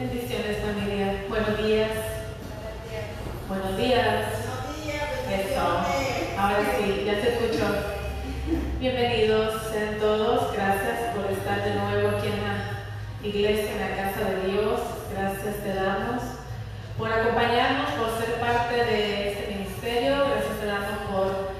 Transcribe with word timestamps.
Bendiciones 0.00 0.56
familia. 0.64 1.26
Buenos 1.28 1.58
días. 1.58 1.90
Buenos 3.46 3.76
días. 3.76 4.32
Eso. 5.28 5.60
Ahora 6.38 6.64
sí, 6.78 7.04
ya 7.04 7.20
se 7.20 7.34
escuchó. 7.34 7.66
Bienvenidos 8.80 9.60
sean 9.70 9.98
todos. 10.00 10.54
Gracias 10.54 11.14
por 11.14 11.30
estar 11.30 11.62
de 11.62 11.74
nuevo 11.74 12.16
aquí 12.16 12.28
en 12.28 12.40
la 12.42 13.28
iglesia, 13.28 13.72
en 13.72 13.80
la 13.90 13.96
casa 14.02 14.30
de 14.30 14.50
Dios. 14.50 14.80
Gracias 15.12 15.56
te 15.62 15.74
damos 15.74 16.22
por 16.96 17.12
acompañarnos, 17.12 17.90
por 17.90 18.24
ser 18.24 18.40
parte 18.40 18.76
de 18.76 19.32
este 19.32 19.54
ministerio. 19.54 20.16
Gracias 20.16 20.60
te 20.60 20.66
damos 20.66 20.98
por 21.12 21.50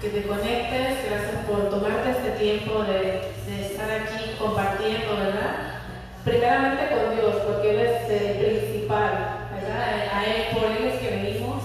que 0.00 0.08
te 0.08 0.22
conectes. 0.22 1.04
Gracias 1.10 1.44
por 1.48 1.68
tomarte 1.68 2.10
este 2.12 2.30
tiempo 2.38 2.84
de, 2.84 3.32
de 3.44 3.66
estar 3.66 3.90
aquí 3.90 4.36
compartiendo, 4.38 5.16
¿verdad? 5.16 5.77
Primeramente 6.24 6.88
con 6.88 7.16
Dios, 7.16 7.34
porque 7.46 7.70
Él 7.70 7.80
es 7.80 8.10
el 8.10 8.36
principal, 8.38 9.48
¿verdad? 9.54 9.82
A 10.12 10.24
Él, 10.24 10.42
por 10.52 10.64
Él 10.70 10.92
es 10.92 11.00
que 11.00 11.16
venimos 11.16 11.62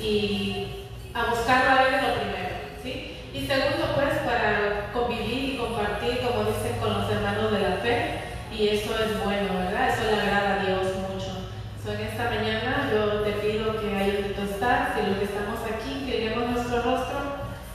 y 0.00 0.86
a 1.14 1.30
buscarlo 1.30 1.70
a 1.70 1.88
Él 1.88 1.94
es 1.94 2.02
lo 2.02 2.14
primero, 2.14 2.54
¿sí? 2.82 3.16
Y 3.32 3.46
segundo, 3.46 3.94
pues, 3.94 4.14
para 4.24 4.92
convivir 4.92 5.54
y 5.54 5.56
compartir, 5.58 6.20
como 6.20 6.44
dicen, 6.44 6.78
con 6.80 6.92
los 6.94 7.10
hermanos 7.10 7.52
de 7.52 7.60
la 7.60 7.76
fe, 7.76 8.24
y 8.56 8.68
eso 8.68 8.94
es 8.98 9.24
bueno, 9.24 9.58
¿verdad? 9.58 9.88
Eso 9.88 10.10
le 10.10 10.20
agrada 10.20 10.60
a 10.60 10.64
Dios 10.64 10.82
mucho. 11.10 11.50
So, 11.82 11.92
en 11.92 12.00
esta 12.00 12.30
mañana 12.30 12.88
yo 12.92 13.20
te 13.22 13.32
pido 13.32 13.80
que 13.80 13.94
ahí 13.94 14.12
donde 14.12 14.30
tú 14.30 14.42
estás 14.42 14.96
y 14.96 15.10
los 15.10 15.18
que 15.18 15.24
estamos 15.24 15.58
aquí, 15.68 16.06
que 16.06 16.22
iremos 16.22 16.50
nuestro 16.50 16.82
rostro, 16.82 17.18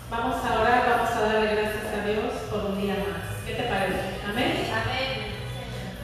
vamos 0.09 0.37
a 0.43 0.61
orar, 0.61 0.83
vamos 0.89 1.11
a 1.11 1.21
darle 1.21 1.55
gracias 1.55 1.85
a 1.93 2.07
Dios 2.07 2.33
por 2.49 2.71
un 2.71 2.81
día 2.81 2.95
más. 2.95 3.43
¿Qué 3.45 3.53
te 3.53 3.63
parece? 3.63 4.23
Amén. 4.27 4.65
Amén. 4.71 5.29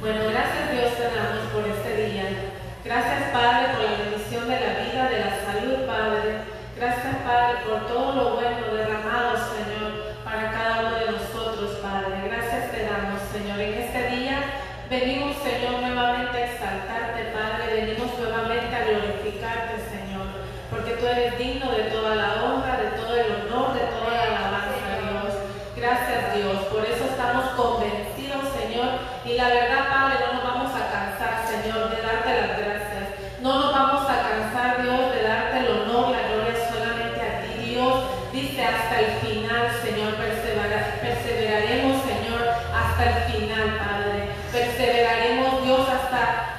Bueno, 0.06 0.30
gracias 0.30 0.70
Dios 0.70 0.94
te 1.02 1.10
damos 1.18 1.50
por 1.50 1.66
este 1.66 2.06
día. 2.06 2.30
Gracias 2.86 3.26
Padre 3.34 3.74
por 3.74 3.90
la 3.90 3.98
bendición 4.06 4.46
de 4.46 4.60
la 4.62 4.72
vida, 4.78 5.10
de 5.10 5.18
la 5.18 5.34
salud, 5.42 5.82
Padre. 5.90 6.46
Gracias 6.78 7.16
Padre 7.26 7.66
por 7.66 7.88
todo 7.90 8.14
lo 8.14 8.36
bueno 8.38 8.70
derramado, 8.70 9.34
Señor, 9.34 10.14
para 10.22 10.52
cada 10.54 10.86
uno 10.86 10.94
de 10.94 11.10
nosotros, 11.10 11.82
Padre. 11.82 12.22
Gracias 12.22 12.70
te 12.70 12.86
damos, 12.86 13.18
Señor. 13.34 13.58
En 13.58 13.74
este 13.82 14.02
día 14.14 14.38
venimos, 14.94 15.42
Señor, 15.42 15.82
nuevamente 15.82 16.38
a 16.38 16.54
exaltarte, 16.54 17.34
Padre. 17.34 17.66
Venimos 17.74 18.14
nuevamente 18.22 18.76
a 18.78 18.86
glorificarte, 18.86 19.90
Señor, 19.90 20.30
porque 20.70 21.02
tú 21.02 21.08
eres 21.08 21.34
digno 21.40 21.74
de 21.74 21.90
toda 21.90 22.14
la 22.14 22.46
honra, 22.46 22.78
de 22.78 22.94
todo 22.94 23.10
el 23.10 23.42
honor, 23.42 23.74
de 23.74 23.90
toda 23.90 24.14
la 24.14 24.38
alabanza, 24.38 25.02
Dios. 25.02 25.34
Gracias, 25.74 26.38
Dios. 26.38 26.62
Por 26.70 26.86
eso 26.86 27.10
estamos 27.10 27.58
convencidos, 27.58 28.54
Señor, 28.54 29.02
y 29.26 29.34
la 29.34 29.50
verdad, 29.50 29.76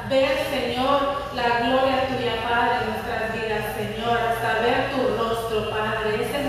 ver, 0.09 0.39
Señor, 0.51 1.27
la 1.35 1.67
gloria 1.67 2.07
tuya, 2.09 2.37
Padre, 2.49 2.77
en 2.81 2.91
nuestras 2.91 3.33
vidas, 3.35 3.65
Señor, 3.77 4.19
hasta 4.19 4.61
ver 4.61 4.91
tu 4.91 5.01
rostro, 5.19 5.71
Padre. 5.71 6.23
Esa 6.23 6.39
es 6.39 6.47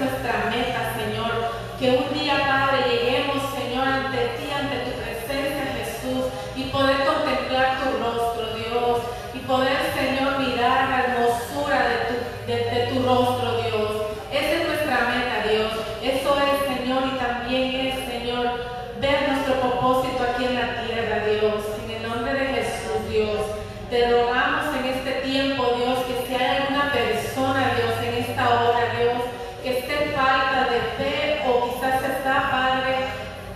meta, 0.50 0.94
Señor. 0.95 1.31
Que 1.80 1.92
un 1.92 2.14
día, 2.14 2.38
Padre, 2.47 2.89
lleguemos, 2.89 3.38
Señor, 3.53 3.88
ante 3.88 4.17
ti, 4.38 4.47
ante 4.52 4.78
tu 4.86 4.92
presencia, 4.97 5.75
Jesús, 5.78 6.25
y 6.56 6.64
poder 6.66 7.06
contemplar 7.06 7.78
tu 7.80 7.88
rostro, 8.02 8.55
Dios, 8.55 9.00
y 9.33 9.39
poder, 9.39 9.78
Señor, 9.94 10.39
mirar 10.39 10.89
la 10.89 11.00
hermosura 11.05 11.80
de 11.88 11.98
tu, 12.08 12.16
de 12.48 12.80
tu 12.89 13.08
rostro, 13.08 13.61
Dios. 13.61 13.92
Esa 14.32 14.54
es 14.54 14.67
nuestra 14.67 14.98
meta, 15.11 15.48
Dios. 15.48 15.71
Eso 16.02 16.30
es, 16.37 16.77
Señor, 16.77 17.04
y 17.05 17.17
también 17.17 17.87
es, 17.87 17.95
Señor, 18.10 18.45
ver 18.99 19.30
nuestro 19.30 19.54
propósito 19.61 20.23
aquí 20.23 20.45
en 20.45 20.55
la 20.55 20.82
tierra, 20.82 21.26
Dios. 21.26 21.77
Te 23.89 24.11
rogamos 24.11 24.76
en 24.76 24.86
este 24.86 25.11
tiempo, 25.23 25.64
Dios, 25.77 25.99
que 26.05 26.27
si 26.27 26.36
hay 26.36 26.58
alguna 26.58 26.92
persona, 26.92 27.71
Dios, 27.73 27.95
en 28.04 28.21
esta 28.21 28.49
hora, 28.49 28.93
Dios, 28.99 29.23
que 29.64 29.80
esté 29.80 30.04
en 30.04 30.11
falta 30.11 30.67
de 30.70 30.80
fe 30.99 31.42
o 31.48 31.66
quizás 31.66 32.04
está, 32.04 32.52
Padre, 32.52 33.08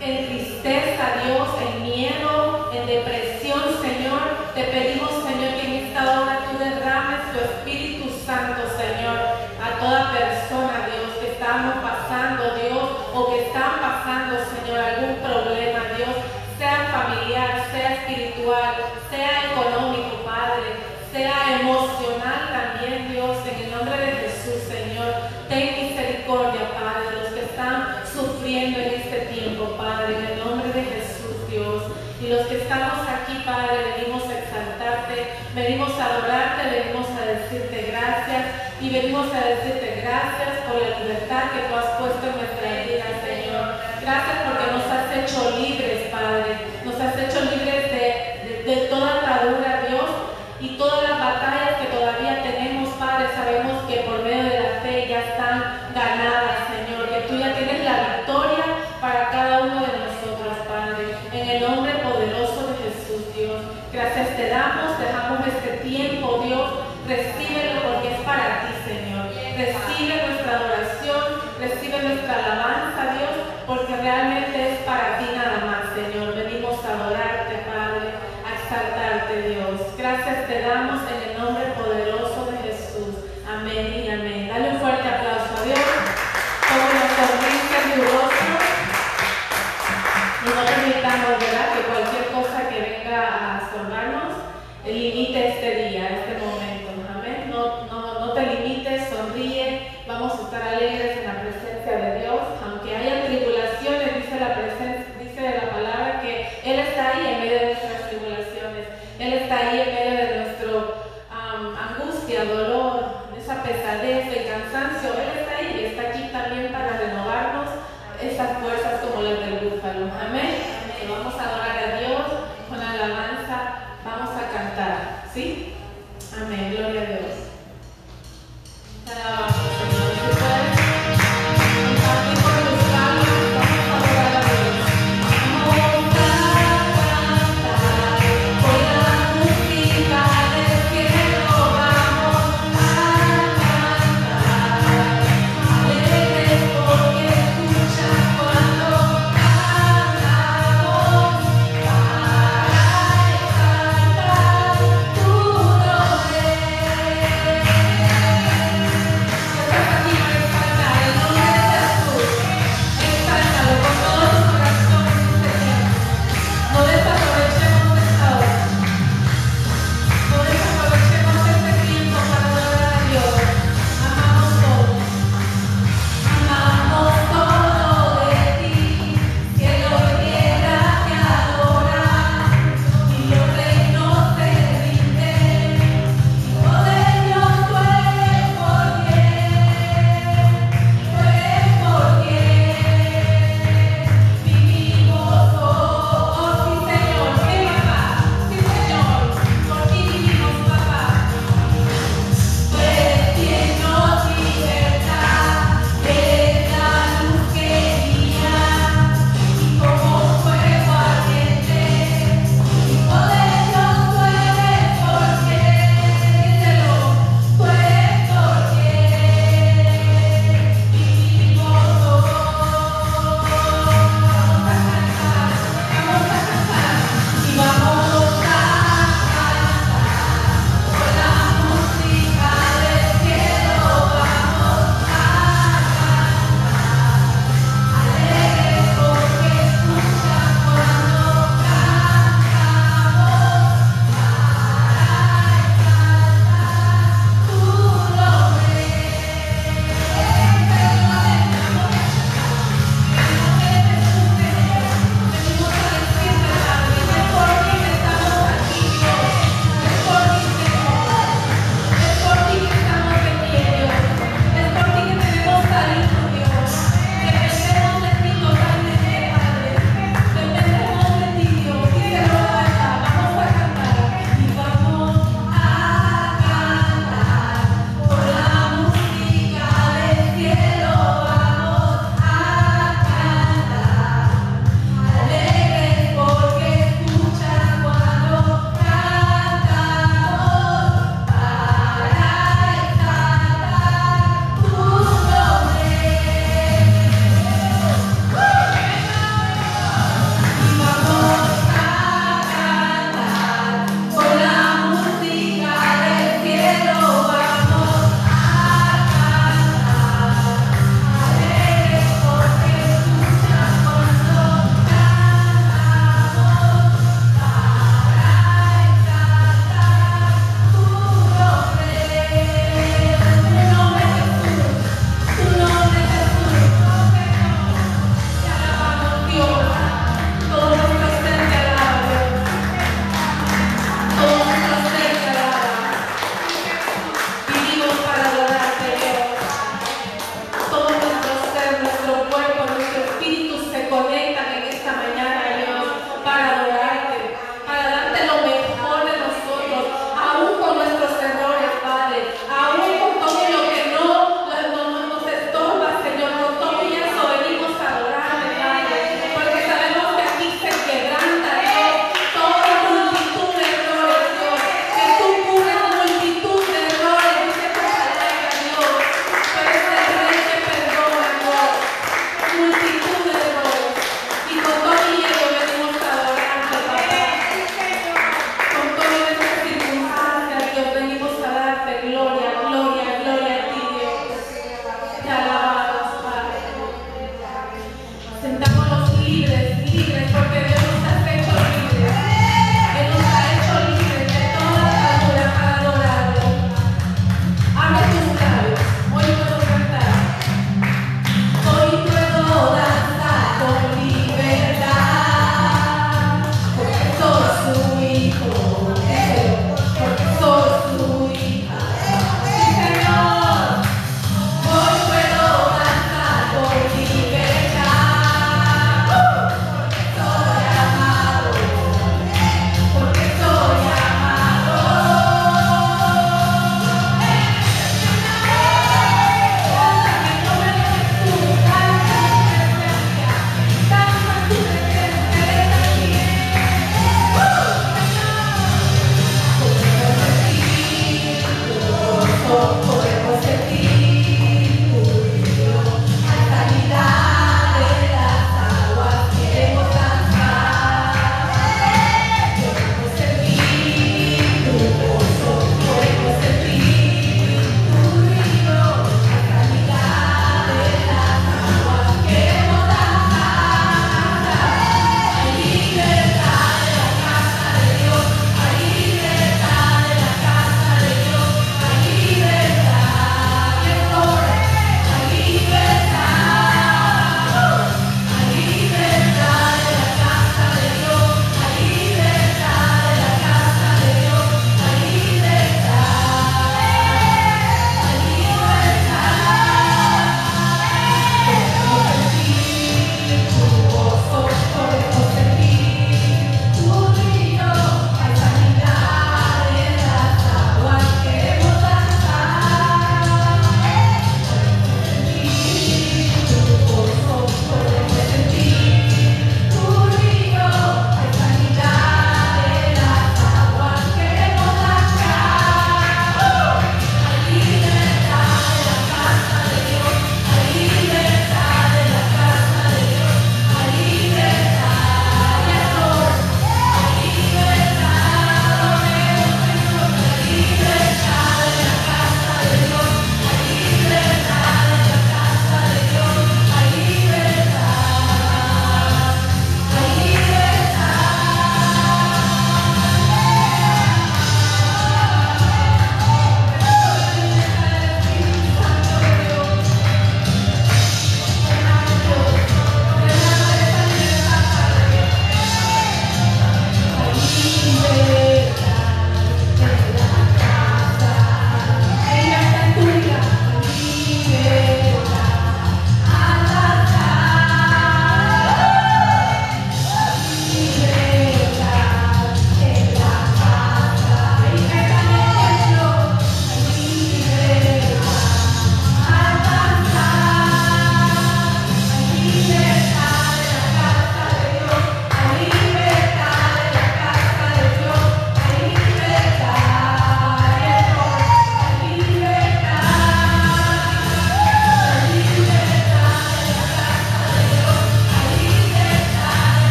en 0.00 0.26
tristeza, 0.28 1.04
Dios, 1.24 1.48
en 1.60 1.82
miedo, 1.82 2.70
en 2.72 2.86
depresión, 2.86 3.60
Señor, 3.82 4.54
te 4.54 4.62
pedimos, 4.70 5.10
Señor, 5.26 5.52
que 5.58 5.66
en 5.66 5.74
esta 5.86 6.00
hora 6.20 6.38
tú 6.46 6.58
derrames 6.62 7.32
tu 7.32 7.38
Espíritu 7.40 8.08
Santo, 8.24 8.62
Señor, 8.78 9.18
a 9.58 9.80
toda 9.80 10.12
persona, 10.12 10.86
Dios, 10.86 11.10
que 11.20 11.32
estamos 11.32 11.74
pasando, 11.82 12.54
Dios, 12.54 12.86
o 13.12 13.34
que 13.34 13.46
están 13.48 13.82
pasando, 13.82 14.38
Señor, 14.46 14.78
algún 14.78 15.16
problema, 15.16 15.80
Dios, 15.96 16.14
sea 16.56 16.86
familiar, 16.86 17.66
sea 17.72 17.94
espiritual, 17.94 18.74
sea 19.10 19.50
económico, 19.50 20.20
sea 21.12 21.60
emocional 21.60 22.48
también, 22.52 23.12
Dios, 23.12 23.36
en 23.46 23.64
el 23.64 23.70
nombre 23.72 23.96
de 23.98 24.12
Jesús, 24.12 24.62
Señor. 24.68 25.12
Ten 25.48 25.88
misericordia, 25.88 26.70
Padre, 26.72 27.10
de 27.10 27.22
los 27.22 27.32
que 27.34 27.40
están 27.40 28.02
sufriendo 28.06 28.78
en 28.78 28.94
este 28.94 29.18
tiempo, 29.34 29.76
Padre, 29.76 30.16
en 30.16 30.24
el 30.26 30.38
nombre 30.38 30.72
de 30.72 30.82
Jesús, 30.82 31.48
Dios. 31.50 31.82
Y 32.19 32.19
los 32.30 32.46
que 32.46 32.62
estamos 32.62 33.02
aquí, 33.10 33.42
Padre, 33.44 33.98
venimos 33.98 34.22
a 34.30 34.38
exaltarte, 34.38 35.34
venimos 35.52 35.90
a 35.98 36.04
adorarte, 36.06 36.62
venimos 36.70 37.10
a 37.10 37.26
decirte 37.26 37.90
gracias 37.90 38.70
y 38.80 38.88
venimos 38.88 39.34
a 39.34 39.50
decirte 39.50 39.98
gracias 39.98 40.62
por 40.62 40.78
la 40.78 40.94
libertad 41.00 41.50
que 41.50 41.66
tú 41.66 41.74
has 41.74 41.90
puesto 41.98 42.22
en 42.30 42.38
nuestra 42.38 42.70
vida, 42.86 43.06
Señor. 43.26 43.66
Gracias 43.98 44.36
porque 44.46 44.66
nos 44.70 44.86
has 44.86 45.10
hecho 45.10 45.58
libres, 45.58 46.06
Padre. 46.14 46.54
Nos 46.86 46.94
has 47.02 47.18
hecho 47.18 47.50
libres 47.50 47.90
de, 47.90 48.62
de 48.62 48.76
toda 48.86 49.26
atadura, 49.26 49.90
Dios 49.90 50.10
y 50.60 50.78
todas 50.78 51.02
las 51.02 51.18
batallas 51.18 51.82
que 51.82 51.90
todavía 51.90 52.44
tenemos, 52.46 52.94
Padre, 52.94 53.26
sabemos 53.34 53.90
que 53.90 54.06
por 54.06 54.22
medio 54.22 54.44
de 54.44 54.60
la 54.60 54.80
fe 54.86 55.08
ya 55.10 55.18
están 55.34 55.90
ganadas, 55.92 56.69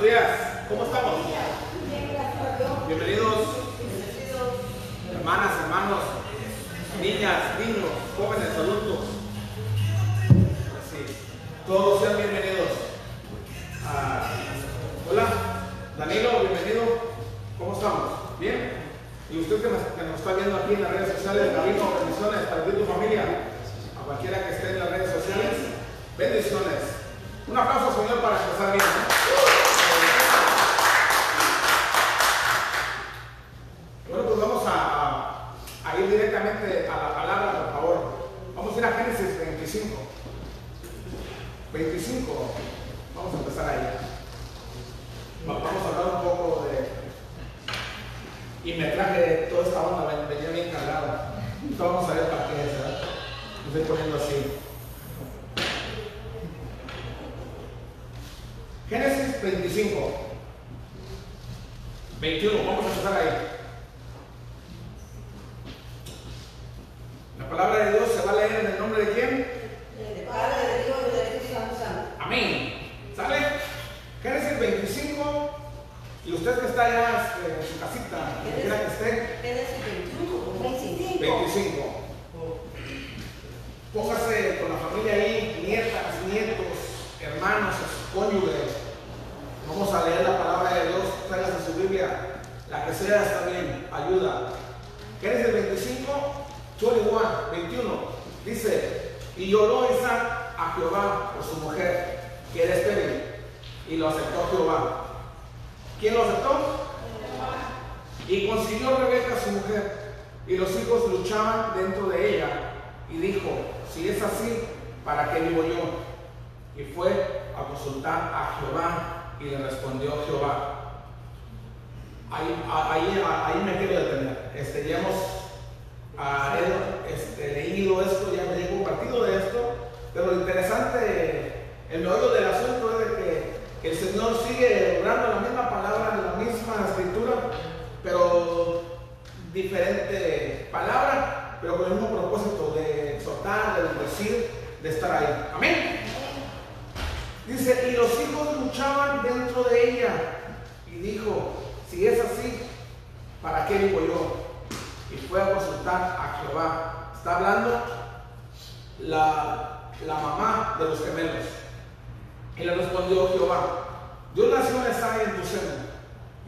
Buenos 0.00 0.18
días, 0.18 0.64
¿cómo 0.66 0.84
estamos? 0.84 1.26
Bien, 1.26 2.08
gracias. 2.14 2.88
Bienvenidos, 2.88 3.36
hermanas, 5.12 5.52
hermanos, 5.60 6.00
niñas, 7.02 7.60
niños, 7.60 7.92
jóvenes, 8.16 8.48
adultos. 8.56 9.00
Todos 11.66 12.00
sean 12.00 12.16
bienvenidos. 12.16 12.68
Ah, 13.84 14.24
hola, 15.10 15.26
Danilo, 15.98 16.30
bienvenido. 16.48 16.82
¿Cómo 17.58 17.74
estamos? 17.74 18.40
¿Bien? 18.40 18.72
Y 19.28 19.40
usted 19.40 19.60
que 19.60 19.68
nos, 19.68 20.18
está 20.18 20.32
viendo 20.32 20.56
aquí 20.56 20.74
en 20.76 20.82
las 20.82 20.92
redes 20.92 21.12
sociales, 21.18 21.54
Gabino, 21.54 22.00
bendiciones 22.00 22.48
para 22.48 22.64
ti 22.64 22.70
y 22.72 22.78
tu 22.80 22.86
familia. 22.90 23.24
A 24.00 24.06
cualquiera 24.06 24.48
que 24.48 24.54
esté 24.54 24.70
en 24.70 24.78
las 24.78 24.90
redes 24.92 25.12
sociales, 25.12 25.56
bendiciones. 26.16 27.04
Un 27.46 27.58
aplauso, 27.58 28.00
Señor, 28.00 28.22
para 28.22 28.40
empezar 28.40 28.72
bien. 28.72 29.09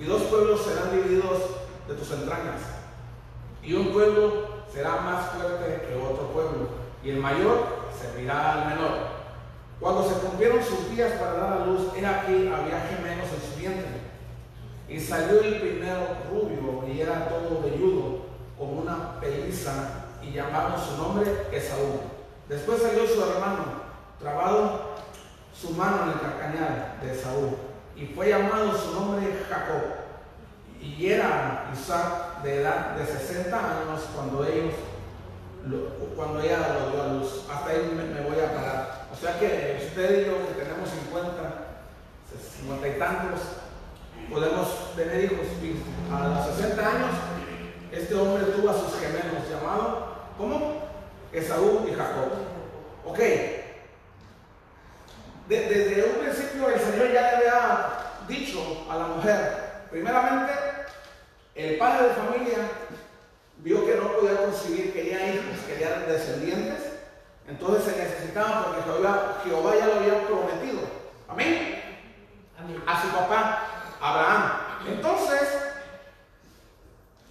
Y 0.02 0.04
dos 0.04 0.22
pueblos 0.22 0.62
serán 0.62 0.90
divididos 0.90 1.38
de 1.86 1.94
tus 1.94 2.10
entrañas. 2.10 2.60
Y 3.62 3.74
un 3.74 3.92
pueblo 3.92 4.48
será 4.72 4.96
más 4.96 5.30
fuerte 5.30 5.86
que 5.86 5.94
otro 5.94 6.26
pueblo, 6.32 6.68
y 7.04 7.10
el 7.10 7.18
mayor 7.18 7.66
servirá 7.96 8.52
al 8.52 8.68
menor. 8.70 8.98
Cuando 9.78 10.02
se 10.02 10.14
cumplieron 10.14 10.60
sus 10.60 10.90
días 10.90 11.12
para 11.20 11.34
dar 11.34 11.52
a 11.52 11.66
luz, 11.66 11.92
he 11.94 12.04
aquí 12.04 12.48
había 12.48 12.88
gemelos 12.90 13.28
en 13.32 13.52
su 13.52 13.60
vientre. 13.60 14.02
Y 14.88 14.98
salió 14.98 15.40
el 15.40 15.60
primero 15.60 16.16
rubio 16.28 16.84
y 16.92 17.00
era 17.00 17.28
todo 17.28 17.62
velludo, 17.62 18.22
como 18.58 18.82
una 18.82 19.20
peliza, 19.20 20.06
y 20.20 20.32
llamaron 20.32 20.80
su 20.84 20.96
nombre 20.96 21.46
Esaú. 21.52 22.00
Después 22.48 22.82
salió 22.82 23.06
su 23.06 23.22
hermano, 23.22 23.64
trabado 24.18 24.94
su 25.54 25.70
mano 25.70 26.02
en 26.02 26.08
el 26.08 26.20
carcañal 26.20 26.98
de 27.00 27.12
Esaú, 27.12 27.56
y 27.96 28.06
fue 28.06 28.28
llamado 28.30 28.76
su 28.76 28.92
nombre 28.94 29.32
Jacob. 29.48 29.82
Y 30.80 31.10
era 31.12 31.70
Isaac 31.72 32.42
de 32.42 32.60
edad 32.62 32.96
de 32.96 33.06
60 33.06 33.56
años 33.56 34.02
cuando 34.14 34.44
ellos 34.44 34.74
lo- 35.66 35.88
cuando 36.16 36.40
ella 36.40 36.58
lo 36.80 36.90
dio 36.90 37.02
a 37.02 37.06
luz. 37.14 37.44
Hasta 37.52 37.70
ahí 37.70 37.92
me, 37.96 38.04
me 38.04 38.28
voy 38.28 38.40
a 38.40 38.52
parar. 38.54 39.06
O 39.12 39.16
sea 39.16 39.38
que 39.38 39.84
usted 39.86 40.22
y 40.22 40.26
yo 40.26 40.38
que 40.48 40.62
tenemos 40.64 40.88
50, 40.88 41.32
50 42.58 42.88
y 42.88 42.98
tantos, 42.98 43.40
podemos 44.30 44.96
tener 44.96 45.24
hijos. 45.24 45.46
A 46.12 46.28
los 46.28 46.46
60 46.56 46.82
años, 46.86 47.10
este 47.92 48.14
hombre 48.14 48.44
tuvo 48.46 48.70
a 48.70 48.74
sus 48.74 48.98
gemelos 48.98 49.48
llamados, 49.48 49.98
¿cómo? 50.36 50.82
Esaú 51.32 51.86
y 51.88 51.92
Jacob. 51.94 52.32
Ok. 53.06 53.18
De- 55.52 55.68
desde 55.68 56.04
un 56.04 56.14
principio 56.24 56.68
el 56.70 56.80
Señor 56.80 57.12
ya 57.12 57.20
le 57.22 57.36
había 57.36 57.88
dicho 58.26 58.86
a 58.90 58.96
la 58.96 59.04
mujer, 59.04 59.72
primeramente, 59.90 60.52
el 61.54 61.76
padre 61.76 62.08
de 62.08 62.14
familia 62.14 62.58
vio 63.58 63.84
que 63.84 63.96
no 63.96 64.12
podía 64.12 64.36
conseguir, 64.38 64.94
quería 64.94 65.28
hijos, 65.34 65.58
quería 65.66 65.90
descendientes, 66.08 66.78
entonces 67.46 67.84
se 67.92 68.02
necesitaba 68.02 68.64
porque 68.64 68.82
Jehová, 68.82 69.40
Jehová 69.44 69.72
ya 69.78 69.86
lo 69.88 69.94
había 69.96 70.26
prometido. 70.26 70.80
Amén. 71.28 71.82
Amén. 72.58 72.82
A 72.86 73.02
su 73.02 73.08
papá, 73.08 73.66
Abraham. 74.00 74.52
Entonces, 74.88 75.48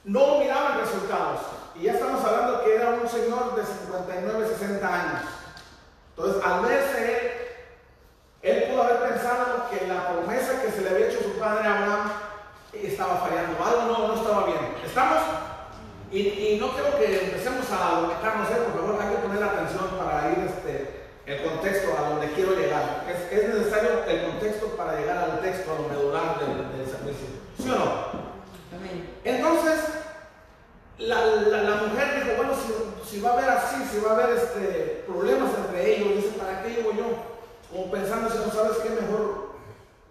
no 0.04 0.38
miraban 0.40 0.80
resultados. 0.80 1.40
Y 1.76 1.84
ya 1.84 1.94
estamos 1.94 2.24
hablando 2.24 2.64
que 2.64 2.76
era 2.76 2.90
un 2.90 3.10
señor 3.10 3.56
de 3.56 3.66
59, 3.66 4.48
60 4.48 4.88
años. 4.88 5.22
Entonces, 6.16 6.44
al 6.46 6.62
verse 6.66 7.14
él, 7.14 7.41
él 8.42 8.64
pudo 8.70 8.84
haber 8.84 9.10
pensado 9.14 9.70
que 9.70 9.88
la 9.88 10.10
promesa 10.10 10.62
que 10.62 10.72
se 10.72 10.82
le 10.82 10.90
había 10.90 11.08
hecho 11.08 11.20
a 11.20 11.24
su 11.24 11.40
padre 11.40 11.68
Abraham 11.68 12.12
estaba 12.74 13.18
fallando. 13.18 13.64
Algo 13.64 13.82
no, 13.92 14.08
no 14.08 14.16
estaba 14.16 14.46
bien. 14.46 14.58
¿Estamos? 14.86 15.20
Y, 16.12 16.20
y 16.28 16.58
no 16.60 16.72
quiero 16.74 16.98
que 16.98 17.26
empecemos 17.26 17.66
a 17.72 18.02
meternos, 18.08 18.50
¿eh? 18.52 18.62
por 18.68 18.82
favor, 18.82 19.02
hay 19.02 19.10
que 19.16 19.22
poner 19.28 19.44
atención 19.44 19.88
para 19.98 20.32
ir 20.32 20.40
este, 20.46 21.02
el 21.26 21.44
contexto 21.44 21.96
a 21.98 22.10
donde 22.10 22.32
quiero 22.34 22.54
llegar. 22.56 23.06
Es, 23.08 23.32
es 23.40 23.48
necesario 23.56 24.04
el 24.08 24.26
contexto 24.26 24.68
para 24.76 25.00
llegar 25.00 25.18
al 25.20 25.40
texto, 25.40 25.72
a 25.72 25.82
lo 25.82 25.88
medular 25.88 26.40
del, 26.40 26.78
del 26.78 26.86
servicio. 26.90 27.28
¿Sí 27.58 27.70
o 27.70 27.76
no? 27.80 28.22
Entonces, 29.24 29.80
la, 30.98 31.26
la- 31.26 31.64
la 31.64 31.76
mujer 31.84 32.16
dijo, 32.26 32.36
bueno, 32.38 32.54
si, 32.56 33.10
si 33.10 33.22
va 33.22 33.30
a 33.30 33.34
haber 33.34 33.50
así, 33.50 33.78
si 33.92 34.00
va 34.00 34.12
a 34.12 34.14
haber 34.16 34.38
este, 34.38 35.04
problemas 35.08 35.52
entre 35.66 35.96
ellos, 35.96 36.16
dice, 36.16 36.38
¿para 36.38 36.62
qué 36.64 36.70
llevo 36.72 36.92
yo? 36.92 37.06
Como 37.72 37.90
pensando, 37.92 38.30
no 38.30 38.52
sabes 38.52 38.78
qué, 38.80 38.90
mejor 38.90 39.52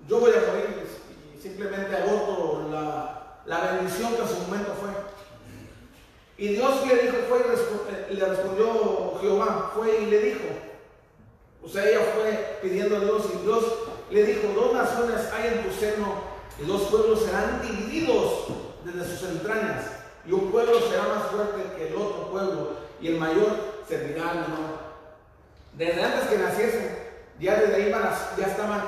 yo 0.09 0.21
voy 0.21 0.33
a 0.33 0.51
morir 0.51 0.85
y, 1.37 1.41
simplemente 1.41 1.97
aborto 1.97 2.69
la, 2.71 3.41
la 3.47 3.73
bendición 3.73 4.15
que 4.15 4.23
en 4.23 4.29
su 4.29 4.35
momento 4.43 4.75
fue. 4.81 4.91
Y 6.37 6.55
Dios 6.55 6.87
le 6.87 7.03
dijo, 7.03 7.17
fue 7.29 7.39
y 7.41 8.15
eh, 8.15 8.17
le 8.19 8.25
respondió 8.25 9.19
Jehová, 9.21 9.73
fue 9.75 10.03
y 10.03 10.07
le 10.07 10.21
dijo, 10.21 10.49
o 11.63 11.69
sea, 11.69 11.87
ella 11.87 12.01
fue 12.15 12.59
pidiendo 12.63 12.97
a 12.97 13.01
Dios 13.01 13.25
y 13.35 13.45
Dios 13.45 13.65
le 14.11 14.25
dijo, 14.25 14.49
dos 14.55 14.73
naciones 14.73 15.21
hay 15.33 15.49
en 15.49 15.65
tu 15.65 15.75
seno 15.79 16.15
y 16.59 16.65
dos 16.65 16.83
pueblos 16.83 17.23
serán 17.23 17.61
divididos 17.63 18.47
desde 18.85 19.17
sus 19.17 19.29
entrañas 19.29 19.85
y 20.27 20.33
un 20.33 20.51
pueblo 20.51 20.81
será 20.89 21.09
más 21.09 21.27
fuerte 21.31 21.77
que 21.77 21.89
el 21.89 21.97
otro 21.97 22.31
pueblo 22.31 22.71
y 23.01 23.09
el 23.09 23.19
mayor 23.19 23.57
servirá 23.89 24.31
al 24.31 24.41
menor. 24.41 24.91
Desde 25.75 26.03
antes 26.03 26.29
que 26.29 26.39
naciesen, 26.39 27.00
ya 27.41 27.57
desde 27.57 27.75
ahí 27.75 27.95
ya 28.37 28.47
estaban 28.47 28.83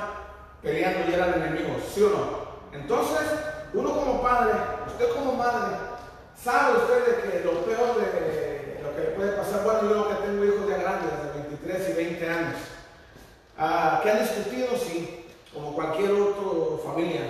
peleando 0.61 1.09
y 1.09 1.13
eran 1.13 1.33
enemigos, 1.33 1.83
¿sí 1.93 2.03
o 2.03 2.09
no? 2.09 2.43
Entonces, 2.71 3.21
uno 3.73 3.93
como 3.93 4.21
padre, 4.21 4.53
usted 4.87 5.09
como 5.13 5.33
madre, 5.33 5.75
sabe 6.41 6.77
usted 6.77 7.05
de 7.05 7.21
que 7.21 7.43
lo 7.43 7.65
peor 7.65 7.95
de 7.97 8.79
lo 8.83 8.95
que 8.95 9.01
le 9.01 9.09
puede 9.09 9.31
pasar, 9.33 9.63
bueno, 9.63 9.89
yo 9.89 10.09
que 10.09 10.27
tengo 10.27 10.45
hijos 10.45 10.69
ya 10.69 10.77
grandes, 10.77 11.11
de 11.11 11.41
23 11.41 11.89
y 11.89 11.93
20 11.93 12.29
años, 12.29 12.55
ah, 13.57 13.99
que 14.03 14.11
han 14.11 14.19
discutido, 14.19 14.67
sí, 14.77 15.25
como 15.53 15.73
cualquier 15.73 16.11
otra 16.11 16.83
familia. 16.91 17.21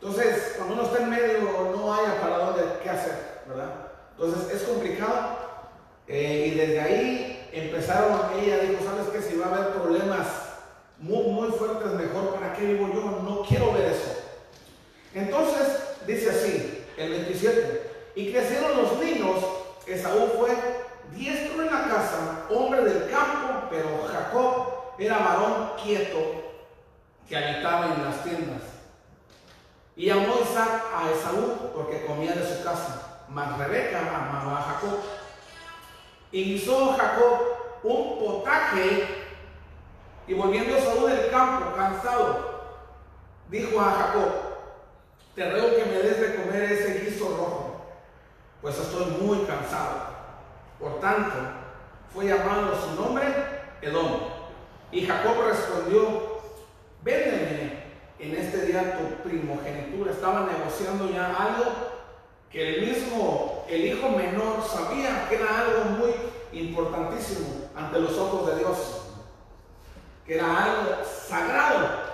Entonces, 0.00 0.54
cuando 0.56 0.74
uno 0.74 0.82
está 0.84 1.02
en 1.02 1.10
medio, 1.10 1.72
no 1.74 1.94
haya 1.94 2.20
para 2.20 2.38
dónde 2.38 2.62
qué 2.82 2.90
hacer, 2.90 3.42
¿verdad? 3.48 3.70
Entonces, 4.12 4.54
es 4.54 4.68
complicado. 4.68 5.48
eh, 6.06 6.52
y 6.52 6.58
desde 6.58 6.80
ahí 6.80 7.27
empezaron, 7.52 8.20
ella 8.38 8.58
dijo, 8.60 8.84
¿sabes 8.84 9.08
qué? 9.12 9.22
Si 9.22 9.38
va 9.38 9.46
a 9.46 9.54
haber 9.54 9.72
problemas 9.74 10.26
muy, 10.98 11.22
muy 11.24 11.50
fuertes, 11.50 11.92
mejor, 11.92 12.34
¿para 12.34 12.54
qué 12.54 12.64
vivo 12.64 12.88
yo? 12.92 13.22
No 13.22 13.42
quiero 13.46 13.72
ver 13.72 13.92
eso. 13.92 14.16
Entonces, 15.14 15.96
dice 16.06 16.30
así, 16.30 16.84
el 16.96 17.10
27, 17.10 18.12
y 18.16 18.32
crecieron 18.32 18.82
los 18.82 18.98
niños, 18.98 19.36
Esaú 19.86 20.28
fue 20.38 20.50
diestro 21.14 21.62
en 21.62 21.66
la 21.66 21.84
casa, 21.84 22.46
hombre 22.50 22.82
del 22.82 23.10
campo, 23.10 23.68
pero 23.70 24.06
Jacob 24.06 24.72
era 24.98 25.18
varón 25.18 25.70
quieto 25.82 26.18
que 27.28 27.36
habitaba 27.36 27.94
en 27.94 28.04
las 28.04 28.22
tiendas. 28.22 28.62
Y 29.96 30.06
llamó 30.06 30.34
Isaac 30.42 30.84
a 30.94 31.10
Esaú 31.10 31.72
porque 31.74 32.06
comía 32.06 32.32
de 32.32 32.44
su 32.44 32.62
casa, 32.62 33.24
mas 33.28 33.58
Rebeca 33.58 34.00
amaba 34.00 34.58
a 34.58 34.62
Jacob. 34.62 35.00
Y 36.30 36.54
hizo 36.54 36.94
Jacob 36.94 37.38
un 37.82 38.18
potaje 38.18 39.06
y 40.26 40.34
volviendo 40.34 40.76
Esaú 40.76 41.06
del 41.06 41.30
campo, 41.30 41.74
cansado, 41.74 42.60
dijo 43.48 43.80
a 43.80 43.92
Jacob, 43.92 44.28
te 45.34 45.50
ruego 45.50 45.76
que 45.76 45.84
me 45.86 45.98
des 45.98 46.20
de 46.20 46.36
comer 46.36 46.64
ese 46.64 47.00
guiso 47.00 47.28
rojo, 47.28 47.80
pues 48.60 48.78
estoy 48.78 49.06
muy 49.22 49.38
cansado. 49.46 50.18
Por 50.78 51.00
tanto, 51.00 51.34
fue 52.12 52.26
llamado 52.26 52.76
su 52.78 53.00
nombre 53.00 53.24
Edom. 53.80 54.20
Y 54.92 55.06
Jacob 55.06 55.34
respondió, 55.46 56.40
véndeme 57.02 57.84
en 58.18 58.34
este 58.36 58.66
día 58.66 58.98
tu 58.98 59.28
primogenitura. 59.28 60.12
Estaba 60.12 60.46
negociando 60.46 61.10
ya 61.10 61.26
algo 61.26 61.87
que 62.50 62.76
el 62.76 62.86
mismo, 62.86 63.64
el 63.68 63.86
hijo 63.86 64.08
menor 64.08 64.64
sabía 64.66 65.28
que 65.28 65.36
era 65.36 65.60
algo 65.60 65.84
muy 65.98 66.14
importantísimo 66.52 67.68
ante 67.76 68.00
los 68.00 68.16
ojos 68.16 68.46
de 68.46 68.58
Dios, 68.58 68.76
que 70.26 70.34
era 70.36 70.64
algo 70.64 71.04
sagrado. 71.04 72.08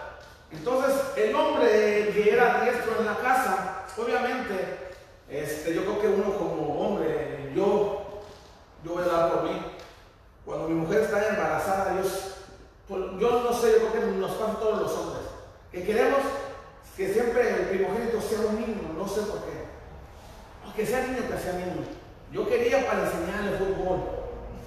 Entonces, 0.50 0.94
el 1.16 1.34
hombre 1.34 2.10
que 2.12 2.32
era 2.32 2.62
diestro 2.62 2.98
en 2.98 3.06
la 3.06 3.16
casa, 3.18 3.84
obviamente, 3.96 4.92
este, 5.28 5.74
yo 5.74 5.82
creo 5.82 6.00
que 6.00 6.08
uno 6.08 6.36
como 6.36 6.80
hombre, 6.80 7.52
yo, 7.54 8.22
yo 8.84 8.92
voy 8.92 9.02
a 9.02 9.06
dar 9.06 9.32
por 9.32 9.42
mí. 9.44 9.62
Cuando 10.44 10.68
mi 10.68 10.74
mujer 10.74 11.02
está 11.02 11.28
embarazada, 11.28 11.94
Dios, 11.94 12.34
pues, 12.88 13.00
yo 13.18 13.42
no 13.42 13.52
sé, 13.52 13.80
yo 13.80 13.88
creo 13.88 14.04
que 14.04 14.16
nos 14.18 14.32
pasa 14.32 14.52
a 14.52 14.60
todos 14.60 14.82
los 14.82 14.92
hombres, 14.92 15.22
que 15.72 15.84
queremos 15.84 16.20
que 16.96 17.12
siempre 17.12 17.48
el 17.48 17.68
primogénito 17.68 18.20
sea 18.20 18.40
un 18.40 18.60
niño, 18.60 18.94
no 18.96 19.08
sé 19.08 19.22
por 19.22 19.40
qué. 19.44 19.63
Que 20.76 20.84
sea 20.86 21.06
niño, 21.06 21.22
que 21.30 21.38
sea 21.38 21.52
niño. 21.54 21.84
Yo 22.32 22.48
quería 22.48 22.86
para 22.86 23.04
enseñarle 23.04 23.58
fútbol. 23.58 24.00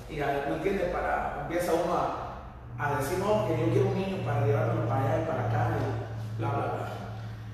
Y 0.10 0.22
a- 0.22 0.46
¿me 0.50 0.56
entiende? 0.56 0.86
Para, 0.86 1.40
empieza 1.42 1.74
uno 1.74 1.94
a, 1.94 2.38
a 2.80 3.00
decir, 3.00 3.18
no, 3.20 3.46
que 3.48 3.58
yo 3.60 3.72
quiero 3.74 3.88
un 3.88 3.96
niño 3.96 4.26
para 4.26 4.46
llevarlo 4.46 4.88
para 4.88 5.02
allá 5.02 5.22
y 5.22 5.26
para 5.26 5.42
acá 5.48 5.70
y 5.76 6.40
bla, 6.40 6.50
bla, 6.50 6.60
bla. 6.66 6.88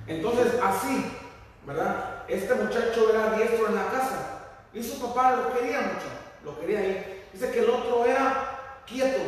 Entonces, 0.06 0.54
así, 0.64 1.12
¿verdad? 1.66 2.24
Este 2.28 2.54
muchacho 2.54 3.10
era 3.10 3.36
diestro 3.36 3.68
en 3.70 3.76
la 3.76 3.86
casa. 3.88 4.20
Y 4.74 4.84
su 4.84 5.00
papá 5.02 5.36
lo 5.36 5.54
quería 5.54 5.82
mucho, 5.82 6.08
lo 6.44 6.60
quería 6.60 6.80
ahí. 6.80 7.24
Dice 7.34 7.52
que 7.52 7.60
el 7.60 7.70
otro 7.70 8.06
era 8.06 8.82
quieto. 8.86 9.22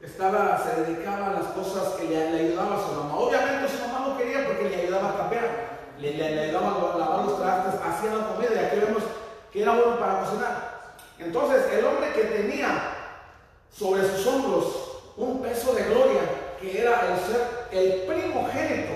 Estaba, 0.00 0.58
se 0.58 0.80
dedicaba 0.82 1.26
a 1.28 1.32
las 1.34 1.46
cosas 1.48 1.94
que 1.94 2.04
le, 2.08 2.16
ayudaba 2.48 2.76
a 2.76 2.86
su 2.86 2.92
mamá. 2.94 3.16
Obviamente 3.16 3.68
su 3.68 3.86
mamá 3.86 4.08
lo 4.08 4.16
quería 4.18 4.46
porque 4.46 4.68
le 4.70 4.82
ayudaba 4.82 5.10
a 5.10 5.14
trapear, 5.16 5.69
le, 6.00 6.12
le, 6.12 6.56
a 6.56 6.60
lavar 6.60 7.24
los 7.24 7.40
trastes, 7.40 7.80
hacía 7.80 8.14
la 8.14 8.28
comida 8.28 8.50
y 8.54 8.64
aquí 8.64 8.78
vemos 8.80 9.02
que 9.52 9.62
era 9.62 9.74
bueno 9.74 9.98
para 9.98 10.20
cocinar. 10.20 10.80
Entonces 11.18 11.72
el 11.72 11.84
hombre 11.84 12.12
que 12.12 12.22
tenía 12.24 12.94
sobre 13.70 14.02
sus 14.08 14.26
hombros 14.26 15.02
un 15.16 15.42
peso 15.42 15.74
de 15.74 15.84
gloria, 15.84 16.22
que 16.60 16.80
era 16.80 17.12
el 17.12 17.18
ser 17.20 17.68
el 17.70 18.02
primogénito, 18.02 18.92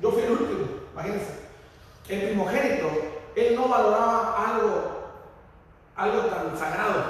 yo 0.00 0.10
fui 0.12 0.22
el 0.22 0.30
último, 0.30 0.66
imagínense, 0.92 1.34
el 2.08 2.22
primogénito, 2.22 2.90
él 3.34 3.56
no 3.56 3.68
valoraba 3.68 4.50
algo, 4.50 5.04
algo 5.96 6.20
tan 6.26 6.56
sagrado, 6.56 7.02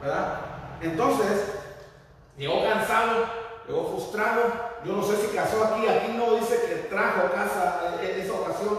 ¿verdad? 0.00 0.40
Entonces, 0.80 1.54
llegó 2.38 2.62
cansado, 2.62 3.26
llegó 3.66 3.88
frustrado, 3.90 4.67
yo 4.84 4.92
no 4.92 5.02
sé 5.02 5.16
si 5.16 5.28
casó 5.36 5.64
aquí, 5.64 5.86
aquí 5.86 6.12
no 6.16 6.34
dice 6.34 6.60
que 6.66 6.74
trajo 6.88 7.30
casa 7.32 7.96
en 8.02 8.20
esa 8.20 8.32
ocasión, 8.32 8.78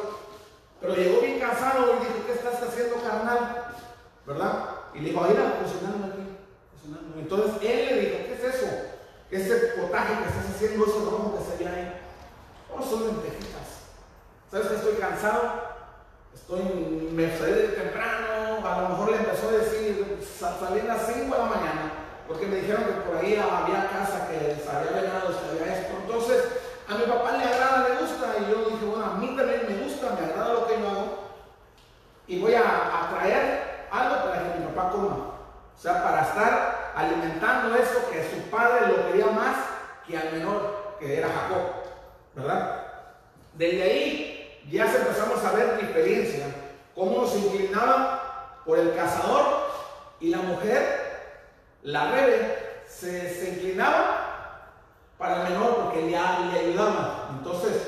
pero 0.81 0.95
llegó 0.95 1.21
bien 1.21 1.39
cansado 1.39 1.93
y 1.95 1.99
dijo, 1.99 2.25
¿qué 2.25 2.33
estás 2.33 2.61
haciendo 2.63 2.95
carnal? 3.03 3.65
¿Verdad? 4.25 4.65
Y 4.93 4.99
le 4.99 5.09
dijo, 5.09 5.21
mira, 5.21 5.59
cocinando 5.61 6.07
aquí, 6.07 6.23
cocinando. 6.73 7.19
Entonces 7.19 7.51
él 7.61 7.85
le 7.95 8.01
dijo, 8.01 8.17
¿qué 8.27 8.33
es 8.33 8.55
eso? 8.55 8.67
Ese 9.31 9.55
potaje 9.79 10.13
que 10.17 10.29
estás 10.29 10.55
haciendo, 10.55 10.85
ese 10.85 10.99
rojo 11.05 11.37
que 11.37 11.57
se 11.57 11.63
ve 11.63 11.69
ahí. 11.69 12.01
Oh, 12.75 12.81
son 12.83 13.07
lentejitas. 13.07 13.85
¿Sabes 14.49 14.67
que 14.67 14.75
estoy 14.75 14.93
cansado? 14.95 15.69
Estoy, 16.33 16.61
me 17.13 17.37
salí 17.37 17.51
de 17.53 17.67
temprano, 17.69 18.65
a 18.67 18.81
lo 18.81 18.89
mejor 18.89 19.11
le 19.11 19.17
empezó 19.17 19.49
a 19.49 19.51
decir, 19.51 20.19
sa- 20.39 20.57
salí 20.59 20.79
a 20.81 20.85
las 20.85 21.05
5 21.07 21.35
de 21.35 21.41
la 21.41 21.45
mañana, 21.45 21.78
porque 22.29 22.45
me 22.45 22.57
dijeron 22.57 22.83
que 22.83 22.91
por 22.91 23.17
ahí 23.17 23.35
había 23.35 23.89
casa 23.89 24.27
que 24.29 24.61
se 24.63 24.69
había 24.69 25.01
venados, 25.01 25.35
que 25.35 25.49
había 25.49 25.79
esto. 25.79 25.93
Entonces, 25.99 26.43
a 26.87 26.93
mi 26.93 27.03
papá 27.05 27.31
le 27.37 27.43
agrada, 27.43 27.89
le 27.89 27.95
gusta, 27.95 28.35
y 28.39 28.51
yo 28.51 28.69
dije, 28.69 28.85
bueno, 28.85 29.05
a 29.05 29.17
mí 29.17 29.35
también 29.35 29.65
me 29.67 29.83
gusta, 29.83 30.11
me 30.11 30.27
agrada 30.27 30.53
lo 30.53 30.67
que 30.67 30.79
yo 30.79 30.87
hago, 30.87 31.19
y 32.27 32.39
voy 32.39 32.53
a, 32.53 32.61
a 32.61 33.09
traer 33.09 33.87
algo 33.89 34.25
para 34.25 34.43
que 34.43 34.59
mi 34.59 34.65
papá 34.67 34.91
coma. 34.91 35.15
O 35.75 35.81
sea, 35.81 36.03
para 36.03 36.21
estar 36.21 36.93
alimentando 36.95 37.75
eso 37.75 38.07
que 38.11 38.29
su 38.29 38.47
padre 38.51 38.87
lo 38.87 39.07
quería 39.07 39.27
más 39.31 39.55
que 40.05 40.15
al 40.15 40.31
menor, 40.31 40.97
que 40.99 41.17
era 41.17 41.29
Jacob, 41.29 41.63
¿verdad? 42.35 42.83
Desde 43.55 43.81
ahí 43.81 44.61
ya 44.69 44.85
empezamos 44.85 45.43
a 45.43 45.51
ver 45.53 45.79
diferencia, 45.79 46.45
cómo 46.93 47.25
se 47.25 47.39
inclinaba 47.39 48.61
por 48.65 48.77
el 48.77 48.93
cazador 48.93 49.67
y 50.19 50.29
la 50.29 50.39
mujer, 50.39 50.98
la 51.83 52.11
rebe, 52.11 52.83
se, 52.87 53.33
se 53.33 53.49
inclinaba 53.49 54.29
para 55.17 55.47
el 55.47 55.53
menor 55.53 55.83
porque 55.83 56.01
le, 56.01 56.11
le 56.11 56.59
ayudaba. 56.59 57.29
Entonces 57.37 57.87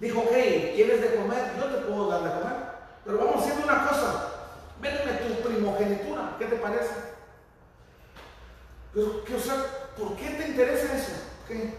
dijo, 0.00 0.20
ok, 0.20 0.32
¿quieres 0.74 1.00
de 1.00 1.16
comer? 1.16 1.52
Yo 1.58 1.64
te 1.66 1.86
puedo 1.86 2.08
dar 2.08 2.22
de 2.22 2.40
comer, 2.40 2.56
pero 3.04 3.18
vamos 3.18 3.42
haciendo 3.42 3.64
una 3.64 3.88
cosa, 3.88 4.28
véndeme 4.80 5.12
tu 5.12 5.48
primogenitura, 5.48 6.36
¿qué 6.38 6.46
te 6.46 6.56
parece? 6.56 6.94
Pero, 8.92 9.24
¿qué, 9.24 9.34
o 9.34 9.40
sea, 9.40 9.54
¿por 9.96 10.16
qué 10.16 10.28
te 10.30 10.48
interesa 10.48 10.96
eso? 10.96 11.12
¿Qué? 11.46 11.74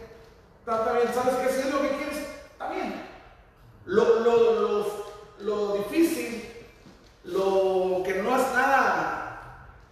Está 0.60 0.91
bien, 0.93 1.14
¿sabes 1.14 1.36
qué? 1.36 1.50
Si 1.54 1.68
es 1.68 1.74
lo 1.74 1.82
que 1.82 1.98
quieres, 1.98 2.18
está 2.52 2.70
bien. 2.70 3.08
Lo, 3.86 4.20
lo, 4.20 4.54
lo, 4.54 4.88
lo 5.39 5.74
difícil, 5.78 6.66
lo 7.24 8.04
que 8.04 8.22
no 8.22 8.36
es 8.36 8.54
nada, 8.54 9.16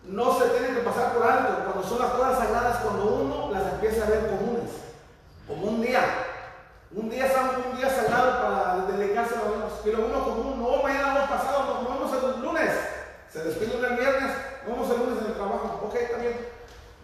no 0.07 0.37
se 0.37 0.49
tiene 0.49 0.75
que 0.75 0.81
pasar 0.85 1.13
por 1.13 1.25
alto. 1.25 1.63
Cuando 1.63 1.87
son 1.87 1.99
las 1.99 2.11
cosas 2.11 2.37
sagradas, 2.39 2.77
cuando 2.77 3.05
uno 3.05 3.51
las 3.51 3.73
empieza 3.73 4.05
a 4.05 4.09
ver 4.09 4.27
comunes, 4.27 4.71
como 5.47 5.67
un 5.67 5.81
día. 5.81 6.01
Un 6.95 7.09
día 7.09 7.29
santo, 7.31 7.69
un 7.71 7.77
día 7.77 7.89
sagrado 7.89 8.41
para 8.41 8.97
dedicarse 8.97 9.35
a 9.35 9.41
Dios. 9.41 9.97
Lo 9.97 10.05
uno 10.05 10.23
común, 10.23 10.61
no, 10.61 10.81
mañana 10.81 11.13
vamos 11.13 11.29
pasado, 11.29 11.83
nos 11.83 12.11
vemos 12.13 12.35
el 12.35 12.41
lunes. 12.41 12.71
Se 13.31 13.43
despide 13.43 13.75
el 13.75 13.97
viernes, 13.97 14.31
nos 14.65 14.77
vemos 14.77 14.89
el 14.91 14.99
lunes 14.99 15.21
en 15.21 15.25
el 15.27 15.33
trabajo. 15.33 15.81
Ok, 15.85 15.95
bien. 16.21 16.55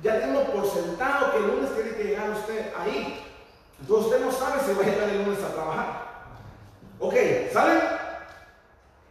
Ya 0.02 0.20
tengo 0.20 0.46
por 0.46 0.66
sentado 0.68 1.32
que 1.32 1.38
el 1.38 1.48
lunes 1.48 1.76
tiene 1.76 1.92
que 1.92 2.04
llegar 2.04 2.30
usted 2.30 2.74
ahí. 2.78 3.28
Entonces 3.82 4.06
usted 4.06 4.26
no 4.26 4.32
sabe 4.32 4.62
si 4.62 4.74
va 4.74 4.82
a 4.82 4.86
llegar 4.86 5.10
el 5.10 5.26
lunes 5.26 5.44
a 5.44 5.54
trabajar. 5.54 6.12
Ok, 7.00 7.16
¿sale? 7.52 7.82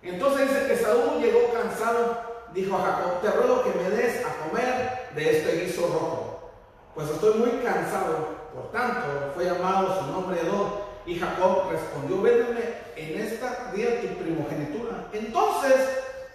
Entonces 0.02 0.48
dice 0.48 0.66
que 0.66 0.76
Saúl 0.76 1.20
llegó 1.20 1.52
cansado, 1.52 2.29
dijo 2.54 2.76
a 2.76 2.80
Jacob, 2.80 3.20
te 3.20 3.30
ruego 3.30 3.62
que 3.62 3.70
me 3.78 3.90
des 3.90 4.24
a 4.24 4.48
comer 4.48 5.10
de 5.14 5.38
este 5.38 5.64
guiso 5.64 5.82
rojo. 5.82 6.50
Pues 6.94 7.08
estoy 7.10 7.34
muy 7.34 7.50
cansado, 7.62 8.28
por 8.54 8.70
tanto 8.72 9.32
fue 9.34 9.44
llamado 9.44 10.00
su 10.00 10.06
nombre 10.12 10.40
Edom. 10.40 10.70
Y 11.06 11.18
Jacob 11.18 11.70
respondió, 11.70 12.20
véndeme 12.20 12.60
en 12.96 13.20
esta 13.20 13.72
día 13.72 14.00
tu 14.00 14.08
primogenitura. 14.22 15.08
Entonces 15.12 15.88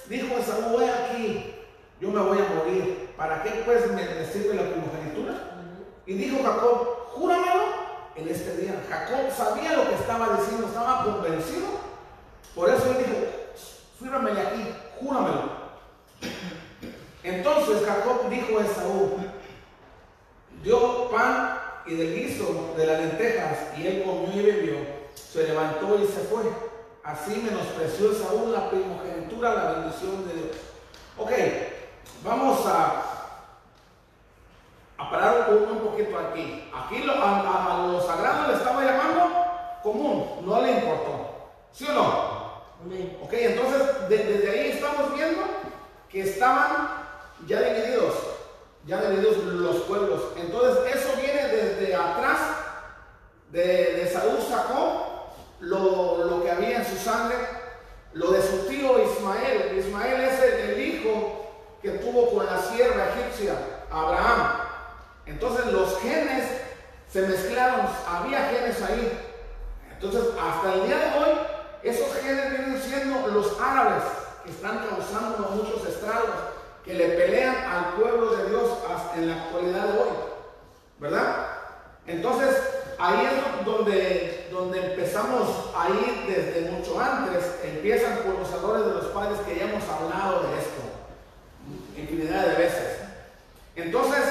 dijo 0.08 0.36
Saúl, 0.42 0.74
voy 0.74 0.86
aquí, 0.86 1.56
yo 2.02 2.10
me 2.10 2.22
voy 2.22 2.40
a 2.40 2.56
morir. 2.56 3.10
¿Para 3.16 3.44
qué 3.44 3.62
pues 3.66 3.88
me, 3.92 4.04
me 4.04 4.26
sirve 4.26 4.56
la 4.56 4.70
primogenitura? 4.70 5.34
Y 6.06 6.14
dijo 6.16 6.44
Jacob, 6.44 7.06
júramelo 7.14 7.64
en 8.16 8.28
este 8.28 8.58
día. 8.58 8.82
Jacob 8.90 9.32
sabía 9.36 9.74
lo 9.74 9.88
que 9.88 9.96
estaba 9.96 10.38
diciendo, 10.38 10.68
estaba 10.68 11.04
convencido. 11.04 11.68
Por 12.54 12.70
eso 12.70 12.86
él 12.92 12.98
dijo, 12.98 13.18
fírmamele 14.00 14.42
aquí, 14.42 14.76
júramelo. 15.00 15.65
Entonces 17.24 17.84
Jacob 17.86 18.30
dijo 18.30 18.60
a 18.60 18.64
Esaú, 18.66 19.18
dio 20.64 21.10
pan 21.10 21.60
y 21.86 21.96
del 21.96 22.16
guiso 22.16 22.74
de 22.78 22.86
las 22.86 23.00
lentejas, 23.00 23.58
y 23.78 23.88
él 23.88 24.04
comió 24.04 24.42
y 24.42 24.46
bebió, 24.46 24.76
se 25.16 25.48
levantó 25.48 25.98
y 26.00 26.06
se 26.06 26.22
fue. 26.22 26.44
Así 27.04 27.42
menospreció 27.44 28.12
Esaú 28.12 28.52
la 28.52 28.70
primogenitura, 28.70 29.54
la 29.54 29.72
bendición 29.74 30.28
de 30.28 30.34
Dios. 30.34 30.58
Ok, 31.18 31.32
vamos 32.24 32.66
a, 32.66 33.04
a 34.98 35.10
parar 35.10 35.50
un, 35.52 35.78
un 35.78 35.80
poquito 35.80 36.18
aquí. 36.18 36.70
Aquí 36.74 37.04
lo, 37.04 37.14
a, 37.14 37.76
a, 37.84 37.88
lo 37.88 38.02
sagrado 38.02 38.48
le 38.48 38.54
estaba 38.56 38.84
llamando 38.84 39.30
común, 39.84 40.42
no 40.46 40.62
le 40.62 40.72
importó. 40.72 41.50
¿Sí 41.72 41.86
o 41.90 41.94
no? 41.94 42.36
Ok, 43.24 43.34
entonces 43.34 44.10
de- 44.10 44.18
desde 44.26 44.50
ahí 44.52 44.68
estamos 44.72 45.14
viendo 45.16 45.42
estaban 46.22 47.06
ya 47.46 47.62
divididos, 47.62 48.14
ya 48.86 49.02
divididos 49.02 49.38
los 49.38 49.76
pueblos. 49.84 50.22
Entonces 50.38 50.96
eso 50.96 51.10
viene 51.20 51.48
desde 51.48 51.94
atrás 51.94 52.40
de, 53.52 53.62
de 53.62 54.10
Saúl 54.12 54.38
sacó 54.48 55.34
lo, 55.60 56.24
lo 56.26 56.44
que 56.44 56.52
había 56.52 56.78
en 56.78 56.86
su 56.86 56.96
sangre, 56.98 57.38
lo 58.14 58.32
de 58.32 58.42
su 58.42 58.68
tío 58.68 58.98
Ismael. 59.04 59.78
Ismael 59.78 60.22
es 60.22 60.42
el, 60.42 60.54
el 60.70 60.82
hijo 60.82 61.52
que 61.82 61.92
tuvo 61.92 62.34
con 62.34 62.46
la 62.46 62.62
sierva 62.62 63.10
egipcia, 63.10 63.56
Abraham. 63.92 64.60
Entonces 65.26 65.66
los 65.68 66.00
genes 66.00 66.46
se 67.12 67.22
mezclaron, 67.24 67.88
había 68.08 68.50
genes 68.50 68.82
ahí. 68.82 69.20
Entonces 69.92 70.22
hasta 70.42 70.74
el 70.74 70.88
día 70.88 70.98
de 70.98 71.20
hoy, 71.20 71.38
esos 71.84 72.14
genes 72.22 72.52
vienen 72.52 72.82
siendo 72.82 73.28
los 73.28 73.60
árabes 73.60 74.04
están 74.48 74.86
causando 74.88 75.50
muchos 75.52 75.88
estragos, 75.88 76.36
que 76.84 76.94
le 76.94 77.10
pelean 77.10 77.56
al 77.56 77.94
pueblo 77.94 78.36
de 78.36 78.50
Dios 78.50 78.70
hasta 78.94 79.18
en 79.18 79.30
la 79.30 79.44
actualidad 79.44 79.88
de 79.88 80.00
hoy. 80.00 80.10
¿Verdad? 81.00 81.48
Entonces, 82.06 82.56
ahí 83.00 83.26
es 83.26 83.66
donde, 83.66 84.50
donde 84.52 84.92
empezamos 84.92 85.72
a 85.76 85.90
ir 85.90 86.26
desde 86.28 86.72
mucho 86.72 87.00
antes. 87.00 87.60
Empiezan 87.64 88.20
por 88.20 88.40
los 88.40 88.52
errores 88.52 88.86
de 88.86 88.94
los 88.94 89.06
padres 89.06 89.40
que 89.40 89.56
ya 89.56 89.66
hemos 89.66 89.84
hablado 89.90 90.44
de 90.44 90.60
esto 90.60 90.76
infinidad 91.98 92.48
de 92.48 92.56
veces. 92.56 93.00
Entonces, 93.76 94.24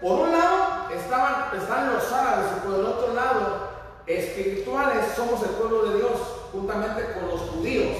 por 0.00 0.20
un 0.20 0.32
lado 0.32 0.90
estaban, 0.94 1.56
están 1.56 1.92
los 1.92 2.12
árabes 2.12 2.46
y 2.56 2.66
por 2.66 2.80
el 2.80 2.86
otro 2.86 3.14
lado, 3.14 3.70
espirituales 4.06 5.06
somos 5.14 5.42
el 5.42 5.50
pueblo 5.50 5.90
de 5.90 5.98
Dios, 5.98 6.12
juntamente 6.52 7.12
con 7.14 7.28
los 7.28 7.40
judíos. 7.40 7.96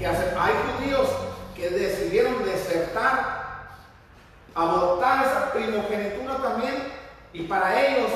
Que 0.00 0.06
hay 0.06 0.54
judíos 0.78 1.08
que 1.54 1.68
decidieron 1.68 2.42
desertar 2.44 3.68
abortar 4.54 5.26
esa 5.26 5.52
primogenitura 5.52 6.38
también 6.38 6.90
y 7.34 7.42
para 7.42 7.78
ellos 7.86 8.10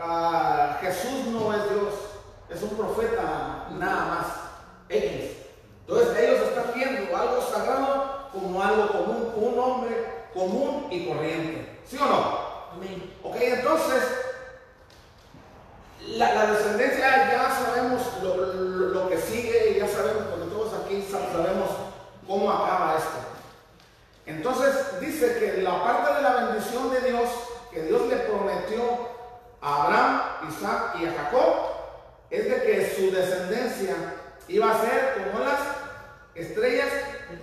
ah, 0.00 0.76
Jesús 0.80 1.26
no 1.28 1.54
es 1.54 1.70
Dios, 1.70 1.94
es 2.50 2.62
un 2.62 2.70
profeta 2.76 3.68
nada 3.78 4.04
más, 4.06 4.26
X. 4.88 5.36
Entonces 5.86 6.18
ellos 6.18 6.40
están 6.48 6.64
viendo 6.74 7.16
algo 7.16 7.42
sagrado 7.42 8.28
como 8.32 8.60
algo 8.62 8.88
común, 8.88 9.32
un 9.36 9.58
hombre 9.60 10.04
común 10.34 10.88
y 10.90 11.06
corriente, 11.06 11.78
¿sí 11.88 11.96
o 11.96 12.04
no? 12.06 12.38
Amén. 12.74 13.14
Ok, 13.22 13.36
entonces 13.40 14.02
la, 16.08 16.34
la 16.34 16.46
descendencia 16.52 17.30
ya 17.32 17.50
sabemos 17.50 18.02
lo, 18.22 18.36
lo- 18.36 18.88
lo 18.88 19.08
que 19.08 19.18
sigue 19.18 19.76
ya 19.78 19.86
sabemos, 19.88 20.24
aquí 20.88 21.02
sa- 21.10 21.30
sabemos 21.32 21.68
cómo 22.26 22.50
acaba 22.50 22.96
esto. 22.96 23.18
Entonces 24.26 25.00
dice 25.00 25.38
que 25.38 25.62
la 25.62 25.82
parte 25.84 26.14
de 26.14 26.22
la 26.22 26.34
bendición 26.34 26.90
de 26.90 27.00
Dios, 27.02 27.28
que 27.70 27.82
Dios 27.82 28.06
le 28.06 28.16
prometió 28.16 28.82
a 29.60 29.84
Abraham, 29.84 30.20
Isaac 30.48 30.96
y 31.00 31.06
a 31.06 31.12
Jacob, 31.12 31.54
es 32.30 32.44
de 32.44 32.62
que 32.62 32.94
su 32.96 33.10
descendencia 33.14 33.94
iba 34.48 34.70
a 34.70 34.80
ser 34.80 35.30
como 35.32 35.44
las 35.44 35.58
estrellas 36.34 36.88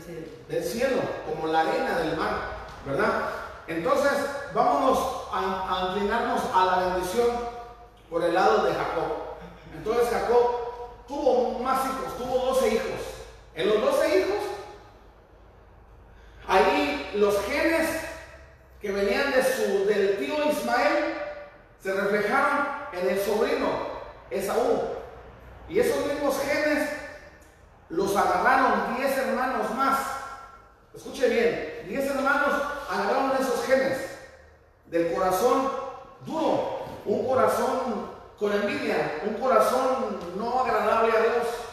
cielo. 0.04 0.28
del 0.48 0.64
cielo, 0.64 1.02
como 1.30 1.48
la 1.52 1.62
arena 1.62 1.98
del 2.00 2.18
mar, 2.18 2.32
¿verdad? 2.86 3.30
Entonces, 3.68 4.12
vámonos 4.54 5.00
a, 5.32 5.40
a 5.40 5.88
inclinarnos 5.90 6.42
a 6.54 6.66
la 6.66 6.78
bendición 6.88 7.28
por 8.10 8.24
el 8.24 8.34
lado 8.34 8.64
de 8.64 8.74
Jacob. 8.74 9.36
Entonces, 9.76 10.08
Jacob 10.10 11.06
tuvo 11.08 11.60
más 11.60 11.84
hijos, 11.86 12.18
tuvo 12.18 12.46
12 12.54 12.68
hijos. 12.76 13.15
En 13.56 13.70
los 13.70 13.82
12 13.82 14.20
hijos, 14.20 14.44
ahí 16.46 17.12
los 17.16 17.40
genes 17.46 17.90
que 18.82 18.92
venían 18.92 19.32
de 19.32 19.44
su, 19.44 19.86
del 19.86 20.18
tío 20.18 20.52
Ismael 20.52 21.16
se 21.82 21.94
reflejaron 21.94 22.68
en 22.92 23.10
el 23.10 23.20
sobrino 23.20 23.68
Esaú. 24.30 24.82
Y 25.70 25.80
esos 25.80 26.06
mismos 26.06 26.38
genes 26.42 26.90
los 27.90 28.16
agarraron 28.16 28.98
10 28.98 29.18
hermanos 29.20 29.74
más. 29.74 30.00
Escuche 30.94 31.30
bien, 31.30 31.86
10 31.88 32.06
hermanos 32.12 32.62
agarraron 32.90 33.32
esos 33.40 33.66
genes 33.66 33.98
del 34.88 35.14
corazón 35.14 35.72
duro, 36.26 36.86
un 37.06 37.26
corazón 37.26 38.12
con 38.38 38.52
envidia, 38.52 39.22
un 39.26 39.36
corazón 39.36 40.20
no 40.38 40.60
agradable 40.60 41.18
a 41.18 41.22
Dios. 41.22 41.65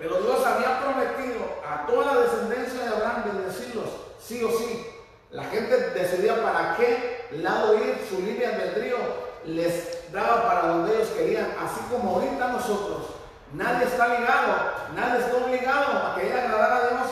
Pero 0.00 0.18
Dios 0.22 0.46
había 0.46 0.80
prometido 0.80 1.44
a 1.62 1.84
toda 1.86 2.14
la 2.14 2.20
descendencia 2.22 2.84
de 2.84 2.88
Abraham 2.88 3.24
bendecirlos, 3.26 3.90
sí 4.18 4.42
o 4.42 4.50
sí. 4.50 4.86
La 5.30 5.44
gente 5.44 5.76
decidía 5.90 6.42
para 6.42 6.74
qué 6.76 7.28
lado 7.32 7.74
ir, 7.74 8.00
su 8.08 8.22
libre 8.22 8.46
albedrío 8.46 8.96
les 9.44 10.10
daba 10.10 10.48
para 10.48 10.68
donde 10.68 10.94
ellos 10.94 11.08
querían, 11.10 11.54
así 11.62 11.80
como 11.90 12.14
ahorita 12.14 12.48
nosotros. 12.48 13.08
Nadie 13.52 13.84
está 13.84 14.08
ligado, 14.08 14.72
nadie 14.96 15.20
está 15.20 15.36
obligado 15.36 16.06
a 16.06 16.14
querer 16.14 16.38
agradar 16.38 16.72
a 16.72 16.88
Dios 16.88 17.06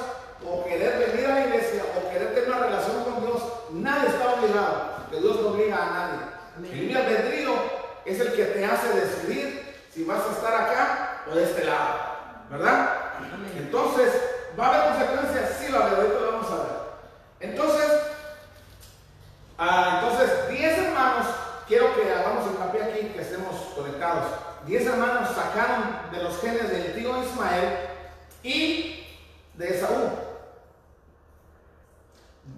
o 0.46 0.64
querer 0.64 1.10
venir 1.10 1.26
a 1.26 1.34
la 1.34 1.46
iglesia 1.46 1.82
o 1.94 2.10
querer 2.10 2.34
tener 2.34 2.48
una 2.48 2.66
relación 2.66 3.04
con 3.04 3.20
Dios. 3.20 3.42
Nadie 3.70 4.08
está 4.08 4.32
obligado, 4.32 5.06
que 5.10 5.20
Dios 5.20 5.42
no 5.42 5.48
obliga 5.48 5.76
a 5.76 5.90
nadie. 5.90 6.20
Amén. 6.56 6.72
El 6.72 6.78
libre 6.86 7.04
albedrío 7.04 7.52
es 8.06 8.18
el 8.18 8.32
que 8.32 8.44
te 8.44 8.64
hace 8.64 8.88
decidir 8.98 9.76
si 9.92 10.04
vas 10.04 10.22
a 10.26 10.32
estar 10.32 10.54
acá 10.54 11.24
o 11.30 11.34
de 11.34 11.44
este 11.44 11.64
lado, 11.64 12.17
¿verdad? 12.50 12.94
Entonces, 13.56 14.12
¿va 14.58 14.66
a 14.66 14.68
haber 14.74 14.96
consecuencias? 14.96 15.56
Sí, 15.58 15.72
va 15.72 15.80
a 15.80 15.86
haber, 15.86 15.98
ahorita 16.00 16.20
lo 16.20 16.32
vamos 16.32 16.50
a 16.50 16.56
ver. 16.56 16.72
Entonces, 17.40 17.90
ah, 19.58 20.00
entonces, 20.02 20.48
10 20.50 20.78
hermanos, 20.78 21.26
quiero 21.66 21.94
que 21.94 22.12
hagamos 22.12 22.46
hincapié 22.46 22.82
aquí, 22.82 23.00
que 23.08 23.20
estemos 23.20 23.54
conectados. 23.74 24.24
10 24.66 24.86
hermanos 24.86 25.28
sacaron 25.34 26.10
de 26.12 26.22
los 26.22 26.40
genes 26.40 26.68
del 26.70 26.94
tío 26.94 27.22
Ismael 27.22 27.78
y 28.42 29.06
de 29.54 29.68
Esaú, 29.76 30.10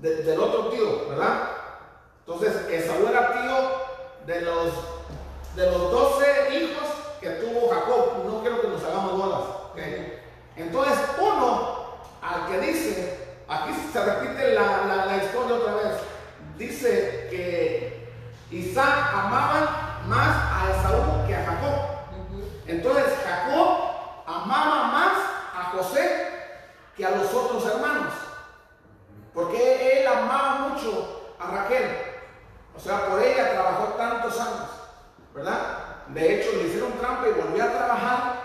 de- 0.00 0.22
del 0.22 0.40
otro 0.40 0.68
tío, 0.70 1.08
¿verdad? 1.08 1.48
Entonces, 2.26 2.54
Esaú 2.70 3.06
era 3.08 3.32
tío 3.32 3.56
de 4.26 4.40
los, 4.42 4.72
de 5.56 5.66
los 5.70 5.90
12 5.90 6.54
hijos 6.54 6.88
que 7.20 7.30
tuvo 7.30 7.68
Jacob. 7.70 8.24
No 8.24 8.40
quiero 8.40 8.60
que 8.60 8.68
nos 8.68 8.82
hagamos 8.84 9.12
bolas. 9.18 9.40
Entonces, 10.56 10.98
uno, 11.18 11.94
al 12.22 12.46
que 12.46 12.60
dice, 12.60 13.18
aquí 13.48 13.72
se 13.92 14.04
repite 14.04 14.52
la, 14.54 14.84
la- 14.86 15.06
la 15.06 15.16
historia 15.16 15.56
otra 15.56 15.74
vez, 15.74 15.92
dice 16.56 17.28
que 17.30 18.12
Isaac 18.50 19.10
amaba 19.14 20.00
más 20.06 20.36
a 20.52 20.70
Esaú 20.70 21.26
que 21.26 21.34
a 21.36 21.44
Jacob. 21.44 21.74
Entonces 22.66 23.04
Jacob 23.24 23.78
amaba 24.26 24.84
más 24.88 25.12
a 25.56 25.70
José 25.76 26.28
que 26.96 27.04
a 27.06 27.10
los 27.10 27.32
otros 27.32 27.64
hermanos. 27.66 28.12
Porque 29.32 30.00
él 30.02 30.06
amaba 30.06 30.68
mucho 30.68 31.34
a 31.38 31.46
Raquel. 31.50 31.96
O 32.76 32.80
sea, 32.80 33.06
por 33.06 33.22
ella 33.22 33.52
trabajó 33.52 33.84
tantos 33.96 34.38
años. 34.40 34.68
¿Verdad? 35.34 35.58
De 36.08 36.40
hecho, 36.40 36.56
le 36.56 36.64
hicieron 36.68 36.92
trampa 36.98 37.28
y 37.28 37.40
volvió 37.40 37.64
a 37.64 37.68
trabajar 37.68 38.39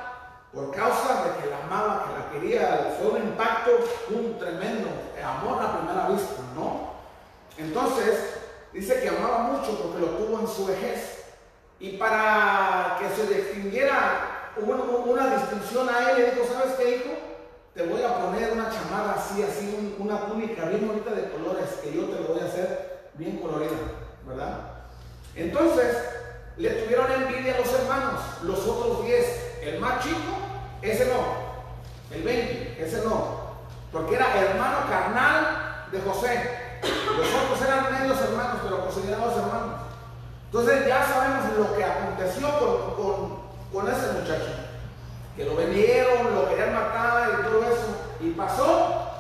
por 0.56 0.72
causa 0.72 1.26
de 1.26 1.44
que 1.44 1.50
la 1.50 1.58
amaba, 1.66 2.06
que 2.06 2.14
la 2.20 2.32
quería. 2.32 2.96
Fue 2.98 3.20
un 3.20 3.28
impacto, 3.28 3.72
un 4.10 4.40
tremendo 4.40 4.88
amor 5.24 5.62
a 5.62 5.78
primera 5.80 6.08
vista, 6.08 6.42
¿no? 6.56 6.94
Entonces, 7.58 8.38
dice 8.72 9.02
que 9.02 9.10
amaba 9.10 9.40
mucho 9.40 9.78
porque 9.82 10.00
lo 10.00 10.08
tuvo 10.12 10.40
en 10.40 10.48
su 10.48 10.66
vejez. 10.66 11.26
Y 11.80 11.98
para 11.98 12.98
que 13.00 13.10
se 13.10 13.34
distinguiera 13.34 14.52
una, 14.56 15.36
distinción 15.36 15.90
a 15.90 16.12
él, 16.12 16.18
le 16.18 16.32
dijo, 16.32 16.48
¿sabes 16.54 16.76
qué, 16.76 16.96
hijo? 16.96 17.12
Te 17.74 17.86
voy 17.86 18.02
a 18.02 18.16
poner 18.18 18.54
una 18.54 18.70
chamarra 18.70 19.16
así, 19.18 19.44
así, 19.44 19.76
un- 19.78 20.06
una 20.08 20.26
túnica 20.28 20.64
bien 20.66 20.88
bonita 20.88 21.12
de 21.12 21.30
colores, 21.32 21.70
que 21.84 21.94
yo 21.94 22.06
te 22.06 22.22
lo 22.22 22.30
voy 22.30 22.40
a 22.40 22.46
hacer 22.46 23.10
bien 23.16 23.40
colorida, 23.40 23.72
¿verdad? 24.26 24.60
Entonces, 25.36 25.98
le 26.56 26.70
tuvieron 26.70 27.12
envidia 27.12 27.56
a 27.56 27.60
los 27.60 27.74
hermanos, 27.74 28.22
los 28.44 28.60
otros 28.66 29.04
10. 29.06 29.26
El 29.62 29.80
más 29.80 30.02
chico, 30.04 30.45
ese 30.92 31.06
no. 31.06 31.46
El 32.16 32.24
20, 32.24 32.84
ese 32.84 33.04
no. 33.04 33.46
Porque 33.92 34.16
era 34.16 34.36
hermano 34.36 34.90
carnal 34.90 35.86
de 35.92 36.02
José. 36.02 36.80
Los 36.84 37.28
otros 37.28 37.62
eran 37.62 37.92
medios 37.92 38.22
hermanos, 38.22 38.62
pero 38.64 38.86
considerados 38.86 39.38
hermanos. 39.38 39.82
Entonces 40.46 40.88
ya 40.88 41.06
sabemos 41.06 41.58
lo 41.58 41.76
que 41.76 41.84
aconteció 41.84 42.60
con, 42.60 42.96
con, 42.96 43.40
con 43.74 43.92
ese 43.92 44.14
muchacho. 44.14 44.52
Que 45.36 45.46
lo 45.46 45.56
vendieron, 45.56 46.36
lo 46.36 46.50
querían 46.50 46.74
matar 46.74 47.40
y 47.40 47.44
todo 47.44 47.64
eso. 47.64 48.18
Y 48.22 48.32
pasó 48.32 49.12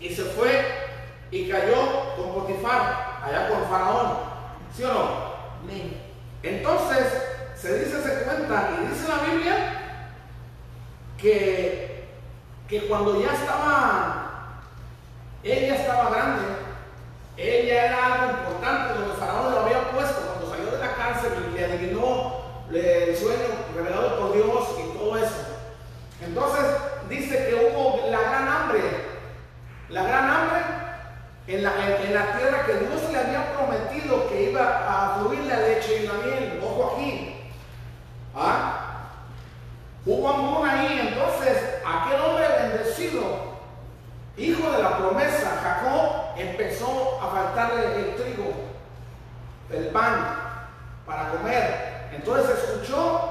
y 0.00 0.14
se 0.14 0.22
fue 0.24 0.64
y 1.30 1.48
cayó 1.48 2.16
con 2.16 2.34
Potifar, 2.34 3.20
allá 3.22 3.48
con 3.48 3.68
Faraón. 3.68 4.18
¿Sí 4.76 4.84
o 4.84 4.88
no? 4.88 5.30
Entonces, 6.42 7.06
se 7.54 7.78
dice, 7.78 8.02
se 8.02 8.22
cuenta, 8.24 8.70
y 8.80 8.86
dice 8.86 9.08
la 9.08 9.30
Biblia 9.30 9.79
que, 11.20 12.04
que 12.68 12.86
cuando 12.86 13.20
ya 13.20 13.34
estaba, 13.34 14.62
él 15.42 15.66
ya 15.66 15.74
estaba 15.74 16.10
grande, 16.10 16.42
él 17.36 17.66
ya 17.66 17.86
era 17.86 18.06
algo 18.06 18.38
importante, 18.38 18.94
donde 18.94 19.16
Faraón 19.16 19.52
lo 19.52 19.60
había 19.60 19.90
puesto 19.90 20.20
cuando 20.20 20.50
salió 20.50 20.70
de 20.72 20.78
la 20.78 20.94
cárcel 20.94 21.32
y 21.50 21.58
le 21.58 21.64
adivinó 21.64 22.40
el 22.72 23.16
sueño 23.16 23.46
revelado 23.74 24.18
por 24.18 24.34
Dios 24.34 24.68
y 24.78 24.98
todo 24.98 25.16
eso. 25.16 25.36
Entonces, 26.24 26.64
dice 27.08 27.48
que 27.48 27.54
hubo 27.54 28.08
la 28.10 28.20
gran 28.20 28.48
hambre, 28.48 28.80
la 29.88 30.02
gran 30.04 30.30
hambre 30.30 30.60
en 31.48 31.62
la, 31.64 31.72
en, 32.00 32.14
la 32.14 32.36
tierra 32.36 32.66
que 32.66 32.74
Dios 32.74 33.10
le 33.10 33.18
había 33.18 33.52
prometido 33.52 34.28
que 34.28 34.50
iba 34.50 34.84
a 34.86 35.18
fluir 35.18 35.40
la 35.40 35.56
leche 35.60 36.02
y 36.02 36.06
la 36.06 36.12
miel. 36.14 36.60
Ojo 36.62 36.94
aquí. 36.94 37.36
¿Ah? 38.34 38.79
Hubo 40.06 40.28
hambruna 40.28 40.80
ahí. 40.80 41.08
Entonces, 41.12 41.58
aquel 41.86 42.20
hombre 42.20 42.46
bendecido, 42.62 43.22
hijo 44.36 44.70
de 44.70 44.82
la 44.82 44.96
promesa, 44.98 45.60
Jacob, 45.62 46.38
empezó 46.38 47.18
a 47.22 47.28
faltarle 47.28 47.84
el 47.96 48.16
trigo, 48.16 48.52
el 49.70 49.86
pan 49.88 50.36
para 51.06 51.30
comer. 51.30 52.08
Entonces 52.12 52.58
escuchó 52.58 53.30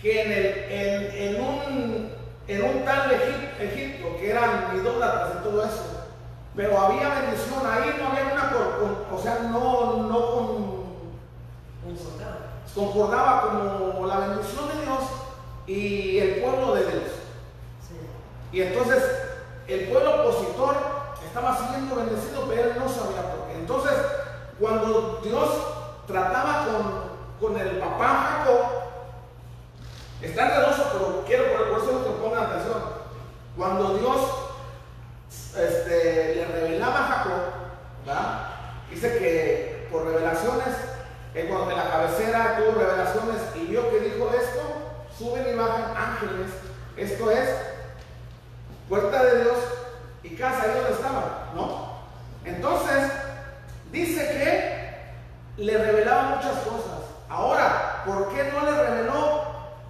que 0.00 0.22
en, 0.22 0.32
el, 0.32 0.46
en, 0.72 1.36
en 1.36 1.42
un, 1.44 2.12
en 2.48 2.64
un 2.64 2.84
tal 2.84 3.10
Egip- 3.10 3.60
Egipto, 3.60 4.16
que 4.18 4.30
eran 4.30 4.76
idólatras 4.76 5.30
y 5.40 5.44
todo 5.44 5.64
eso, 5.64 6.06
pero 6.54 6.78
había 6.78 7.08
bendición, 7.10 7.60
ahí 7.64 7.96
no 8.00 8.08
había 8.08 8.32
una, 8.32 9.14
o 9.14 9.18
sea, 9.22 9.38
no, 9.50 10.02
no 10.08 10.30
con, 10.30 10.86
concordaba 12.74 13.42
como 13.42 14.06
la 14.06 14.18
bendición 14.18 14.68
de 14.68 14.84
Dios 14.84 15.00
y 15.66 16.18
el 16.18 16.42
pueblo 16.42 16.74
de 16.74 16.82
Dios. 16.82 17.02
Sí. 17.86 17.96
Y 18.56 18.62
entonces 18.62 19.02
el 19.68 19.88
pueblo 19.88 20.22
opositor 20.22 20.76
estaba 21.26 21.56
siendo 21.56 21.96
bendecido, 21.96 22.46
pero 22.48 22.70
él 22.70 22.78
no 22.78 22.88
sabía 22.88 23.30
por 23.30 23.48
qué. 23.48 23.58
Entonces, 23.58 23.92
cuando 24.58 25.20
Dios 25.22 25.48
trataba 26.06 26.66
con, 26.66 27.48
con 27.48 27.60
el 27.60 27.78
papá 27.78 28.44
Jacob, 28.44 28.66
está 30.22 30.46
enredoso, 30.46 30.88
pero 30.92 31.24
quiero 31.26 31.44
por, 31.52 31.82
eso 31.82 32.04
que 32.04 32.10
pongan 32.22 32.44
atención. 32.44 32.82
Cuando 33.56 33.98
Dios 33.98 34.20
este, 35.58 36.34
le 36.36 36.46
revelaba 36.46 36.98
a 36.98 37.08
Jacob, 37.08 37.32
¿verdad? 38.06 38.46
dice 38.90 39.18
que 39.18 39.88
por 39.90 40.04
revelaciones, 40.04 40.68
él 41.34 41.48
cuando 41.48 41.70
en 41.70 41.76
la 41.76 41.90
cabecera 41.90 42.56
tuvo 42.58 42.80
revelaciones 42.80 43.42
y 43.56 43.66
vio 43.66 43.90
que 43.90 44.00
dijo 44.00 44.30
esto, 44.30 44.75
suben 45.18 45.46
y 45.52 45.56
bajan 45.56 45.96
ángeles. 45.96 46.50
Esto 46.96 47.30
es 47.30 47.48
puerta 48.88 49.24
de 49.24 49.42
Dios 49.42 49.56
y 50.22 50.36
casa 50.36 50.62
ahí 50.62 50.70
donde 50.74 50.92
estaba, 50.92 51.52
¿no? 51.54 51.96
Entonces, 52.44 53.12
dice 53.90 54.20
que 54.20 55.62
le 55.62 55.78
revelaba 55.78 56.36
muchas 56.36 56.58
cosas. 56.60 57.10
Ahora, 57.28 58.02
¿por 58.06 58.28
qué 58.28 58.50
no 58.52 58.64
le 58.64 58.82
reveló 58.82 59.42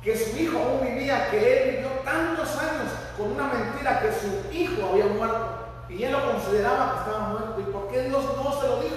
que 0.02 0.16
su 0.16 0.36
hijo 0.36 0.58
aún 0.58 0.80
vivía, 0.86 1.30
que 1.30 1.38
él 1.38 1.76
vivió 1.76 1.88
tantos 2.04 2.56
años 2.56 2.92
con 3.16 3.32
una 3.32 3.48
mentira 3.48 4.00
que 4.00 4.12
su 4.12 4.56
hijo 4.56 4.90
había 4.90 5.06
muerto? 5.06 5.66
Y 5.88 6.02
él 6.02 6.12
lo 6.12 6.32
consideraba 6.32 6.92
que 6.92 6.98
estaba 6.98 7.28
muerto. 7.28 7.60
¿Y 7.60 7.72
por 7.72 7.88
qué 7.88 8.02
Dios 8.02 8.24
no 8.36 8.60
se 8.60 8.68
lo 8.68 8.80
dijo? 8.80 8.96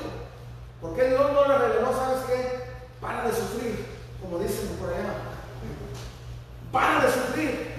¿Por 0.81 0.95
qué 0.95 1.09
Dios 1.09 1.33
no 1.33 1.47
le 1.47 1.57
reveló, 1.57 1.91
sabes 1.91 2.23
qué? 2.27 2.69
Para 3.01 3.23
de 3.23 3.33
sufrir, 3.33 3.85
como 4.21 4.39
dicen 4.39 4.77
por 4.79 4.89
allá. 4.89 5.29
Para 6.71 7.05
de 7.05 7.11
sufrir. 7.11 7.69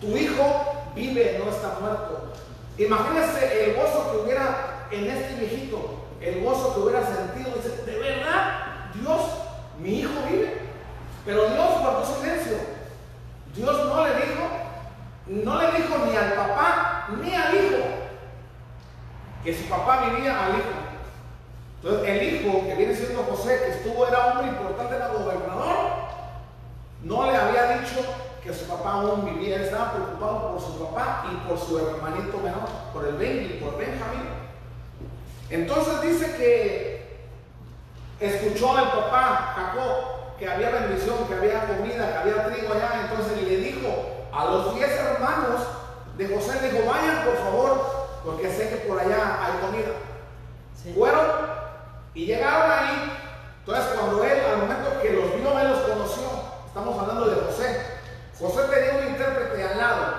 Tu 0.00 0.16
hijo 0.16 0.92
vive, 0.94 1.40
no 1.42 1.50
está 1.50 1.78
muerto. 1.80 2.32
Imagínese 2.78 3.64
el 3.64 3.76
gozo 3.76 4.10
que 4.10 4.18
hubiera 4.18 4.88
en 4.90 5.08
este 5.08 5.34
viejito, 5.34 6.06
el 6.20 6.42
gozo 6.42 6.74
que 6.74 6.80
hubiera 6.80 7.06
sentido. 7.06 7.52
Dice, 7.56 7.84
de 7.84 7.98
verdad, 7.98 8.90
Dios, 8.94 9.20
mi 9.78 10.00
hijo 10.00 10.12
vive. 10.30 10.62
Pero 11.24 11.48
Dios 11.48 11.80
guardó 11.80 12.04
silencio. 12.04 12.56
Dios 13.54 13.86
no 13.86 14.06
le 14.06 14.14
dijo, 14.14 14.44
no 15.26 15.60
le 15.60 15.72
dijo 15.72 15.98
ni 16.06 16.16
al 16.16 16.32
papá 16.32 17.08
ni 17.20 17.34
al 17.34 17.54
hijo 17.54 18.02
que 19.44 19.54
su 19.54 19.68
papá 19.68 20.06
vivía 20.06 20.44
al 20.44 20.52
hijo. 20.52 20.82
Entonces 21.82 22.08
el 22.08 22.22
hijo 22.22 22.66
que 22.66 22.74
viene 22.76 22.94
siendo 22.94 23.24
José, 23.24 23.58
que 23.58 23.70
estuvo, 23.72 24.06
era 24.06 24.26
hombre 24.26 24.48
importante, 24.48 24.94
era 24.94 25.08
gobernador, 25.08 25.91
no 27.02 27.30
le 27.30 27.36
había 27.36 27.78
dicho 27.78 28.00
que 28.42 28.52
su 28.52 28.66
papá 28.66 28.92
aún 28.92 29.24
vivía, 29.24 29.56
él 29.56 29.62
estaba 29.62 29.92
preocupado 29.92 30.52
por 30.52 30.60
su 30.60 30.84
papá 30.84 31.26
y 31.32 31.48
por 31.48 31.58
su 31.58 31.78
hermanito 31.78 32.38
menor, 32.38 32.68
por 32.92 33.06
el 33.06 33.14
Benji, 33.14 33.54
por 33.54 33.78
Benjamín. 33.78 34.28
Entonces 35.50 36.02
dice 36.02 36.36
que 36.36 37.28
escuchó 38.20 38.76
al 38.76 38.90
papá 38.90 39.54
Jacob 39.54 40.38
que 40.38 40.48
había 40.48 40.70
bendición, 40.70 41.16
que 41.28 41.34
había 41.34 41.66
comida, 41.66 42.12
que 42.12 42.18
había 42.18 42.46
trigo 42.46 42.72
allá, 42.72 43.08
entonces 43.08 43.42
le 43.42 43.56
dijo 43.58 43.88
a 44.32 44.44
los 44.46 44.74
diez 44.74 44.90
hermanos 44.90 45.60
de 46.16 46.34
José, 46.34 46.60
le 46.62 46.72
dijo, 46.72 46.90
vayan 46.90 47.24
por 47.24 47.36
favor, 47.36 48.18
porque 48.24 48.50
sé 48.50 48.70
que 48.70 48.76
por 48.88 48.98
allá 48.98 49.38
hay 49.44 49.66
comida. 49.66 49.92
Sí. 50.82 50.92
Fueron 50.96 51.26
y 52.14 52.26
llegaron 52.26 52.70
ahí. 52.70 53.12
Entonces, 53.60 53.84
cuando 53.96 54.24
él, 54.24 54.40
al 54.44 54.58
momento 54.58 55.00
que 55.00 55.10
los 55.10 55.36
vio, 55.36 55.58
él 55.60 55.68
los 55.68 55.80
conoció. 55.80 56.41
Estamos 56.72 56.98
hablando 56.98 57.26
de 57.26 57.36
José. 57.42 57.80
José 58.38 58.62
tenía 58.68 59.00
un 59.02 59.08
intérprete 59.12 59.62
al 59.62 59.78
lado. 59.78 60.14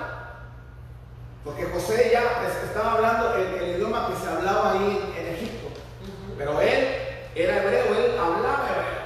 Porque 1.44 1.64
José 1.64 2.10
ya 2.12 2.22
estaba 2.64 2.92
hablando 2.92 3.34
el, 3.34 3.54
el 3.60 3.76
idioma 3.76 4.08
que 4.08 4.16
se 4.24 4.28
hablaba 4.30 4.72
ahí 4.72 5.12
en 5.18 5.34
Egipto. 5.34 5.68
Pero 6.38 6.60
él 6.60 6.88
era 7.34 7.56
hebreo, 7.62 7.84
él 7.94 8.18
hablaba 8.18 8.68
hebreo. 8.70 9.04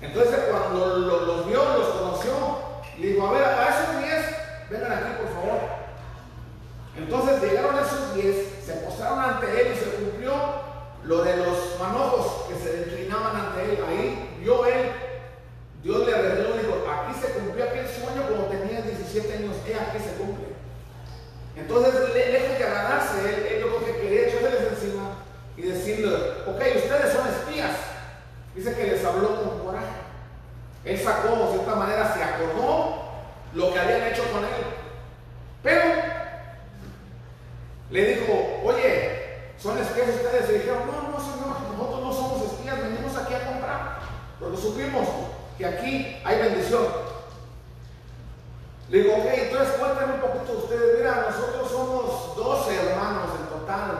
Entonces, 0.00 0.40
cuando 0.50 0.86
lo- 0.96 1.20
los 1.26 1.46
vio, 1.46 1.62
los 1.62 1.88
conoció, 1.88 2.32
le 2.98 3.06
dijo: 3.08 3.26
A 3.28 3.32
ver, 3.32 3.44
a 3.44 3.68
esos 3.68 4.02
10, 4.02 4.26
vengan 4.70 4.92
aquí, 4.92 5.22
por 5.22 5.34
favor. 5.34 5.60
Entonces 6.96 7.42
llegaron 7.42 7.78
esos 7.78 8.14
diez, 8.14 8.64
se 8.64 8.72
postraron 8.74 9.20
ante 9.20 9.46
él 9.60 9.72
y 9.72 9.78
se 9.78 9.90
cumplió 9.96 10.32
lo 11.04 11.22
de 11.22 11.36
los 11.36 11.78
manojos 11.78 12.46
que 12.48 12.54
se 12.56 12.78
inclinaban 12.88 13.36
ante 13.36 13.62
él. 13.62 13.84
Ahí 13.88 14.38
vio 14.40 14.66
él, 14.66 14.90
Dios 15.82 16.06
le 16.06 16.12
reveló 16.12 16.56
y 16.56 16.58
dijo, 16.58 16.84
aquí 16.90 17.14
se 17.20 17.32
cumplió 17.32 17.64
aquel 17.64 17.86
sueño 17.86 18.22
cuando 18.28 18.46
tenía 18.48 18.82
17 18.82 19.32
años, 19.32 19.56
he 19.66 19.74
aquí 19.74 19.98
se 19.98 20.14
cumple. 20.16 20.48
Entonces, 21.56 22.14
le- 22.14 22.32
lejos 22.32 22.58
de 22.58 22.64
agradarse, 22.64 23.20
él, 23.20 23.46
él 23.56 23.60
lo 23.62 23.84
que 23.84 23.96
quería 24.00 24.28
echárseles 24.28 24.72
encima 24.72 25.10
y 25.56 25.62
decirle, 25.62 26.14
ok, 26.46 26.60
ustedes 26.76 27.12
son 27.12 27.28
espías. 27.28 27.76
Dice 28.54 28.74
que 28.74 28.84
les 28.84 29.04
habló 29.04 29.42
con 29.42 29.58
coraje. 29.66 29.86
Él 30.84 30.98
sacó, 30.98 31.28
de 31.46 31.52
cierta 31.54 31.74
manera, 31.76 32.12
se 32.14 32.22
acordó 32.22 33.04
lo 33.54 33.72
que 33.72 33.78
habían 33.78 34.02
hecho 34.08 34.22
con 34.32 34.44
él. 34.44 34.50
Pero 35.62 35.82
le 37.90 38.04
dijo, 38.14 38.32
oye, 38.64 39.52
¿son 39.58 39.78
espías 39.78 40.08
ustedes? 40.10 40.50
Y 40.50 40.52
dijeron, 40.54 40.82
no, 40.86 41.08
no, 41.10 41.20
señor, 41.20 41.56
nosotros 41.76 42.02
no 42.02 42.12
somos 42.12 42.52
espías, 42.52 42.82
venimos 42.82 43.16
aquí 43.16 43.34
a 43.34 43.46
comprar. 43.46 43.98
Porque 44.38 44.56
supimos 44.56 45.08
que 45.58 45.66
aquí 45.66 46.16
hay 46.24 46.38
bendición. 46.38 46.86
Le 48.88 49.02
digo, 49.02 49.16
ok, 49.16 49.26
entonces 49.34 49.74
cuéntame 49.74 50.14
un 50.14 50.20
poquito 50.20 50.52
ustedes. 50.64 50.98
Mira, 50.98 51.26
nosotros 51.28 51.70
somos 51.70 52.36
12 52.36 52.74
hermanos 52.74 53.30
en 53.38 53.58
total. 53.58 53.90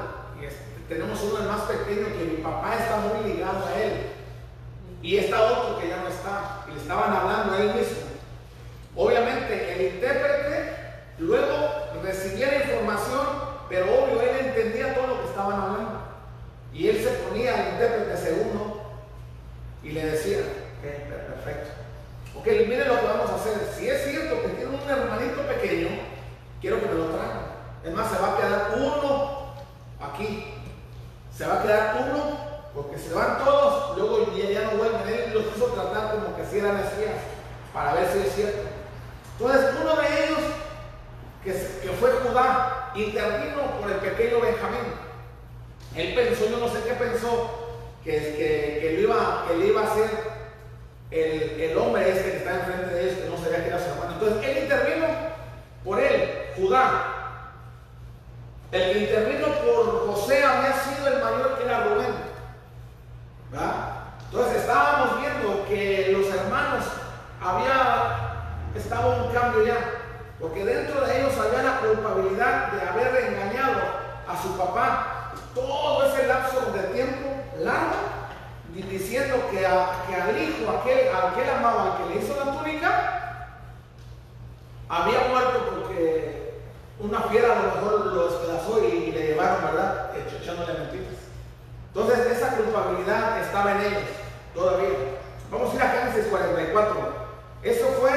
Y 0.41 0.89
tenemos 0.89 1.21
uno 1.23 1.41
el 1.41 1.49
más 1.49 1.63
pequeño 1.63 2.07
que 2.17 2.25
mi 2.25 2.43
papá 2.43 2.77
está 2.77 2.97
muy 2.99 3.33
ligado 3.33 3.67
a 3.67 3.83
él. 3.83 4.13
Y 5.03 5.17
está 5.17 5.43
otro 5.43 5.81
que 5.81 5.89
ya 5.89 5.97
no 5.97 6.09
está. 6.09 6.65
Y 6.69 6.75
le 6.75 6.81
estaban 6.81 7.13
hablando 7.13 7.55
a 7.55 7.61
él 7.61 7.75
mismo. 7.75 8.09
Obviamente 8.97 9.75
el 9.75 9.95
intérprete 9.95 10.77
luego 11.19 11.55
recibía 12.03 12.53
la 12.53 12.65
información, 12.65 13.27
pero 13.69 13.85
obvio 13.85 14.23
él 14.23 14.47
entendía 14.47 14.95
todo 14.95 15.09
lo 15.09 15.21
que 15.23 15.29
estaban 15.29 15.61
hablando. 15.61 16.01
Y 16.73 16.89
él 16.89 17.03
se 17.03 17.11
ponía 17.11 17.55
al 17.55 17.73
intérprete 17.73 18.17
segundo 18.17 18.83
y 19.83 19.91
le 19.91 20.11
Ok, 22.39 22.47
miren 22.47 22.87
lo 22.87 23.01
que 23.01 23.07
vamos 23.07 23.31
a 23.31 23.35
hacer. 23.35 23.75
Si 23.77 23.89
es 23.89 24.05
cierto 24.05 24.43
que 24.43 24.49
tiene 24.49 24.71
un 24.71 24.89
hermanito 24.89 25.43
pequeño, 25.43 25.89
quiero 26.61 26.81
que 26.81 26.87
me 26.87 26.95
lo 26.95 27.07
traigan. 27.07 27.49
Es 27.85 27.93
más, 27.93 28.11
se 28.13 28.19
va 28.19 28.35
a 28.35 28.37
quedar 28.37 28.75
uno 28.77 29.55
aquí. 30.01 30.55
Se 31.37 31.47
va 31.47 31.59
a 31.59 31.63
quedar 31.63 32.09
uno 32.09 32.39
porque 32.75 32.97
se 32.99 33.13
van 33.13 33.45
todos, 33.45 33.97
luego 33.97 34.37
ya, 34.37 34.51
ya 34.51 34.63
no 34.71 34.79
vuelven. 34.79 35.09
Él 35.09 35.35
los 35.35 35.57
hizo 35.57 35.67
tratar 35.67 36.13
como 36.13 36.37
que 36.37 36.45
si 36.45 36.59
eran 36.59 36.77
Mesías 36.77 37.17
para 37.73 37.95
ver 37.95 38.07
si 38.13 38.19
es 38.19 38.35
cierto. 38.35 38.69
Entonces, 39.39 39.75
uno 39.81 39.97
de 39.97 40.25
ellos, 40.25 40.39
que, 41.43 41.53
que 41.53 41.97
fue 41.99 42.11
Judá, 42.11 42.93
intervino 42.95 43.63
por 43.81 43.91
el 43.91 43.99
pequeño 43.99 44.41
Benjamín. 44.41 44.95
Él 45.97 46.15
pensó, 46.15 46.49
yo 46.49 46.59
no 46.59 46.69
sé 46.69 46.83
qué 46.87 46.95
pensó, 46.95 47.51
que, 48.05 48.81
que, 48.81 48.93
lo 48.95 49.01
iba, 49.01 49.45
que 49.49 49.57
le 49.57 49.67
iba 49.67 49.81
a 49.81 49.93
hacer 49.93 50.28
el, 51.11 51.61
el 51.61 51.79
hombre 51.79 52.11
este 52.11 52.31
que 52.31 52.37
está 52.39 52.55
enfrente 52.55 52.95
de 52.95 53.09
él, 53.09 53.19
que 53.19 53.31
no 53.31 53.37
sabía 53.37 53.63
que 53.63 53.69
era 53.69 53.79
su 53.79 53.91
hermano. 53.91 54.13
Entonces, 54.13 54.49
él 54.49 54.63
intervino 54.65 55.07
por 55.85 56.01
él, 56.01 56.31
Judá. 56.57 57.15
El 58.71 58.93
que 58.93 58.99
intervino 58.99 59.47
por 59.47 60.07
José 60.09 60.45
había 60.45 60.73
sido 60.75 61.09
el 61.09 61.23
mayor 61.23 61.57
que 61.57 61.65
era 61.65 61.85
Rubén. 61.85 62.29
¿verdad? 63.51 63.99
Entonces 64.31 64.57
estábamos 64.57 65.21
viendo 65.21 65.67
que 65.67 66.13
los 66.13 66.35
hermanos 66.35 66.85
había, 67.41 68.45
estaba 68.75 69.07
un 69.07 69.33
cambio 69.33 69.65
ya, 69.65 69.79
porque 70.39 70.65
dentro 70.65 71.01
de 71.01 71.19
ellos 71.19 71.33
había 71.39 71.63
la 71.63 71.79
culpabilidad 71.79 72.73
de 72.73 72.89
haber 72.89 73.25
engañado 73.25 73.81
a 74.29 74.43
su 74.43 74.57
papá 74.59 75.33
todo 75.55 76.05
ese 76.05 76.27
lapso 76.27 76.73
de 76.73 76.83
tiempo 76.95 77.29
largo, 77.59 77.97
diciendo 78.83 79.49
que, 79.51 79.67
a, 79.67 80.05
que 80.07 80.15
al 80.15 80.41
hijo, 80.41 80.71
aquel, 80.71 81.09
aquel 81.09 81.51
amado, 81.51 81.81
al 81.81 81.99
que 81.99 82.15
le 82.15 82.21
hizo 82.21 82.37
la 82.37 82.53
túnica, 82.53 83.19
había 84.89 85.29
muerto 85.29 85.71
porque 85.75 86.63
una 87.01 87.23
fiera 87.23 87.53
a 87.53 87.63
lo 87.63 87.75
mejor 87.75 88.07
lo 88.07 88.29
despedazó 88.29 88.85
y, 88.85 88.87
y 88.87 89.13
le 89.13 89.27
llevaron, 89.29 89.65
¿verdad? 89.65 90.11
Echándole 90.17 90.75
mentiras. 90.75 91.15
Entonces 91.95 92.39
esa 92.39 92.57
culpabilidad 92.57 93.41
estaba 93.41 93.73
en 93.73 93.81
ellos 93.81 94.03
todavía. 94.55 94.89
Vamos 95.51 95.73
a 95.73 95.77
ir 95.77 95.83
a 95.83 95.89
Génesis 95.89 96.27
44. 96.31 97.29
Eso 97.63 97.87
fue 98.01 98.11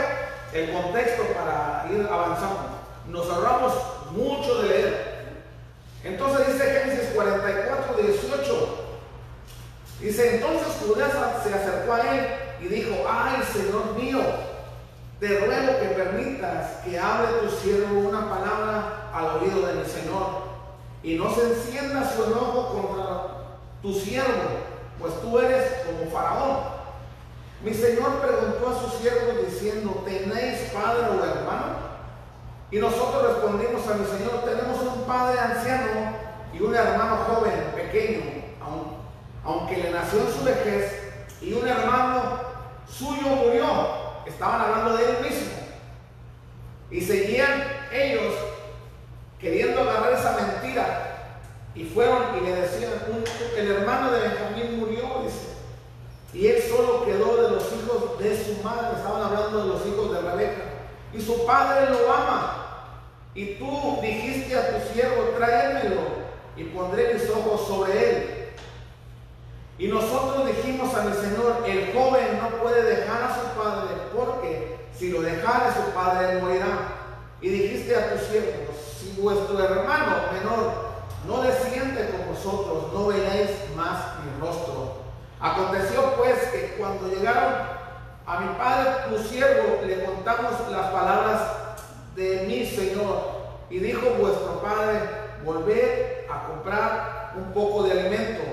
el 0.54 0.72
contexto 0.72 1.24
para 1.34 1.86
ir 1.92 2.08
avanzando. 2.12 2.82
Nos 3.08 3.30
ahorramos 3.30 3.74
mucho 4.12 4.62
de 4.62 4.70
leer. 4.70 5.12
Entonces 6.04 6.54
dice 6.54 6.66
Génesis 6.66 7.10
44, 7.16 7.96
18. 7.96 8.81
Dice, 10.02 10.36
entonces 10.36 10.68
Judá 10.82 11.40
se 11.44 11.54
acercó 11.54 11.94
a 11.94 12.16
él 12.16 12.26
y 12.62 12.68
dijo, 12.68 12.96
ay 13.08 13.44
Señor 13.54 13.96
mío, 13.96 14.20
te 15.20 15.28
ruego 15.28 15.80
que 15.80 15.90
permitas 15.90 16.78
que 16.84 16.98
hable 16.98 17.28
tu 17.44 17.56
siervo 17.56 18.10
una 18.10 18.28
palabra 18.28 19.12
al 19.14 19.42
oído 19.42 19.68
de 19.68 19.74
mi 19.76 19.86
Señor 19.86 20.42
y 21.04 21.16
no 21.16 21.34
se 21.34 21.50
encienda 21.50 22.12
su 22.16 22.24
enojo 22.24 22.70
contra 22.70 23.22
tu 23.84 23.94
siervo, 23.94 24.50
pues 25.00 25.14
tú 25.22 25.38
eres 25.40 25.72
como 25.86 26.10
faraón. 26.12 26.58
Mi 27.64 27.74
Señor 27.74 28.22
preguntó 28.22 28.70
a 28.70 28.82
sus 28.82 29.00
siervos 29.00 29.46
diciendo, 29.48 30.04
¿tenéis 30.04 30.72
padre 30.74 31.04
o 31.10 31.24
hermano? 31.24 31.92
Y 32.72 32.78
nosotros 32.80 33.24
respondimos 33.34 33.88
a 33.88 33.96
mi 33.96 34.06
Señor, 34.06 34.44
tenemos 34.46 34.82
un 34.82 35.04
padre 35.04 35.40
anciano 35.40 36.16
y 36.52 36.62
un 36.62 36.74
hermano 36.74 37.18
joven, 37.28 37.72
pequeño, 37.76 38.31
aunque 39.44 39.78
le 39.78 39.92
nació 39.92 40.22
en 40.22 40.34
su 40.34 40.44
vejez, 40.44 41.02
y 41.42 41.54
un 41.54 41.68
hermano 41.68 42.40
suyo 42.88 43.28
murió. 43.28 43.66
Estaban 44.26 44.62
hablando 44.62 44.98
de 44.98 45.04
él 45.04 45.18
mismo. 45.24 45.52
Y 46.92 47.02
seguían 47.02 47.64
ellos 47.92 48.34
queriendo 49.40 49.82
agarrar 49.82 50.14
esa 50.14 50.38
mentira. 50.38 51.08
Y 51.74 51.86
fueron 51.86 52.38
y 52.38 52.46
le 52.46 52.56
decían, 52.56 52.92
el 53.58 53.72
hermano 53.72 54.12
de 54.12 54.20
Benjamín 54.20 54.80
murió, 54.80 55.24
dice. 55.24 55.48
Y 56.34 56.48
él 56.48 56.62
solo 56.62 57.06
quedó 57.06 57.38
de 57.38 57.52
los 57.52 57.64
hijos 57.74 58.20
de 58.20 58.44
su 58.44 58.62
madre. 58.62 58.98
Estaban 58.98 59.24
hablando 59.24 59.64
de 59.64 59.68
los 59.70 59.86
hijos 59.88 60.12
de 60.12 60.22
Rebeca. 60.22 60.64
Y 61.14 61.22
su 61.22 61.46
padre 61.46 61.90
lo 61.90 62.14
ama. 62.14 62.58
Y 63.34 63.56
tú 63.56 64.00
dijiste 64.02 64.56
a 64.58 64.70
tu 64.70 64.94
siervo, 64.94 65.24
tráemelo 65.38 66.02
y 66.56 66.66
pondré 66.66 67.14
mis 67.14 67.30
ojos 67.30 67.68
sobre 67.68 68.10
él. 68.10 68.31
Y 69.78 69.88
nosotros 69.88 70.46
dijimos 70.48 70.94
a 70.94 71.04
mi 71.04 71.14
Señor, 71.14 71.64
el 71.66 71.94
joven 71.94 72.40
no 72.42 72.50
puede 72.62 72.84
dejar 72.84 73.24
a 73.24 73.36
su 73.36 73.60
padre, 73.60 73.96
porque 74.16 74.78
si 74.98 75.10
lo 75.10 75.22
dejara 75.22 75.74
su 75.74 75.92
padre 75.92 76.40
morirá. 76.40 76.98
Y 77.42 77.50
dijiste 77.50 77.96
a 77.96 78.14
tus 78.14 78.28
siervos, 78.28 78.76
si 79.00 79.20
vuestro 79.20 79.58
hermano 79.60 80.18
menor 80.32 80.92
no 81.28 81.42
desciende 81.42 82.10
con 82.12 82.34
vosotros, 82.34 82.94
no 82.94 83.08
veréis 83.08 83.50
más 83.76 84.20
mi 84.24 84.40
rostro. 84.40 85.02
Aconteció 85.40 86.16
pues 86.18 86.38
que 86.52 86.76
cuando 86.78 87.08
llegaron 87.08 87.54
a 88.28 88.40
mi 88.40 88.54
padre, 88.56 88.92
tu 89.10 89.24
siervo, 89.24 89.80
le 89.84 90.04
contamos 90.04 90.52
las 90.70 90.92
palabras 90.92 91.42
de 92.16 92.46
mi 92.48 92.66
Señor. 92.66 93.42
Y 93.70 93.80
dijo 93.80 94.08
vuestro 94.20 94.62
padre, 94.62 95.00
volved 95.44 96.30
a 96.30 96.48
comprar 96.48 97.34
un 97.36 97.52
poco 97.54 97.84
de 97.84 97.92
alimento. 97.92 98.44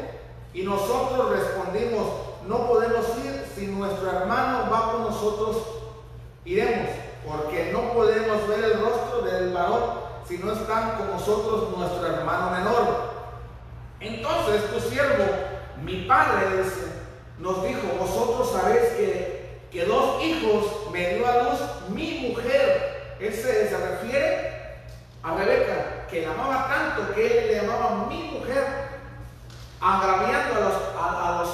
Y 0.58 0.64
nosotros 0.64 1.30
respondimos, 1.30 2.04
no 2.48 2.66
podemos 2.66 3.06
ir 3.24 3.46
si 3.54 3.68
nuestro 3.68 4.10
hermano 4.10 4.68
va 4.68 4.90
con 4.90 5.02
nosotros, 5.02 5.56
iremos, 6.44 6.88
porque 7.24 7.70
no 7.72 7.92
podemos 7.92 8.48
ver 8.48 8.64
el 8.64 8.80
rostro 8.80 9.22
del 9.22 9.52
varón 9.52 9.82
si 10.26 10.38
no 10.38 10.50
están 10.52 10.96
con 10.96 11.12
nosotros 11.12 11.78
nuestro 11.78 12.04
hermano 12.04 12.50
menor. 12.50 12.86
Entonces 14.00 14.68
tu 14.72 14.80
siervo, 14.80 15.26
mi 15.84 16.06
padre, 16.08 16.64
nos 17.38 17.62
dijo, 17.62 17.80
vosotros 18.00 18.50
sabéis 18.50 18.88
que, 18.96 19.60
que 19.70 19.84
dos 19.84 20.20
hijos 20.24 20.90
me 20.90 21.14
dio 21.14 21.28
a 21.28 21.42
luz 21.44 21.60
mi 21.90 22.30
mujer. 22.30 23.16
Ese 23.20 23.68
se 23.68 23.76
refiere 23.76 24.80
a 25.22 25.36
Rebeca, 25.36 26.06
que 26.10 26.26
la 26.26 26.32
amaba 26.32 26.66
tanto 26.66 27.14
que 27.14 27.26
él 27.26 27.46
le 27.46 27.60
llamaba 27.60 28.06
mi 28.08 28.24
mujer, 28.24 28.97
agraviando 29.80 30.54
a, 30.54 30.60
los, 30.60 30.74
a, 30.98 31.38
los, 31.40 31.50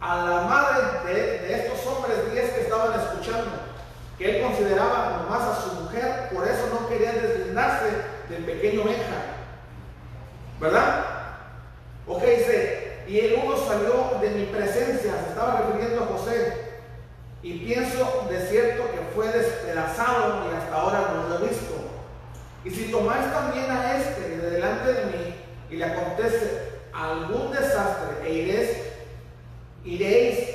a 0.00 0.16
la 0.28 0.40
madre 0.42 1.12
de, 1.12 1.38
de 1.40 1.54
estos 1.54 1.86
hombres 1.86 2.32
diez 2.32 2.50
que 2.52 2.60
estaban 2.62 2.98
escuchando, 2.98 3.50
que 4.18 4.36
él 4.36 4.42
consideraba 4.44 5.26
más 5.28 5.42
a 5.42 5.62
su 5.62 5.82
mujer, 5.82 6.28
por 6.32 6.46
eso 6.46 6.68
no 6.72 6.88
quería 6.88 7.12
deslindarse 7.12 7.90
del 8.28 8.44
pequeño 8.44 8.84
Benja. 8.84 9.22
¿Verdad? 10.60 11.04
Ok, 12.06 12.22
dice, 12.22 13.02
y 13.08 13.18
el 13.18 13.40
uno 13.42 13.56
salió 13.56 14.18
de 14.20 14.30
mi 14.30 14.44
presencia, 14.46 15.12
se 15.24 15.30
estaba 15.30 15.62
refiriendo 15.62 16.04
a 16.04 16.06
José, 16.06 16.70
y 17.42 17.58
pienso 17.64 18.26
de 18.28 18.46
cierto 18.46 18.90
que 18.92 19.00
fue 19.14 19.28
despedazado 19.28 20.44
y 20.50 20.54
hasta 20.54 20.74
ahora 20.76 21.12
no 21.14 21.28
lo 21.28 21.36
he 21.36 21.48
visto. 21.48 21.74
Y 22.64 22.70
si 22.70 22.90
tomáis 22.90 23.32
también 23.32 23.70
a 23.70 23.96
este 23.96 24.36
de 24.36 24.50
delante 24.50 24.92
de 24.92 25.04
mí 25.06 25.34
y 25.70 25.76
le 25.76 25.84
acontece 25.86 26.69
algún 26.92 27.50
desastre 27.52 28.24
e 28.24 28.32
iréis, 28.32 28.76
iréis 29.84 30.48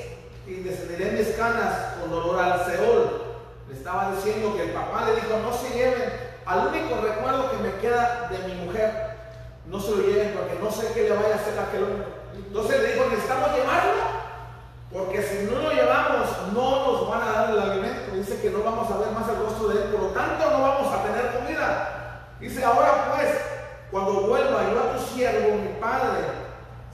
y 0.48 0.54
descenderé 0.62 1.12
mis 1.12 1.36
canas 1.36 1.96
con 2.00 2.12
dolor 2.12 2.40
al 2.40 2.66
Seol. 2.66 3.22
Le 3.68 3.76
estaba 3.76 4.12
diciendo 4.16 4.56
que 4.56 4.64
el 4.64 4.72
papá 4.72 5.06
le 5.06 5.16
dijo, 5.16 5.40
no 5.42 5.52
se 5.52 5.76
lleven, 5.76 6.14
al 6.46 6.68
único 6.68 7.02
recuerdo 7.02 7.52
que 7.52 7.58
me 7.58 7.76
queda 7.78 8.30
de 8.30 8.48
mi 8.48 8.66
mujer, 8.66 9.16
no 9.66 9.80
se 9.80 9.92
lo 9.92 10.04
lleven 10.04 10.34
porque 10.38 10.60
no 10.62 10.72
sé 10.72 10.94
qué 10.94 11.04
le 11.04 11.16
vaya 11.16 11.34
a 11.34 11.38
hacer 11.38 11.58
a 11.58 11.64
aquel 11.64 11.84
hombre. 11.84 12.08
Entonces 12.36 12.82
le 12.82 12.94
dijo, 12.94 13.06
necesitamos 13.10 13.56
llevarlo, 13.56 13.94
porque 14.92 15.22
si 15.24 15.46
no 15.46 15.60
lo 15.60 15.72
llevamos 15.72 16.30
no 16.54 16.86
nos 16.86 17.10
van 17.10 17.22
a 17.22 17.32
dar 17.32 17.50
el 17.50 17.60
alimento. 17.60 18.16
Dice 18.16 18.40
que 18.42 18.50
no 18.50 18.64
vamos 18.64 18.90
a 18.92 18.98
ver 18.98 19.12
más 19.12 19.28
el 19.28 19.38
rostro 19.38 19.68
de 19.70 19.84
él, 19.84 19.90
por 19.90 20.02
lo 20.04 20.08
tanto 20.10 20.50
no 20.50 20.62
vamos 20.62 20.94
a 20.94 21.04
tener 21.04 21.36
comida. 21.36 22.30
Dice, 22.40 22.64
ahora 22.64 23.14
pues, 23.16 23.30
cuando 23.96 24.28
vuelva 24.28 24.74
yo 24.74 24.80
a 24.82 24.98
tu 24.98 25.16
siervo, 25.16 25.56
mi 25.56 25.80
padre, 25.80 26.26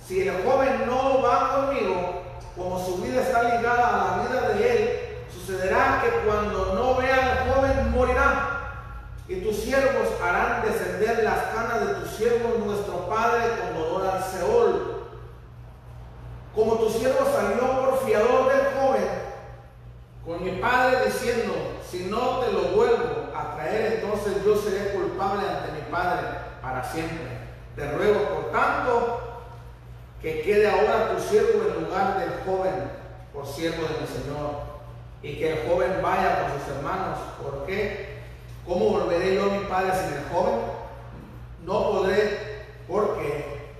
si 0.06 0.22
el 0.22 0.43
joven 0.43 0.86
no 0.86 1.24
va 1.24 1.56
conmigo, 1.56 2.22
como 2.56 2.80
su 2.80 2.97
vida 2.97 3.24
está 3.24 3.41
ligada 3.41 3.88
a 3.88 4.18
la 4.18 4.24
vida 4.24 4.49
de 4.49 4.72
él, 4.72 4.99
sucederá 5.34 5.99
que 6.04 6.12
cuando 6.28 6.76
no 6.76 6.97
vea 6.97 7.16
al 7.16 7.52
joven 7.52 7.89
morirá. 7.89 8.84
Y 9.28 9.38
tus 9.38 9.56
siervos 9.56 10.10
harán 10.24 10.62
descender 10.62 11.24
las 11.24 11.39
canas 11.45 11.88
de 11.88 11.93
tu 11.95 12.06
siervo 12.06 12.64
nuestro 12.64 13.10
padre 13.10 13.45
con 13.58 13.82
dolor 13.82 14.06
al 14.06 14.24
Seol. 14.24 15.06
Como 16.54 16.76
tu 16.76 16.89
siervo 16.91 17.26
salió 17.34 17.80
por 17.80 18.06
fiador 18.06 18.54
del 18.54 18.80
joven, 18.80 19.10
con 20.24 20.43
mi 20.43 20.52
padre 20.62 21.06
diciendo, 21.06 21.52
si 21.84 22.04
no 22.04 22.41
te 22.41 22.52
lo 22.52 22.62
vuelvo 22.76 23.32
a 23.36 23.56
traer, 23.56 24.04
entonces 24.04 24.45
yo 24.45 24.56
seré 24.56 24.93
culpable 24.93 25.47
ante 25.49 25.72
mi 25.72 25.82
padre 25.89 26.51
para 26.62 26.84
siempre. 26.84 27.51
Te 27.76 27.91
ruego, 27.91 28.20
por 28.36 28.51
tanto, 28.51 29.22
que 30.22 30.41
quede 30.41 30.70
ahora 30.70 31.16
tu 31.16 31.22
siervo 31.22 31.64
en 31.68 31.86
lugar 31.86 32.20
del 32.20 32.32
joven, 32.45 32.91
por 33.34 33.47
siervo 33.47 33.84
de 33.84 34.01
mi 34.01 34.07
Señor, 34.07 34.62
y 35.24 35.38
que 35.38 35.53
el 35.53 35.70
joven 35.70 36.01
vaya 36.01 36.41
con 36.41 36.59
sus 36.59 36.76
hermanos. 36.76 37.18
¿Por 37.41 37.66
qué? 37.66 38.22
¿Cómo 38.68 38.89
volveré 38.89 39.36
yo 39.36 39.43
a 39.43 39.57
mi 39.57 39.66
padre 39.66 39.91
sin 39.93 40.18
el 40.18 40.30
joven? 40.32 40.59
No 41.66 41.91
podré, 41.91 42.66
porque 42.88 43.72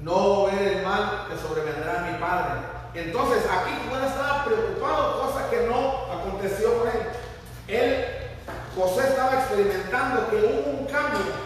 no 0.00 0.46
ver 0.46 0.62
el 0.62 0.84
mal 0.84 1.26
que 1.28 1.36
sobrevendrá 1.36 2.00
a 2.00 2.10
mi 2.10 2.18
padre. 2.18 2.60
Entonces, 2.94 3.44
aquí 3.44 3.72
Juan 3.88 4.04
estaba 4.04 4.44
preocupado, 4.44 5.22
cosa 5.22 5.50
que 5.50 5.66
no 5.66 6.12
aconteció 6.12 6.78
con 6.78 6.88
él. 6.88 7.02
Él, 7.68 8.06
José 8.76 9.08
estaba 9.08 9.34
experimentando 9.34 10.28
que 10.28 10.36
hubo 10.36 10.78
un 10.78 10.86
cambio 10.86 11.41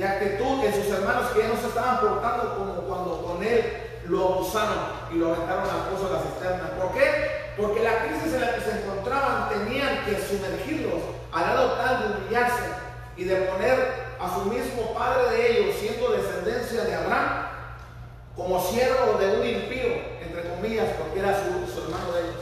de 0.00 0.08
actitud 0.08 0.64
en 0.64 0.72
sus 0.72 0.90
hermanos 0.94 1.30
que 1.32 1.42
ya 1.42 1.48
no 1.48 1.60
se 1.60 1.68
estaban 1.68 2.00
portando 2.00 2.54
como 2.56 2.72
cuando 2.88 3.22
con 3.22 3.44
él 3.44 4.00
lo 4.06 4.32
abusaron 4.32 4.78
y 5.12 5.16
lo 5.16 5.34
aventaron 5.34 5.68
al 5.68 5.90
pozo 5.90 6.08
de 6.08 6.14
la 6.14 6.22
cisterna. 6.22 6.70
¿Por 6.80 6.92
qué? 6.92 7.52
Porque 7.58 7.82
la 7.82 8.06
crisis 8.06 8.32
en 8.32 8.40
la 8.40 8.54
que 8.54 8.62
se 8.62 8.80
encontraban 8.80 9.50
tenían 9.50 10.06
que 10.06 10.16
sumergirlos 10.16 11.02
al 11.30 11.42
lado 11.42 11.72
tal 11.72 11.98
de 12.00 12.16
humillarse 12.16 12.64
y 13.18 13.24
de 13.24 13.36
poner 13.42 14.16
a 14.18 14.34
su 14.34 14.46
mismo 14.46 14.94
padre 14.94 15.36
de 15.36 15.52
ellos, 15.52 15.76
siendo 15.78 16.12
descendencia 16.12 16.84
de 16.84 16.94
Abraham, 16.94 17.48
como 18.34 18.58
siervo 18.58 19.18
de 19.18 19.36
un 19.36 19.46
impío, 19.46 20.00
entre 20.22 20.48
comillas, 20.48 20.88
porque 20.98 21.20
era 21.20 21.36
su, 21.36 21.82
hermano 21.82 22.12
de 22.12 22.20
ellos. 22.22 22.36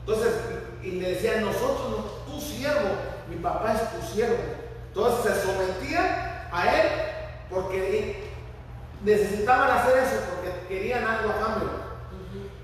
Entonces, 0.00 0.34
y 0.82 0.90
le 0.92 1.10
decían, 1.10 1.44
nosotros, 1.44 1.90
no, 1.90 2.32
tu 2.32 2.40
siervo, 2.40 2.96
mi 3.28 3.36
papá 3.36 3.74
es 3.74 4.00
tu 4.00 4.14
siervo. 4.14 4.38
Entonces 4.88 5.34
se 5.34 5.42
sometían 5.42 6.33
a 6.54 6.80
él 6.80 6.88
porque 7.50 8.30
necesitaban 9.02 9.70
hacer 9.70 9.98
eso, 9.98 10.22
porque 10.30 10.66
querían 10.68 11.04
algo 11.04 11.30
a 11.30 11.38
cambio. 11.38 11.70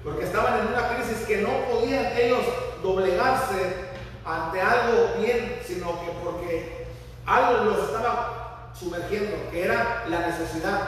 Porque 0.04 0.24
estaban 0.24 0.60
en 0.60 0.68
una 0.68 0.88
crisis 0.94 1.26
que 1.26 1.42
no 1.42 1.50
podían 1.70 2.16
ellos 2.16 2.44
doblegarse 2.82 3.90
ante 4.24 4.60
algo 4.60 5.14
bien, 5.18 5.60
sino 5.66 6.00
que 6.00 6.12
porque 6.24 6.86
algo 7.26 7.64
los 7.64 7.88
estaba 7.88 8.70
sumergiendo, 8.78 9.50
que 9.50 9.64
era 9.64 10.04
la 10.08 10.20
necesidad, 10.20 10.80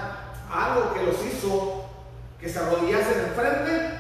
algo 0.51 0.95
que 0.95 1.03
los 1.03 1.17
hizo 1.25 1.85
que 2.41 2.49
se 2.49 2.59
arrodillasen 2.59 3.25
enfrente 3.27 3.91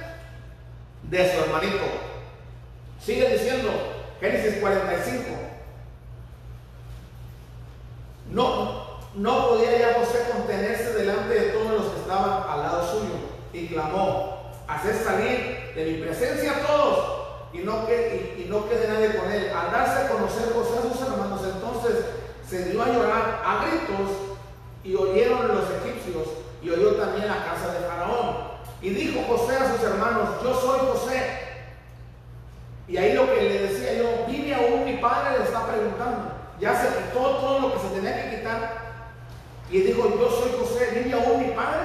de 1.02 1.34
su 1.34 1.40
hermanito. 1.40 1.84
Sigue 3.00 3.28
diciendo, 3.32 3.70
Génesis 4.20 4.60
45. 4.60 5.22
No, 8.30 8.81
no 9.14 9.48
podía 9.48 9.78
ya 9.78 9.94
José 9.98 10.26
contenerse 10.32 10.94
delante 10.94 11.34
de 11.34 11.50
todos 11.50 11.72
los 11.72 11.92
que 11.92 12.00
estaban 12.00 12.44
al 12.48 12.62
lado 12.62 12.90
suyo 12.90 13.14
y 13.52 13.68
clamó, 13.68 14.50
hacer 14.66 14.94
salir 14.94 15.72
de 15.74 15.84
mi 15.84 16.02
presencia 16.02 16.52
a 16.52 16.66
todos 16.66 17.22
y 17.52 17.58
no, 17.58 17.86
quede 17.86 18.88
nadie 18.88 19.14
con 19.16 19.30
él. 19.30 19.50
Al 19.50 19.70
darse 19.70 20.04
a 20.04 20.08
conocer 20.08 20.52
José 20.54 20.78
a 20.78 20.92
sus 20.92 21.02
hermanos, 21.02 21.40
entonces 21.44 22.04
se 22.48 22.70
dio 22.70 22.82
a 22.82 22.88
llorar 22.88 23.42
a 23.44 23.66
gritos 23.66 24.10
y 24.82 24.94
oyeron 24.94 25.48
los 25.48 25.64
egipcios 25.82 26.28
y 26.62 26.70
oyó 26.70 26.94
también 26.94 27.28
la 27.28 27.44
casa 27.44 27.72
de 27.72 27.86
Faraón. 27.86 28.52
Y 28.80 28.90
dijo 28.90 29.22
José 29.28 29.56
a 29.56 29.72
sus 29.72 29.82
hermanos, 29.82 30.28
yo 30.42 30.54
soy 30.54 30.80
José. 30.80 31.40
Y 32.88 32.96
ahí 32.96 33.12
lo 33.12 33.26
que 33.26 33.42
le 33.42 33.58
decía 33.68 33.94
yo, 33.94 34.26
vive 34.26 34.54
aún 34.54 34.84
mi 34.84 34.96
padre, 34.96 35.38
le 35.38 35.44
está 35.44 35.66
preguntando. 35.66 36.32
Ya 36.58 36.74
se 36.74 36.88
quitó 36.88 37.20
todo 37.20 37.60
lo 37.60 37.72
que 37.74 37.80
se 37.80 37.94
tenía 37.94 38.22
que 38.22 38.36
quitar. 38.36 38.81
Y 39.72 39.80
dijo, 39.80 40.02
yo 40.20 40.30
soy 40.30 40.52
José, 40.60 41.02
vive 41.02 41.14
aún 41.14 41.40
mi 41.40 41.54
padre. 41.54 41.80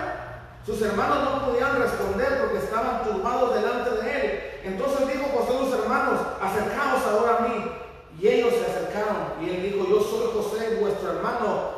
Sus 0.65 0.81
hermanos 0.81 1.23
no 1.23 1.45
podían 1.45 1.81
responder 1.81 2.41
porque 2.41 2.57
estaban 2.57 3.01
turbados 3.05 3.55
delante 3.55 3.91
de 3.91 4.11
él. 4.11 4.41
Entonces 4.65 5.07
dijo 5.07 5.29
José 5.33 5.55
a 5.55 5.59
sus 5.59 5.73
hermanos, 5.79 6.19
acercaos 6.41 7.01
ahora 7.05 7.37
a 7.37 7.47
mí. 7.47 7.71
Y 8.19 8.27
ellos 8.27 8.53
se 8.53 8.69
acercaron. 8.69 9.41
Y 9.41 9.49
él 9.49 9.63
dijo, 9.63 9.87
yo 9.87 10.01
soy 10.01 10.27
José, 10.33 10.75
vuestro 10.81 11.13
hermano, 11.13 11.69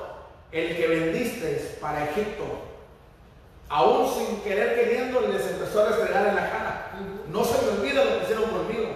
el 0.51 0.75
que 0.75 0.87
vendisteis 0.87 1.77
para 1.79 2.05
Egipto. 2.05 2.43
Aún 3.69 4.11
sin 4.11 4.41
querer 4.41 4.73
queriendo, 4.73 5.21
les 5.21 5.45
empezó 5.45 5.81
a 5.81 5.89
restregar 5.89 6.25
en 6.25 6.35
la 6.35 6.49
cara. 6.49 6.91
No 7.31 7.43
se 7.43 7.61
me 7.61 7.79
olvida 7.79 8.03
lo 8.03 8.17
que 8.17 8.23
hicieron 8.23 8.49
conmigo. 8.49 8.89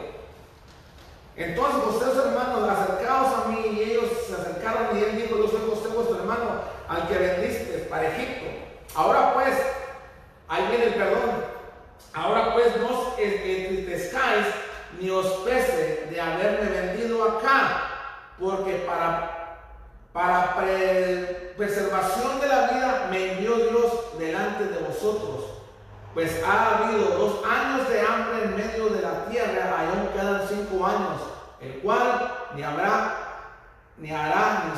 Entonces 1.36 1.76
José, 1.84 2.06
sus 2.06 2.26
hermanos, 2.26 2.68
acercaos 2.68 3.46
a 3.46 3.50
mí. 3.50 3.78
Y 3.78 3.92
ellos 3.92 4.06
se 4.28 4.34
acercaron 4.34 4.98
y 4.98 5.04
él 5.04 5.16
dijo, 5.16 5.38
yo 5.38 5.48
soy 5.48 5.62
José, 5.70 5.94
vuestro 5.94 6.18
hermano, 6.18 6.73
al 6.94 7.08
que 7.08 7.18
vendisteis 7.18 7.88
para 7.90 8.08
Egipto. 8.08 8.46
Ahora 8.96 9.34
pues, 9.34 9.56
ahí 10.48 10.68
viene 10.70 10.86
el 10.86 10.94
perdón. 10.94 11.44
Ahora 12.14 12.54
pues 12.54 12.78
no 12.78 12.88
os 12.90 13.20
entristezcáis 13.20 14.46
ni 15.00 15.10
os 15.10 15.26
pese 15.46 16.08
de 16.12 16.22
haberme 16.22 16.70
vendido 16.70 17.24
acá, 17.24 17.90
porque 18.40 18.76
para, 18.86 19.58
para 20.14 20.56
pre- 20.56 21.54
preservación 21.58 22.40
de 22.40 22.48
la 22.48 22.68
vida 22.68 23.08
me 23.10 23.34
envió 23.34 23.56
Dios 23.56 24.20
delante 24.20 24.66
de 24.66 24.78
vosotros. 24.80 25.46
Pues 26.14 26.44
ha 26.46 26.78
habido 26.78 27.06
dos 27.18 27.44
años 27.44 27.90
de 27.90 28.02
hambre 28.02 28.44
en 28.44 28.56
medio 28.56 28.90
de 28.90 29.02
la 29.02 29.26
tierra, 29.26 29.76
aún 29.80 30.10
quedan 30.10 30.48
cinco 30.48 30.86
años, 30.86 31.22
el 31.60 31.80
cual 31.80 32.32
ni 32.54 32.62
habrá, 32.62 33.33
ni 33.98 34.12
hará, 34.12 34.74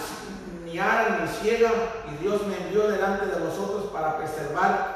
ni, 0.65 0.71
ni 0.71 0.77
ni 0.77 1.27
ciega, 1.39 1.71
y 2.11 2.23
Dios 2.23 2.45
me 2.47 2.57
envió 2.57 2.87
delante 2.87 3.25
de 3.27 3.39
vosotros 3.39 3.91
para 3.91 4.17
preservar 4.17 4.95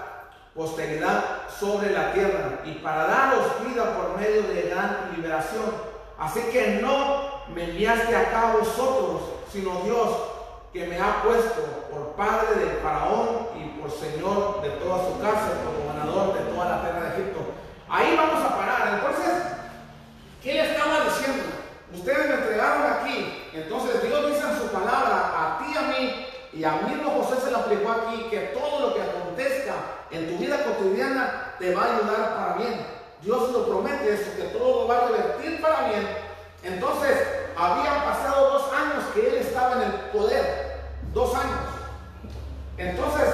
posteridad 0.54 1.48
sobre 1.58 1.92
la 1.92 2.12
tierra 2.12 2.60
y 2.66 2.74
para 2.76 3.06
daros 3.06 3.46
vida 3.66 3.96
por 3.96 4.20
medio 4.20 4.44
de 4.44 4.70
gran 4.70 5.12
liberación. 5.16 5.66
Así 6.18 6.42
que 6.52 6.80
no 6.82 7.46
me 7.54 7.64
enviaste 7.64 8.16
acá 8.16 8.56
vosotros, 8.60 9.22
sino 9.52 9.82
Dios, 9.84 10.10
que 10.74 10.86
me 10.86 11.00
ha 11.00 11.24
puesto 11.24 11.62
por 11.92 12.14
padre 12.14 12.60
del 12.60 12.78
faraón 12.84 13.48
y 13.56 13.80
por 13.80 13.90
señor 13.90 14.62
de 14.62 14.70
toda 14.72 15.06
su 15.06 15.20
casa, 15.20 15.54
por 15.64 15.82
gobernador 15.82 16.34
de 16.34 16.52
toda 16.52 16.70
la 16.70 16.82
tierra 16.82 17.02
de 17.02 17.10
Egipto. 17.16 17.40
Ahí 17.90 18.16
vamos 18.16 18.44
a 18.44 18.58
parar. 18.58 19.00
Entonces, 19.00 19.34
¿qué 20.44 20.54
le 20.54 20.72
estaba 20.72 21.06
diciendo? 21.06 21.44
Ustedes 21.94 22.28
me 22.28 22.36
entregaron 22.36 22.94
aquí. 22.94 23.39
Entonces 23.54 24.02
Dios 24.04 24.28
dice 24.28 24.42
en 24.48 24.60
su 24.60 24.68
palabra 24.68 25.34
a 25.36 25.58
ti 25.60 25.72
y 25.74 25.78
a 25.78 25.82
mí, 25.82 26.26
y 26.54 26.64
a 26.64 26.72
mismo 26.88 27.12
José 27.12 27.42
se 27.42 27.52
lo 27.52 27.60
aplicó 27.60 27.92
aquí, 27.92 28.28
que 28.30 28.40
todo 28.54 28.80
lo 28.88 28.94
que 28.96 29.02
acontezca 29.02 29.74
en 30.12 30.30
tu 30.30 30.38
vida 30.38 30.64
cotidiana 30.64 31.56
te 31.60 31.74
va 31.74 31.84
a 31.84 31.98
ayudar 31.98 32.36
para 32.36 32.54
bien. 32.54 32.86
Dios 33.22 33.52
lo 33.52 33.68
promete 33.68 34.14
eso, 34.14 34.32
que 34.38 34.58
todo 34.58 34.82
lo 34.82 34.88
va 34.88 34.98
a 34.98 35.08
revertir 35.08 35.62
para 35.62 35.90
bien. 35.90 36.08
Entonces, 36.64 37.18
habían 37.56 38.04
pasado 38.04 38.54
dos 38.54 38.74
años 38.74 39.04
que 39.14 39.28
él 39.28 39.36
estaba 39.36 39.76
en 39.76 39.82
el 39.84 39.92
poder. 40.12 40.80
Dos 41.14 41.36
años. 41.36 41.60
Entonces, 42.78 43.28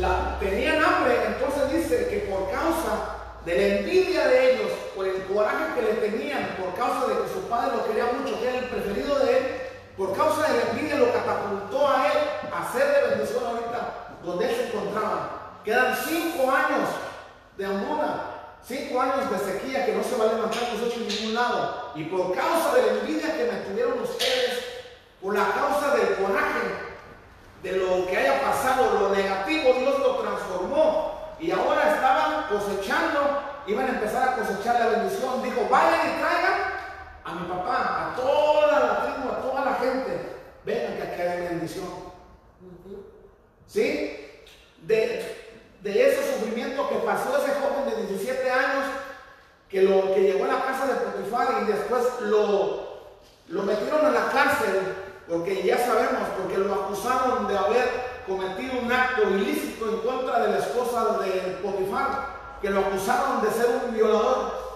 la, 0.00 0.38
tenían 0.40 0.82
hambre. 0.82 1.18
Entonces 1.26 1.72
dice 1.72 2.08
que 2.08 2.30
por 2.30 2.50
causa 2.50 3.16
de 3.44 3.54
la 3.54 3.78
envidia 3.78 4.26
de 4.26 4.54
ellos, 4.54 4.72
por 4.94 5.06
el 5.06 5.22
coraje 5.24 5.74
que 5.74 5.82
le 5.82 5.94
tenían, 5.94 6.56
por 6.60 6.74
causa 6.74 7.06
de 7.06 7.22
que 7.22 7.32
su 7.32 7.48
padre 7.48 7.76
lo 7.76 7.86
quería 7.86 8.06
mucho, 8.06 8.40
que 8.40 8.48
era 8.48 8.58
el 8.58 8.64
preferido 8.64 9.18
de 9.20 9.38
él, 9.38 9.57
por 9.98 10.16
causa 10.16 10.46
de 10.46 10.58
la 10.58 10.70
envidia 10.70 10.94
lo 10.94 11.12
catapultó 11.12 11.88
a 11.88 12.06
él 12.06 12.18
a 12.54 12.72
ser 12.72 12.86
de 12.86 13.16
bendición 13.16 13.44
ahorita 13.44 14.14
donde 14.22 14.48
él 14.48 14.54
se 14.54 14.66
encontraba. 14.68 15.58
Quedan 15.64 15.96
cinco 16.06 16.48
años 16.52 16.88
de 17.56 17.66
hambruna, 17.66 18.20
cinco 18.64 19.00
años 19.00 19.28
de 19.28 19.38
sequía 19.38 19.84
que 19.84 19.94
no 19.96 20.04
se 20.04 20.16
va 20.16 20.24
a 20.24 20.34
levantar 20.34 20.62
nosotros 20.72 20.94
en 20.98 21.08
ningún 21.08 21.34
lado. 21.34 21.92
Y 21.96 22.04
por 22.04 22.32
causa 22.32 22.74
de 22.76 22.82
la 22.86 22.92
envidia 23.00 23.36
que 23.36 23.50
me 23.50 23.58
tuvieron 23.58 24.00
ustedes, 24.00 24.64
por 25.20 25.34
la 25.34 25.50
causa 25.50 25.96
del 25.96 26.14
coraje, 26.14 26.62
de 27.64 27.72
lo 27.72 28.06
que 28.06 28.16
haya 28.16 28.40
pasado, 28.40 29.00
lo 29.00 29.08
negativo, 29.10 29.72
Dios 29.80 29.98
lo 29.98 30.16
transformó. 30.18 31.34
Y 31.40 31.50
ahora 31.50 31.94
estaban 31.94 32.46
cosechando, 32.48 33.42
iban 33.66 33.86
a 33.86 33.90
empezar 33.90 34.28
a 34.28 34.36
cosechar 34.36 34.78
la 34.78 34.86
bendición. 35.00 35.42
Dijo, 35.42 35.66
vayan 35.68 36.06
y 36.06 36.20
traigan 36.20 36.77
a 37.28 37.34
mi 37.34 37.48
papá, 37.48 38.12
a 38.12 38.16
toda 38.16 38.80
la 38.80 39.02
tribu, 39.02 39.28
a 39.30 39.42
toda 39.42 39.64
la 39.64 39.74
gente. 39.74 40.36
Vengan 40.64 40.96
que 40.96 41.02
aquí 41.02 41.20
hay 41.22 41.40
bendición. 41.48 41.88
¿Sí? 43.66 44.42
De, 44.82 45.36
de 45.82 46.08
ese 46.08 46.34
sufrimiento 46.34 46.88
que 46.88 46.96
pasó 46.96 47.36
ese 47.36 47.54
joven 47.60 47.90
de 47.90 48.06
17 48.06 48.50
años, 48.50 48.84
que, 49.68 49.82
lo, 49.82 50.14
que 50.14 50.20
llegó 50.20 50.44
a 50.44 50.48
la 50.48 50.64
casa 50.64 50.86
de 50.86 50.94
Potifar 50.94 51.62
y 51.62 51.72
después 51.72 52.02
lo, 52.22 52.88
lo 53.48 53.62
metieron 53.62 54.06
en 54.06 54.14
la 54.14 54.30
cárcel, 54.30 54.94
porque 55.28 55.62
ya 55.62 55.76
sabemos, 55.78 56.28
porque 56.38 56.56
lo 56.56 56.74
acusaron 56.74 57.46
de 57.46 57.58
haber 57.58 57.88
cometido 58.26 58.80
un 58.80 58.90
acto 58.90 59.28
ilícito 59.30 59.90
en 59.90 59.98
contra 60.00 60.40
de 60.40 60.52
la 60.52 60.58
esposa 60.58 61.18
de 61.18 61.58
Potifar, 61.62 62.38
que 62.62 62.70
lo 62.70 62.80
acusaron 62.80 63.42
de 63.42 63.50
ser 63.50 63.66
un 63.84 63.94
violador. 63.94 64.67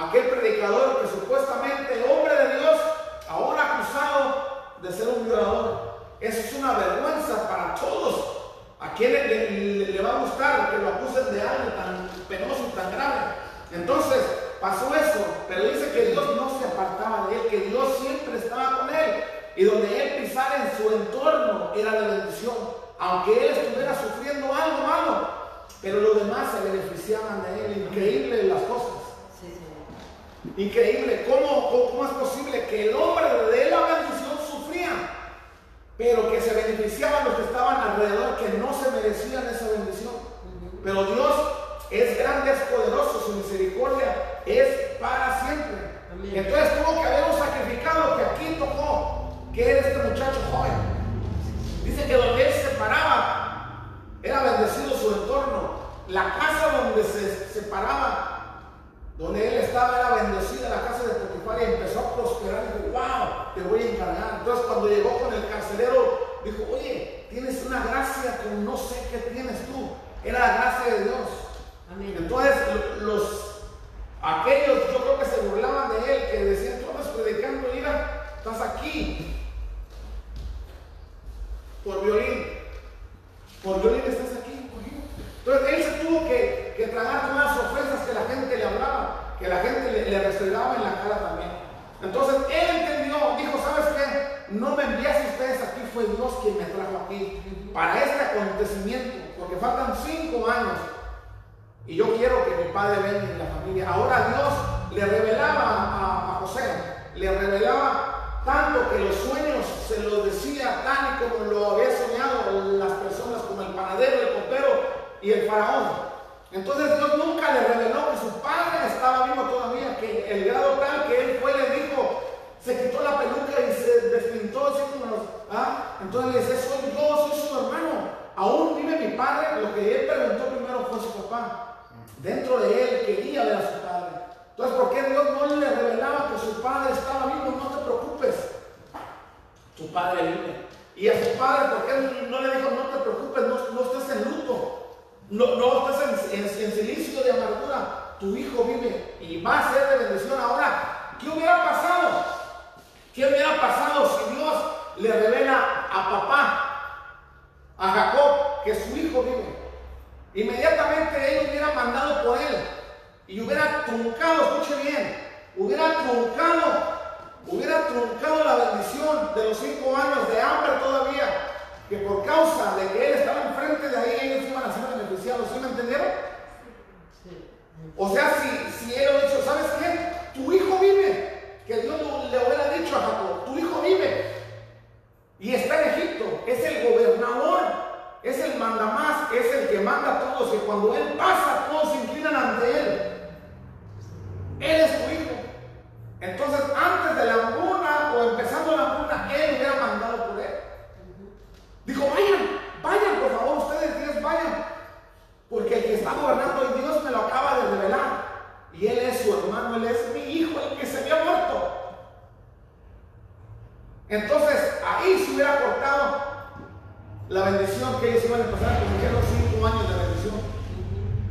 Aquel 0.00 0.30
predicador 0.30 1.02
que 1.02 1.08
supuestamente, 1.08 2.06
hombre 2.08 2.34
de 2.34 2.58
Dios, 2.58 2.80
ahora 3.28 3.74
acusado 3.74 4.34
de 4.80 4.90
ser 4.90 5.08
un 5.08 5.26
violador. 5.26 5.90
Eso 6.20 6.40
es 6.40 6.54
una 6.54 6.72
vergüenza 6.72 7.46
para 7.46 7.74
todos. 7.74 8.38
¿A 8.80 8.94
quién 8.94 9.12
le, 9.12 10.00
va 10.00 10.10
a 10.10 10.20
gustar 10.20 10.70
que 10.70 10.78
lo 10.78 10.88
acusen 10.88 11.34
de 11.34 11.42
algo 11.42 11.72
tan 11.76 12.08
penoso 12.30 12.72
tan 12.74 12.90
grave? 12.92 13.34
Entonces 13.72 14.24
pasó 14.58 14.86
eso, 14.94 15.22
pero 15.46 15.64
dice 15.64 15.92
que 15.92 16.12
Dios 16.12 16.34
no 16.34 16.58
se 16.58 16.66
apartaba 16.66 17.26
de 17.28 17.36
él, 17.36 17.46
que 17.50 17.60
Dios 17.68 17.98
siempre 18.00 18.38
estaba 18.38 18.78
con 18.78 18.88
él. 18.88 19.22
Y 19.54 19.64
donde 19.64 20.02
él 20.02 20.24
pisara 20.24 20.64
en 20.64 20.82
su 20.82 20.94
entorno 20.94 21.72
era 21.76 21.92
de 22.00 22.16
bendición. 22.16 22.56
Aunque 22.98 23.32
él 23.32 23.54
estuviera 23.54 23.94
sufriendo 23.94 24.46
algo 24.46 24.86
malo, 24.86 25.28
pero 25.82 26.00
los 26.00 26.16
demás 26.16 26.52
se 26.52 26.70
beneficiaban 26.70 27.42
de 27.42 27.66
él 27.66 27.86
Increíble 27.90 28.44
las 28.44 28.62
cosas. 28.62 28.99
Increíble. 30.56 31.26
¿Cómo, 31.28 31.70
cómo, 31.70 32.04
es 32.04 32.12
posible 32.12 32.66
que 32.66 32.88
el 32.88 32.96
hombre 32.96 33.26
de 33.26 33.70
la 33.70 33.80
bendición 33.80 34.38
sufría, 34.50 34.90
pero 35.96 36.30
que 36.30 36.40
se 36.40 36.54
beneficiaban 36.54 37.24
los 37.24 37.34
que 37.34 37.42
estaban 37.42 37.90
alrededor, 37.90 38.36
que 38.38 38.58
no 38.58 38.72
se 38.72 38.90
merecían 38.90 39.46
esa 39.48 39.68
bendición? 39.68 40.14
Pero 40.82 41.04
Dios 41.04 41.34
es 41.90 42.18
grande, 42.18 42.52
es 42.52 42.60
poderoso, 42.74 43.20
su 43.26 43.32
misericordia 43.32 44.40
es 44.46 44.96
para 44.98 45.44
siempre. 45.44 45.78
Amén. 46.12 46.32
Entonces 46.34 46.82
tuvo 46.82 47.00
que 47.00 47.08
haber 47.08 47.24
un 47.30 47.38
sacrificado 47.38 48.16
que 48.16 48.24
aquí 48.24 48.56
tocó, 48.58 49.34
que 49.52 49.70
era 49.70 49.80
este 49.80 49.98
muchacho 49.98 50.40
joven. 50.50 50.99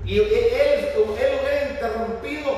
Y 0.09 0.17
él, 0.17 0.27
él, 0.33 1.05
hubiera 1.07 1.69
interrumpido 1.69 2.49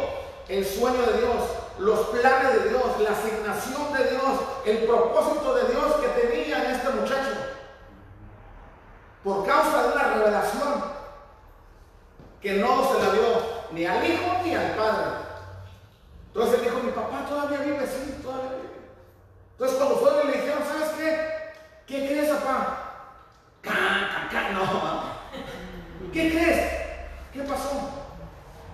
el 0.47 0.65
sueño 0.65 1.01
de 1.01 1.17
Dios, 1.17 1.35
los 1.79 1.99
planes 2.07 2.53
de 2.53 2.69
Dios, 2.69 2.83
la 3.01 3.11
asignación 3.11 3.91
de 3.91 4.09
Dios, 4.09 4.39
el 4.65 4.77
propósito 4.85 5.55
de 5.55 5.65
Dios 5.65 5.95
que 5.95 6.21
tenía 6.21 6.63
en 6.63 6.71
este 6.71 6.89
muchacho. 6.91 7.31
Por 9.21 9.45
causa 9.45 9.83
de 9.83 9.91
una 9.91 10.13
revelación 10.13 10.83
que 12.39 12.53
no 12.53 12.87
se 12.87 13.05
la 13.05 13.11
dio 13.11 13.41
ni 13.73 13.85
al 13.85 14.09
hijo 14.09 14.31
ni 14.45 14.55
al 14.55 14.73
padre. 14.75 15.05
Entonces 16.27 16.55
él 16.57 16.63
dijo, 16.63 16.79
mi 16.83 16.91
papá 16.91 17.25
todavía 17.27 17.59
vive, 17.59 17.85
sí, 17.85 18.17
todavía 18.23 18.51
vive. 18.51 18.79
Entonces 19.51 19.77
cuando 19.77 20.23
y 20.23 20.27
le 20.27 20.33
dijeron, 20.37 20.63
¿sabes 20.65 20.89
qué? 20.97 21.27
¿Qué 21.85 22.07
crees, 22.07 22.29
papá? 22.29 22.77
No. 24.53 26.11
¿Qué 26.13 26.31
crees? 26.31 26.80
¿Qué 27.33 27.41
pasó? 27.43 27.89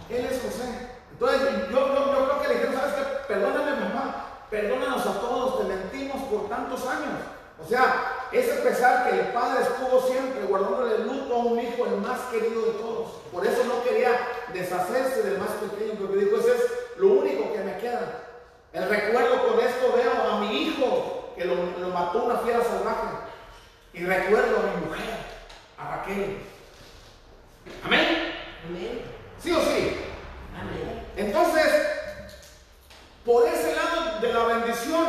Él 0.10 0.26
es 0.26 0.42
José. 0.42 0.90
Entonces 1.12 1.42
yo, 1.42 1.72
yo, 1.72 1.96
yo 1.96 2.26
creo 2.26 2.42
que 2.42 2.48
le 2.48 2.54
dijeron, 2.56 2.76
¿sabes 2.76 2.94
qué? 2.96 3.34
Perdóname, 3.34 3.72
mamá. 3.72 4.26
Perdónanos 4.50 5.06
a 5.06 5.20
todos, 5.20 5.60
te 5.60 5.64
mentimos 5.66 6.22
por 6.24 6.50
tantos 6.50 6.86
años. 6.88 7.20
O 7.64 7.68
sea, 7.68 8.28
ese 8.32 8.54
pesar 8.62 9.10
que 9.10 9.20
el 9.20 9.28
padre 9.28 9.64
estuvo 9.64 10.02
siempre 10.02 10.46
guardándole 10.46 10.96
el 10.96 11.08
luto 11.08 11.34
a 11.34 11.38
un 11.38 11.60
hijo, 11.60 11.86
el 11.86 11.98
más 11.98 12.20
querido 12.32 12.62
de 12.62 12.72
todos. 12.74 13.12
Por 13.32 13.46
eso 13.46 13.64
no 13.66 13.84
quería 13.84 14.12
deshacerse 14.54 15.24
del 15.24 15.40
más 15.40 15.50
pequeño, 15.50 15.96
porque 16.00 16.18
dijo, 16.18 16.38
ese 16.38 16.56
es 16.56 16.64
lo 16.98 17.08
único 17.14 17.52
que 17.52 17.60
me 17.60 17.78
queda. 17.78 18.24
El 18.74 18.88
recuerdo 18.88 19.48
con 19.48 19.60
esto 19.60 19.94
veo 19.96 20.32
a 20.32 20.40
mi 20.40 20.64
hijo 20.64 21.34
que 21.36 21.46
lo, 21.46 21.56
lo 21.56 21.90
mató 21.90 22.24
una 22.24 22.38
fiera 22.38 22.64
salvaje. 22.64 23.08
Y 23.94 24.06
recuerdo 24.06 24.58
a 24.60 24.76
mi 24.76 24.86
mujer, 24.86 25.18
a 25.78 25.98
Raquel. 25.98 26.38
Amén. 27.84 28.37
Amén. 28.66 29.02
¿Sí 29.40 29.52
o 29.52 29.60
sí? 29.60 29.98
Amén. 30.60 31.06
Entonces, 31.16 31.66
por 33.26 33.48
ese 33.48 33.76
lado 33.76 34.20
de 34.22 34.34
la 34.34 34.44
bendición 34.46 35.06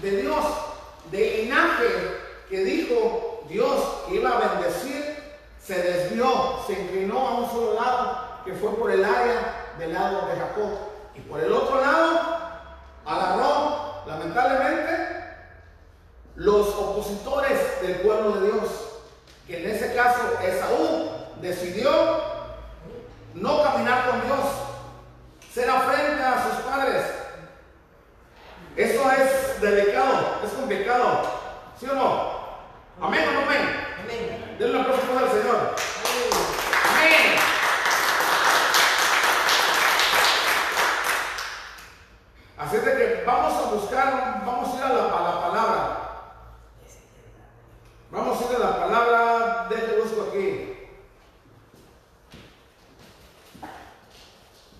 de 0.00 0.22
Dios, 0.22 0.44
del 1.10 1.44
linaje 1.44 1.86
que 2.48 2.64
dijo 2.64 3.44
Dios 3.48 3.82
que 4.06 4.14
iba 4.16 4.30
a 4.30 4.48
bendecir, 4.48 5.16
se 5.62 5.82
desvió, 5.82 6.60
se 6.66 6.72
inclinó 6.74 7.18
a 7.18 7.34
un 7.40 7.50
solo 7.50 7.74
lado, 7.74 8.42
que 8.44 8.52
fue 8.54 8.74
por 8.76 8.90
el 8.90 9.04
área 9.04 9.74
del 9.78 9.92
lado 9.92 10.28
de 10.28 10.36
Jacob. 10.36 10.70
Y 11.14 11.20
por 11.20 11.40
el 11.40 11.52
otro 11.52 11.80
lado, 11.80 12.20
agarró, 13.04 14.04
lamentablemente, 14.06 15.08
los 16.36 16.68
opositores 16.68 17.82
del 17.82 17.96
pueblo 17.96 18.40
de 18.40 18.52
Dios, 18.52 18.68
que 19.46 19.62
en 19.62 19.70
ese 19.70 19.94
caso 19.94 20.20
Esaú 20.42 21.10
decidió 21.40 22.37
no 23.34 23.62
caminar 23.62 24.10
con 24.10 24.22
Dios, 24.22 24.38
ser 25.52 25.70
frente 25.70 26.22
a 26.22 26.42
sus 26.42 26.64
padres. 26.64 27.04
Eso 28.76 29.10
es 29.10 29.60
delicado, 29.60 30.38
es 30.44 30.52
complicado. 30.52 31.22
¿Sí 31.78 31.86
o 31.90 31.94
no? 31.94 32.38
Amén 33.00 33.28
o 33.28 33.32
no 33.32 33.40
amén. 33.40 33.86
Amén. 34.02 34.56
Denle 34.58 34.78
una 34.78 34.82
aplauso 34.82 35.18
al 35.18 35.30
Señor. 35.30 35.74
Amén. 36.90 37.38
Así 42.58 42.76
es 42.76 42.84
de 42.84 42.92
que 42.92 43.24
vamos 43.24 43.52
a 43.54 43.70
buscar, 43.70 44.42
vamos 44.44 44.74
a 44.74 44.76
ir 44.76 44.82
a 44.82 44.88
la, 44.88 45.40
palabra. 45.40 45.98
Vamos 48.10 48.40
a 48.40 48.50
ir 48.50 48.56
a 48.56 48.58
la 48.58 48.78
palabra, 48.78 49.66
déjate 49.70 50.00
busco 50.00 50.28
aquí. 50.28 50.67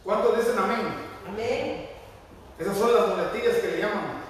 ¿Cuántos 0.09 0.39
dicen 0.39 0.59
amén? 0.59 0.87
Amén. 1.29 1.87
Esas 2.59 2.79
son 2.79 2.95
las 2.95 3.09
muletillas 3.09 3.59
que 3.59 3.73
le 3.73 3.79
llaman. 3.83 4.23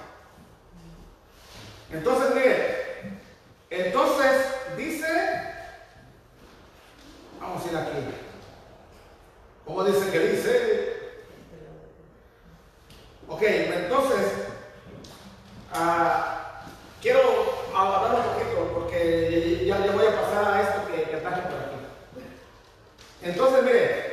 Entonces, 1.89 2.35
mire, 2.35 3.21
entonces 3.69 4.45
dice, 4.75 5.07
vamos 7.39 7.63
a 7.63 7.69
ir 7.69 7.77
aquí. 7.77 7.97
¿Cómo 9.65 9.85
dice 9.85 10.11
que 10.11 10.19
dice? 10.19 10.99
Ok, 13.29 13.41
entonces, 13.41 14.33
ah, 15.71 16.65
quiero 17.01 17.21
hablar 17.73 18.15
un 18.15 18.33
poquito 18.33 18.73
porque 18.73 19.63
ya, 19.65 19.85
ya 19.85 19.93
voy 19.93 20.07
a 20.07 20.21
pasar 20.21 20.53
a 20.53 20.61
esto 20.61 20.87
que, 20.91 21.03
que 21.03 21.17
por 21.19 21.33
aquí. 21.33 21.77
Entonces, 23.21 23.63
mire, 23.63 24.08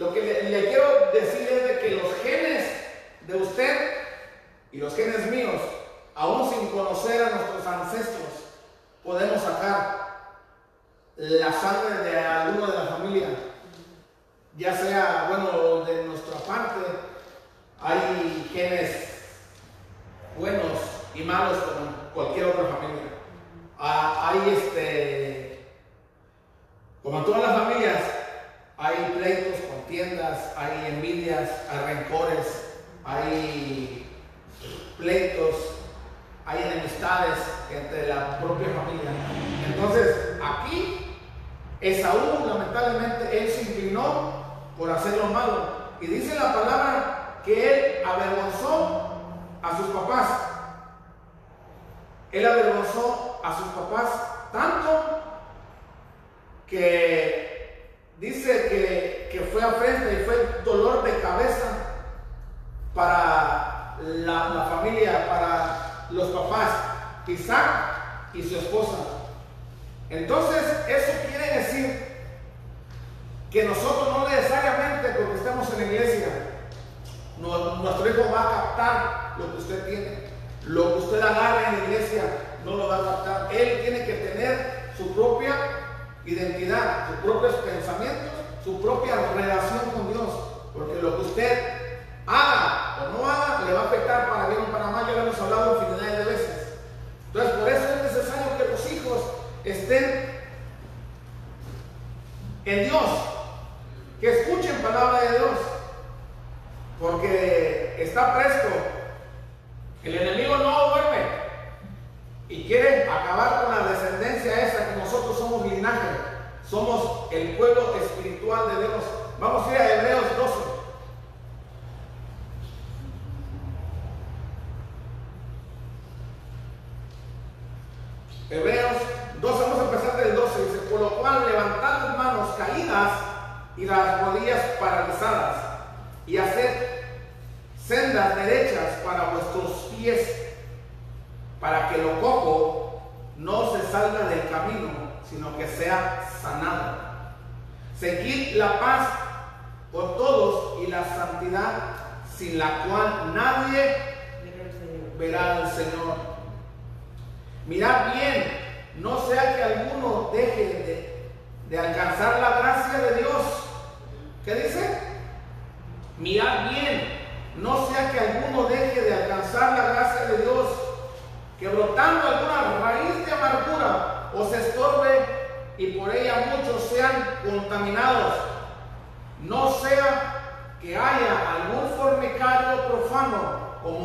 lo 0.00 0.14
que 0.14 0.22
le, 0.22 0.68
quiero 0.70 1.10
decir 1.12 1.46
es 1.46 1.78
que 1.78 1.90
los 1.90 2.14
genes 2.22 2.64
de 3.26 3.36
usted 3.36 3.76
y 4.72 4.78
los 4.78 4.96
genes 4.96 5.30
míos, 5.30 5.60
aún 6.14 6.48
sin 6.48 6.70
conocer 6.70 7.22
a 7.22 7.30
nuestros 7.36 7.66
ancestros, 7.66 8.30
podemos 9.04 9.42
sacar 9.42 10.30
la 11.16 11.52
sangre 11.52 12.10
de 12.10 12.16
alguno 12.18 12.66
de 12.68 12.78
la 12.78 12.86
familia, 12.86 13.28
ya 14.56 14.74
sea, 14.74 15.26
bueno, 15.28 15.84
de 15.84 15.99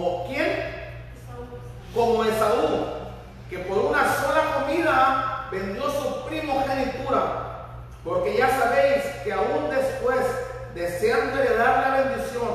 como 0.06 0.28
quién? 0.28 0.76
como 1.94 2.26
Esaú, 2.26 2.88
que 3.50 3.60
por 3.60 3.78
una 3.78 4.14
sola 4.16 4.56
comida 4.56 5.48
vendió 5.50 5.90
su 5.90 6.26
primogenitura, 6.26 7.70
porque 8.04 8.38
ya 8.38 8.50
sabéis 8.50 9.04
que 9.24 9.32
aún 9.32 9.70
después, 9.70 10.20
deseando 10.76 11.42
heredar 11.42 11.88
la 11.88 12.02
bendición, 12.02 12.50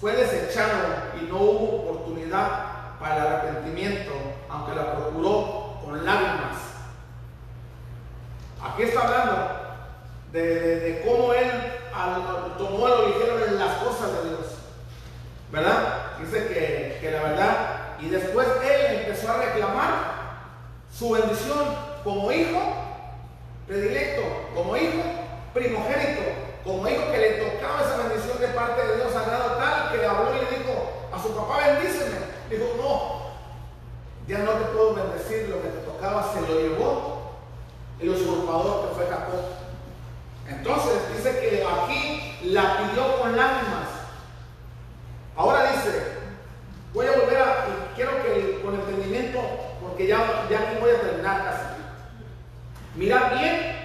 fue 0.00 0.12
desechado 0.16 0.72
y 1.20 1.26
no 1.26 1.36
hubo 1.36 1.82
oportunidad 1.82 2.96
para 2.98 3.16
el 3.16 3.26
arrepentimiento, 3.26 4.12
aunque 4.48 4.74
la 4.74 4.96
procuró 4.96 5.78
con 5.84 6.04
lágrimas. 6.04 6.56
Aquí 8.64 8.84
está 8.84 9.02
hablando 9.02 9.48
de, 10.32 11.02
cómo 11.06 11.34
él 11.34 11.50
tomó 12.56 12.86
a 12.86 12.90
lo 12.90 13.08
ligero 13.08 13.36
de 13.36 13.50
las 13.52 13.76
cosas 13.76 14.12
de 14.14 14.28
Dios. 14.30 14.52
¿verdad? 15.52 16.01
Dice 16.24 16.46
que, 16.48 16.98
que 17.00 17.10
la 17.10 17.22
verdad, 17.22 17.56
y 18.00 18.08
después 18.08 18.46
él 18.62 19.00
empezó 19.00 19.32
a 19.32 19.36
reclamar 19.38 20.12
su 20.92 21.10
bendición 21.10 21.64
como 22.04 22.30
hijo 22.32 22.60
predilecto, 23.66 24.22
como 24.54 24.76
hijo 24.76 25.02
primogénito, 25.54 26.22
como 26.64 26.86
hijo 26.88 27.10
que 27.10 27.18
le 27.18 27.30
tocaba 27.32 27.82
esa 27.82 28.08
bendición 28.08 28.40
de 28.40 28.48
parte 28.48 28.86
de 28.86 28.96
Dios, 28.96 29.14
al 29.14 29.24
grado 29.24 29.56
tal 29.56 29.90
que 29.90 29.98
le 29.98 30.06
habló 30.06 30.30
y 30.30 30.44
le 30.44 30.58
dijo 30.58 30.92
a 31.12 31.22
su 31.22 31.34
papá, 31.34 31.58
bendíceme. 31.66 32.16
Dijo, 32.50 32.64
no, 32.76 33.22
ya 34.28 34.38
no 34.38 34.52
te 34.52 34.64
puedo 34.66 34.94
bendecir, 34.94 35.48
lo 35.48 35.62
que 35.62 35.68
te 35.68 35.78
tocaba 35.78 36.32
se 36.32 36.40
lo 36.42 36.60
llevó 36.60 37.32
el 38.00 38.10
usurpador 38.10 38.88
que 38.88 38.94
fue 38.94 39.06
Jacob. 39.06 39.40
Entonces 40.48 41.16
dice 41.16 41.40
que 41.40 41.64
aquí 41.64 42.38
la 42.44 42.78
pidió 42.78 43.20
con 43.20 43.36
lágrimas. 43.36 43.88
Ahora 45.36 45.72
dice, 45.72 46.11
Voy 46.92 47.06
a 47.06 47.12
volver 47.12 47.38
a, 47.38 47.66
quiero 47.96 48.22
que 48.22 48.60
con 48.62 48.74
entendimiento, 48.74 49.40
porque 49.80 50.06
ya, 50.06 50.46
ya 50.50 50.58
aquí 50.58 50.76
voy 50.78 50.90
a 50.90 51.00
terminar 51.00 51.44
casi. 51.44 51.64
Mirad 52.94 53.38
bien, 53.38 53.76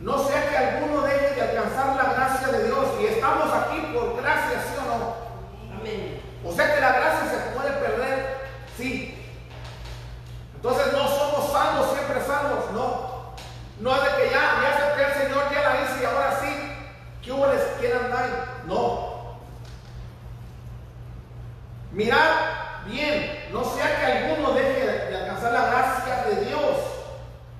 no 0.00 0.18
sea 0.18 0.50
que 0.50 0.56
alguno 0.56 1.00
deje 1.02 1.34
de 1.34 1.40
alcanzar 1.40 1.96
la 1.96 2.12
gracia 2.12 2.48
de 2.48 2.66
Dios, 2.66 2.86
y 3.00 3.06
estamos 3.06 3.50
aquí 3.54 3.80
por 3.94 4.20
gracia, 4.20 4.60
¿sí 4.60 4.74
o 4.78 4.98
no? 4.98 5.78
Amén. 5.80 6.20
O 6.44 6.52
sea 6.52 6.74
que 6.74 6.80
la 6.80 6.92
gracia 6.92 7.30
se 7.30 7.56
puede 7.56 7.70
perder, 7.72 8.36
sí. 8.76 9.18
Entonces 10.54 10.92
no 10.92 11.08
somos 11.08 11.52
salvos, 11.52 11.92
siempre 11.94 12.20
salvos, 12.20 12.70
no. 12.72 13.12
No 13.80 13.96
es 13.96 14.02
de 14.02 14.21
que 14.21 14.21
Mirad 22.02 22.84
bien, 22.84 23.46
no 23.52 23.62
sea 23.62 24.00
que 24.00 24.06
alguno 24.06 24.54
deje 24.54 24.86
de 25.08 25.16
alcanzar 25.18 25.52
la 25.52 25.66
gracia 25.66 26.24
de 26.24 26.46
Dios, 26.46 26.76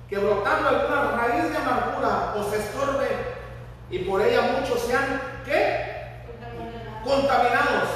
que 0.09 0.17
brotando 0.17 0.67
alguna 0.67 1.11
raíz 1.11 1.49
de 1.49 1.57
amargura 1.57 2.33
os 2.35 2.53
estorbe 2.53 3.07
y 3.89 3.99
por 3.99 4.21
ella 4.21 4.57
muchos 4.59 4.81
sean, 4.81 5.21
¿qué? 5.45 6.25
Contaminados. 6.27 7.03
Contaminados. 7.05 7.89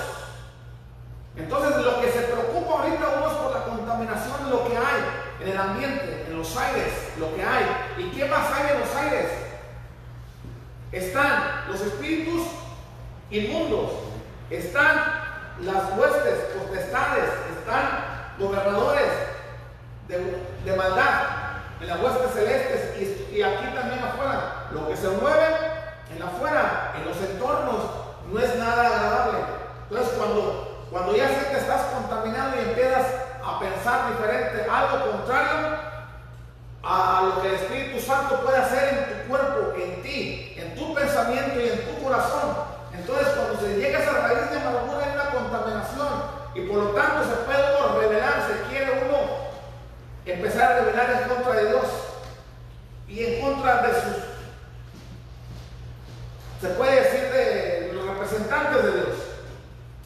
Entonces 1.36 1.86
lo 1.86 2.00
que 2.00 2.12
se 2.12 2.22
preocupa 2.22 2.72
ahorita 2.72 3.14
uno 3.18 3.28
es 3.28 3.34
por 3.34 3.54
la 3.54 3.64
contaminación 3.66 4.46
de 4.46 4.50
lo 4.50 4.70
que 4.70 4.78
hay 4.78 5.04
en 5.42 5.48
el 5.50 5.58
ambiente, 5.58 6.28
en 6.30 6.38
los 6.38 6.56
aires, 6.56 6.94
lo 7.20 7.36
que 7.36 7.44
hay. 7.44 7.66
¿Y 7.98 8.04
qué 8.12 8.24
más 8.24 8.54
hay 8.54 8.74
en 8.74 8.80
los 8.80 8.96
aires? 8.96 9.32
Están 10.94 11.66
los 11.68 11.82
espíritus 11.82 12.44
inmundos, 13.32 13.92
están 14.50 15.17
las 15.62 15.98
huestes, 15.98 16.40
potestades, 16.58 17.30
están 17.58 18.36
gobernadores 18.38 19.10
de, 20.08 20.76
maldad 20.76 21.24
en 21.82 21.88
las 21.88 22.00
huestes 22.00 22.32
celestes 22.34 23.32
y, 23.32 23.42
aquí 23.42 23.66
también 23.76 24.04
afuera. 24.04 24.68
Lo 24.72 24.88
que 24.88 24.96
se 24.96 25.10
mueve 25.10 25.46
en 26.16 26.22
afuera, 26.22 26.94
en 26.98 27.06
los 27.06 27.18
entornos, 27.18 27.84
no 28.32 28.40
es 28.40 28.56
nada 28.56 28.88
agradable. 28.88 29.40
Entonces 29.90 30.14
cuando, 30.18 30.86
cuando 30.92 31.16
ya 31.16 31.28
sé 31.30 31.48
que 31.50 31.58
estás 31.58 31.82
contaminado 31.94 32.52
y 32.56 32.70
empiezas 32.70 33.06
a 33.44 33.60
pensar 33.60 34.12
diferente, 34.12 34.68
algo 34.70 35.12
contrario 35.12 35.78
a 36.84 37.24
lo 37.24 37.42
que 37.42 37.48
el 37.50 37.56
Espíritu 37.56 38.00
Santo 38.00 38.42
puede 38.42 38.58
hacer 38.58 38.94
en 38.94 39.22
tu 39.24 39.30
cuerpo, 39.30 39.74
en 39.78 40.02
ti, 40.02 40.56
en 40.58 40.76
tu 40.76 40.94
pensamiento 40.94 41.60
y 41.60 41.70
en 41.70 41.86
tu 41.86 42.04
corazón. 42.04 42.78
Entonces 42.94 43.28
cuando 43.30 43.60
se 43.60 43.76
llega 43.76 44.00
a 44.00 44.02
esa 44.02 44.12
raíz 44.12 44.52
de 44.52 44.60
tanto, 46.98 47.24
se 47.24 47.36
puede 47.46 47.78
uno 47.78 48.00
revelar, 48.00 48.48
se 48.48 48.70
quiere 48.70 49.04
uno 49.06 49.48
empezar 50.26 50.72
a 50.72 50.80
revelar 50.80 51.22
en 51.22 51.30
contra 51.30 51.54
de 51.54 51.70
Dios 51.70 51.86
y 53.08 53.24
en 53.24 53.42
contra 53.42 53.82
de 53.84 53.94
sus, 53.94 54.16
se 56.60 56.68
puede 56.70 57.04
decir, 57.04 57.32
de 57.32 57.92
los 57.94 58.08
representantes 58.08 58.84
de 58.84 58.92
Dios. 58.92 59.16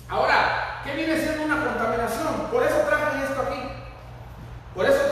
Ahora, 0.10 0.82
¿qué 0.84 0.94
viene 0.94 1.18
siendo 1.18 1.44
una 1.44 1.64
contaminación? 1.64 2.48
Por 2.52 2.64
eso 2.64 2.76
traje 2.88 3.24
esto 3.24 3.42
aquí. 3.42 3.70
Por 4.76 4.86
eso 4.86 5.11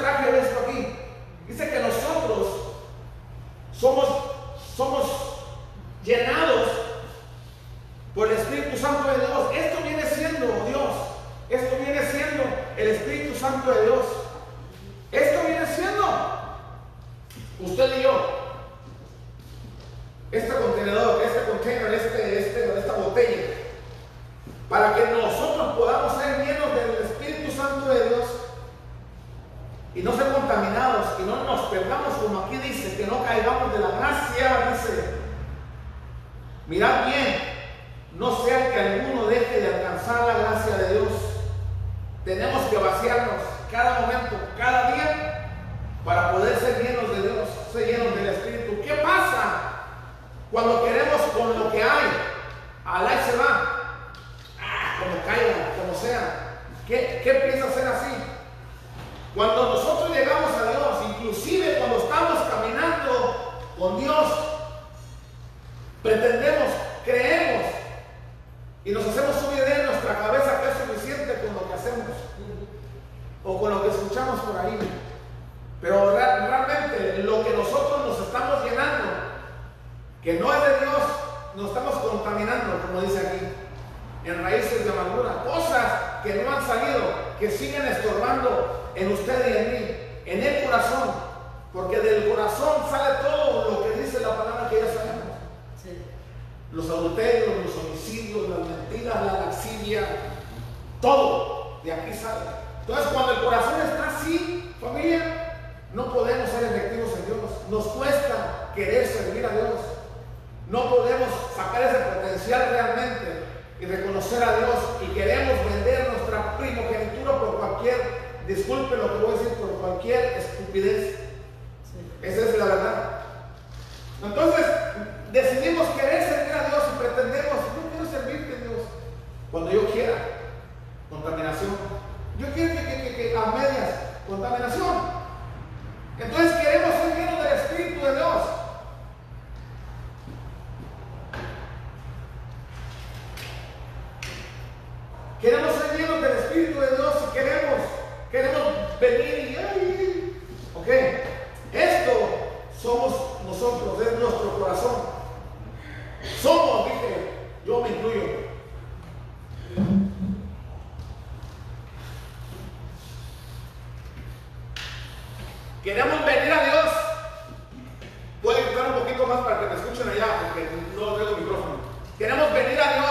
más 169.30 169.41
para 169.45 169.60
que 169.60 169.65
me 169.68 169.76
escuchen 169.76 170.10
allá, 170.10 170.26
porque 170.41 170.68
no 170.97 171.14
tengo 171.14 171.38
micrófono. 171.38 171.76
Queremos 172.18 172.51
venir 172.51 172.81
Dios 172.93 173.09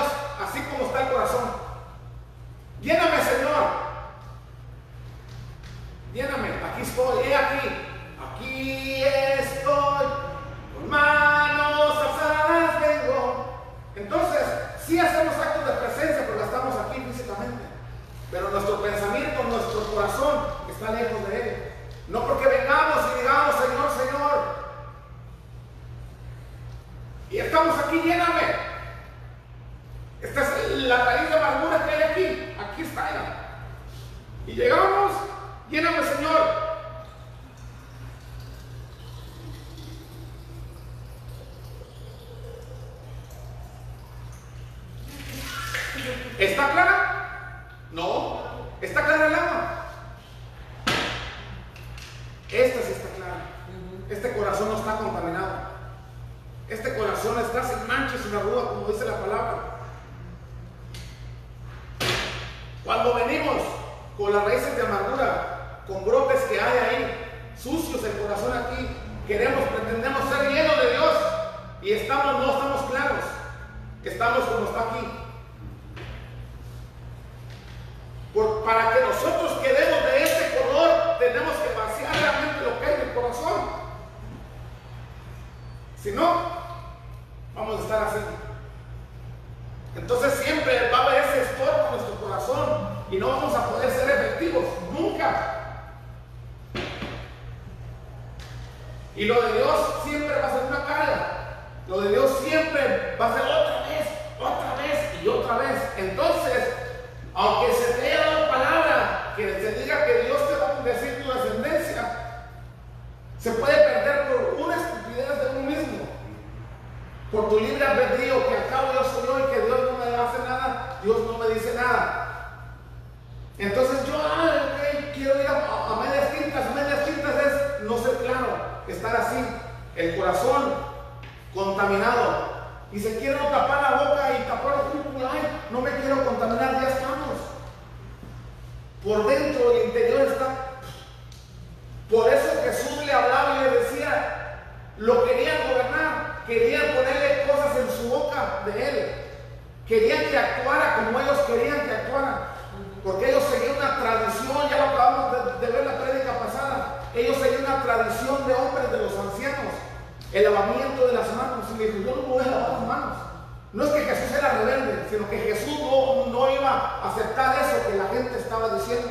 sino 165.10 165.28
que 165.30 165.38
Jesús 165.38 165.78
no, 165.80 166.26
no 166.26 166.50
iba 166.50 166.68
a 166.70 167.10
aceptar 167.10 167.56
eso 167.62 167.88
que 167.90 167.96
la 167.96 168.06
gente 168.08 168.38
estaba 168.38 168.74
diciendo. 168.74 169.08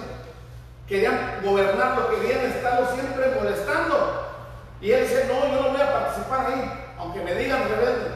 Querían 0.87 1.41
gobernarlo, 1.43 2.09
querían 2.09 2.45
estarlo 2.45 2.93
siempre 2.93 3.31
molestando. 3.39 4.25
Y 4.79 4.91
él 4.91 5.01
dice, 5.07 5.25
no, 5.27 5.47
yo 5.53 5.61
no 5.63 5.69
voy 5.71 5.81
a 5.81 5.91
participar 5.93 6.45
ahí, 6.47 6.93
aunque 6.99 7.21
me 7.21 7.33
digan 7.33 7.67
rebelde. 7.67 8.11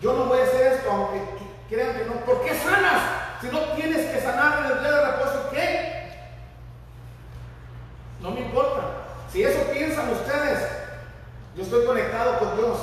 Yo 0.00 0.12
no 0.14 0.24
voy 0.26 0.40
a 0.40 0.44
hacer 0.44 0.72
esto, 0.72 0.90
aunque 0.90 1.18
qu- 1.18 1.68
crean 1.68 1.94
que 1.96 2.04
no. 2.04 2.12
¿Por 2.24 2.44
qué 2.44 2.54
sanas? 2.54 3.00
Si 3.40 3.46
no 3.48 3.58
tienes 3.74 4.10
que 4.10 4.20
sanar 4.20 4.58
en 4.66 4.72
el 4.72 4.80
día 4.80 4.90
de 4.92 5.06
reposo, 5.06 5.50
¿qué? 5.52 6.10
No 8.20 8.30
me 8.30 8.40
importa. 8.40 8.80
Si 9.30 9.42
eso 9.42 9.60
piensan 9.72 10.10
ustedes, 10.12 10.60
yo 11.56 11.62
estoy 11.62 11.84
conectado 11.84 12.38
con 12.38 12.56
Dios. 12.56 12.78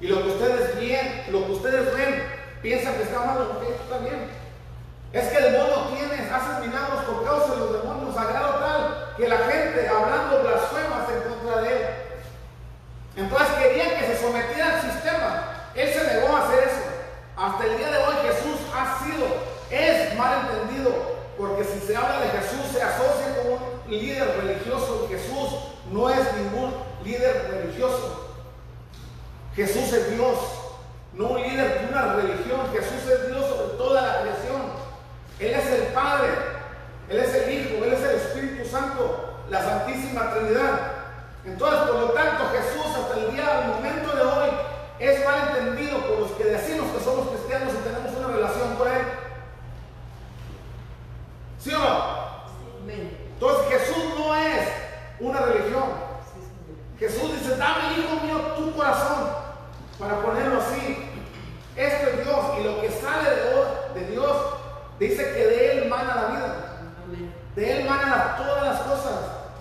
Y 0.00 0.08
lo 0.08 0.22
que 0.22 0.28
ustedes 0.30 0.76
ven, 0.76 1.24
lo 1.30 1.46
que 1.46 1.52
ustedes 1.52 1.94
ven, 1.94 2.24
piensan 2.62 2.94
que 2.94 3.02
está 3.02 3.18
mal, 3.20 3.42
ok, 3.42 3.62
está 3.68 3.98
bien. 3.98 4.30
Es 5.12 5.28
que 5.28 5.36
el 5.36 5.52
demonio 5.52 5.88
tiene, 5.92 6.30
hace 6.30 6.66
milagros 6.66 7.04
por 7.04 7.24
causa 7.24 7.54
de 7.54 7.60
los 7.60 7.82
demonios, 7.82 8.16
a 8.16 8.24
grado 8.24 8.54
tal 8.60 9.14
que 9.16 9.28
la 9.28 9.38
gente 9.38 9.88
hablando 9.88 10.42
blasfemas 10.42 11.08
en 11.10 11.28
contra 11.28 11.62
de 11.62 11.68
él. 11.68 11.86
Entonces 13.16 13.48
querían 13.58 13.90
que 13.98 14.06
se 14.06 14.20
sometiera 14.22 14.74
al 14.74 14.80
sistema. 14.80 15.52
Él 15.74 15.92
se 15.92 16.14
negó 16.14 16.34
a 16.34 16.46
hacer 16.46 16.64
eso. 16.64 16.82
Hasta 17.36 17.64
el 17.66 17.76
día 17.76 17.90
de 17.90 17.98
hoy 17.98 18.14
Jesús 18.22 18.60
ha 18.74 19.04
sido, 19.04 19.26
es 19.70 20.16
mal 20.16 20.46
entendido, 20.46 20.92
porque 21.36 21.64
si 21.64 21.80
se 21.80 21.96
habla 21.96 22.20
de 22.20 22.28
Jesús 22.28 22.72
se 22.72 22.82
asocia 22.82 23.36
con 23.36 23.52
un 23.52 23.90
líder 23.90 24.36
religioso 24.38 25.06
Jesús 25.08 25.58
no 25.90 26.08
es 26.08 26.32
ningún 26.34 26.74
líder 27.04 27.48
religioso. 27.50 28.30
Jesús 29.54 29.92
es 29.92 30.10
Dios, 30.16 30.38
no 31.14 31.26
un 31.28 31.42
líder 31.42 31.80
de 31.80 31.88
una 31.88 32.14
religión. 32.14 32.60
Jesús 32.72 33.10
es 33.10 33.28
Dios 33.28 33.46
sobre 33.46 33.76
toda 33.76 34.02
la 34.02 34.20
creación. 34.22 34.62
Él 35.38 35.54
es 35.54 35.66
el 35.66 35.92
Padre, 35.92 36.28
Él 37.08 37.18
es 37.18 37.34
el 37.34 37.52
Hijo, 37.52 37.84
Él 37.84 37.92
es 37.92 38.02
el 38.02 38.16
Espíritu 38.16 38.68
Santo, 38.68 39.34
la 39.50 39.62
Santísima 39.62 40.32
Trinidad. 40.32 40.80
Entonces, 41.44 41.80
por 41.80 42.00
lo 42.00 42.10
tanto, 42.10 42.44
Jesús 42.50 42.96
hasta 42.96 43.18
el 43.18 43.32
día, 43.32 43.58
al 43.58 43.68
momento 43.68 44.16
de 44.16 44.22
hoy, 44.22 44.50
es 45.00 45.24
mal 45.24 45.48
entendido 45.48 45.98
por 45.98 46.20
los 46.20 46.30
que 46.32 46.44
decimos 46.44 46.86
que 46.92 47.04
somos 47.04 47.28
cristianos 47.28 47.72
y 47.74 47.88
tenemos 47.88 48.16
una 48.16 48.28
relación 48.28 48.76
con 48.76 48.88
Él. 48.88 49.02
¿Sí 51.58 51.74
o 51.74 51.78
no? 51.78 52.22
Entonces, 52.88 53.66
Jesús 53.68 54.04
no 54.16 54.34
es 54.36 54.68
una 55.18 55.40
religión. 55.40 55.84
Jesús 56.98 57.32
dice, 57.32 57.56
dame, 57.56 57.98
hijo 57.98 58.24
mío, 58.24 58.38
tu 58.56 58.72
corazón, 58.76 59.28
para 59.98 60.20
ponerlo 60.20 60.60
así. 60.60 61.08
Esto 61.76 62.06
es 62.10 62.24
Dios, 62.24 62.38
y 62.60 62.64
lo 62.64 62.80
que 62.80 62.90
sale 62.90 63.30
de 63.30 63.50
Dios, 63.50 63.66
de 63.94 64.06
Dios 64.08 64.36
dice 64.98 65.32
que 65.32 65.46
de 65.46 65.72
Él 65.72 65.88
mana 65.88 66.14
la 66.14 66.26
vida. 66.28 66.54
Amén. 67.04 67.34
De 67.56 67.72
Él 67.80 67.88
manan 67.88 68.36
todas 68.36 68.62
las 68.64 68.80
cosas. 68.80 69.18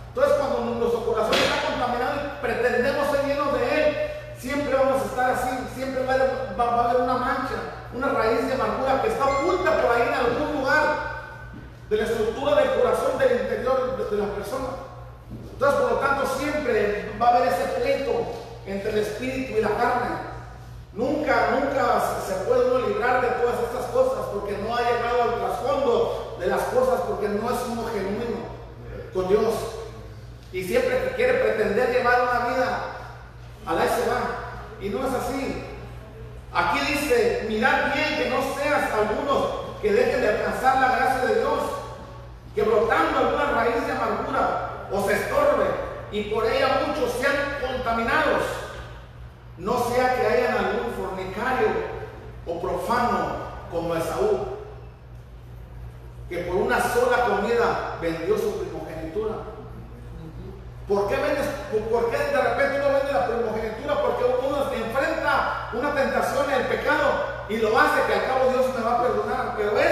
Entonces, 0.10 0.34
cuando 0.40 0.76
nuestro 0.76 1.06
corazón 1.06 1.34
está 1.36 1.72
contaminado 1.72 2.16
y 2.26 2.42
pretendemos 2.46 3.08
ser 3.12 3.26
llenos 3.26 3.54
de 3.54 3.64
Él, 3.64 3.98
siempre 4.38 4.76
vamos 4.76 5.02
a 5.02 5.06
estar 5.06 5.32
así. 5.32 5.50
Siempre 5.74 6.06
va 6.06 6.12
a, 6.12 6.16
haber, 6.16 6.32
va- 6.60 6.66
va 6.76 6.82
a 6.82 6.90
haber 6.90 7.02
una 7.04 7.14
mancha, 7.16 7.56
una 7.94 8.10
raíz 8.10 8.46
de 8.46 8.54
amargura 8.54 9.02
que 9.02 9.08
está 9.08 9.26
oculta 9.26 9.82
por 9.82 9.92
ahí 9.96 10.02
en 10.08 10.14
algún 10.14 10.60
lugar 10.60 10.84
de 11.90 11.96
la 11.98 12.04
estructura 12.04 12.56
del 12.56 12.70
corazón 12.82 13.18
del 13.18 13.42
interior 13.42 13.98
de, 13.98 14.16
de 14.18 14.22
la 14.22 14.34
persona. 14.36 14.68
Entonces, 15.54 15.80
por 15.80 15.92
lo 15.94 15.98
tanto, 16.00 16.26
siempre 16.38 17.12
va 17.22 17.28
a 17.30 17.36
haber 17.38 17.48
ese 17.54 17.64
pleito 17.80 18.12
entre 18.66 18.92
el 18.92 18.98
espíritu 19.00 19.58
y 19.58 19.62
la 19.62 19.70
carne. 19.70 20.32
Nunca, 20.94 21.52
nunca 21.52 22.02
se- 22.28 22.34
puede 22.46 22.70
uno 22.70 22.88
librar 22.88 23.22
de 23.22 23.28
todas 23.42 23.56
estas 23.62 23.86
cosas 23.92 24.26
porque 24.34 24.58
no 24.58 24.76
ha 24.76 24.82
llegado 24.82 25.24
al 25.24 25.36
trasfondo 25.40 26.38
de 26.40 26.48
las 26.48 26.62
cosas 26.64 27.02
porque 27.08 27.30
no 27.30 27.50
es 27.50 27.58
uno 27.70 27.86
genuino 27.94 28.42
con 29.14 29.28
Dios. 29.30 29.54
Y 30.52 30.64
siempre 30.66 31.02
que 31.04 31.16
quiere 31.16 31.36
pretender 31.36 31.92
llevar 31.92 32.22
una 32.24 32.48
vida, 32.54 32.80
a 33.66 33.74
la 33.74 33.84
se 33.84 34.10
va. 34.10 34.22
Y 34.82 34.90
no 34.90 35.08
es 35.08 35.14
así. 35.14 35.64
Aquí 36.54 36.80
dice, 36.82 37.46
mirad 37.48 37.94
bien 37.94 38.18
que 38.18 38.30
no 38.30 38.42
seas 38.56 38.92
algunos 38.92 39.80
que 39.82 39.94
dejen 39.94 40.22
de 40.22 40.30
alcanzar 40.30 40.82
la 40.82 40.96
gracia 40.98 41.26
de 41.30 41.40
Dios, 41.40 41.60
que 42.54 42.64
brotando 42.64 43.18
alguna 43.20 43.52
raíz 43.52 43.86
de 43.88 43.94
amargura 43.94 44.88
os 44.92 45.10
estorbe 45.10 45.66
y 46.12 46.24
por 46.24 46.46
ella 46.46 46.82
muchos 46.88 47.12
sean 47.14 47.36
contaminados. 47.62 48.44
No 49.58 49.78
sea 49.90 50.16
que 50.16 50.28
hayan 50.28 50.58
algún 50.58 50.94
fornicario 50.94 51.70
o 52.46 52.62
profano 52.62 53.36
como 53.72 53.96
Esaú, 53.96 54.58
que 56.30 56.38
por 56.40 56.56
una 56.56 56.82
sola 56.82 57.26
comida 57.26 57.98
vendió 58.02 58.38
su 58.38 58.60
primogenitura. 58.60 59.36
¿Por 60.88 61.08
qué, 61.08 61.16
vendes, 61.16 61.48
¿Por 61.90 62.10
qué 62.10 62.18
de 62.18 62.42
repente 62.42 62.80
uno 62.80 62.98
vende 62.98 63.14
la 63.14 63.28
primogenitura? 63.28 64.02
Porque 64.02 64.24
uno 64.46 64.70
se 64.70 64.76
enfrenta 64.76 65.70
una 65.74 65.96
tentación 65.96 66.50
en 66.50 66.62
el 66.62 66.68
pecado 66.68 67.32
y 67.48 67.58
lo 67.58 67.80
hace 67.80 68.02
que 68.08 68.14
al 68.14 68.26
cabo 68.26 68.50
Dios 68.52 68.66
me 68.76 68.84
va 68.84 68.96
a 68.96 69.02
perdonar. 69.02 69.54
Pero 69.56 69.80
eso, 69.80 69.91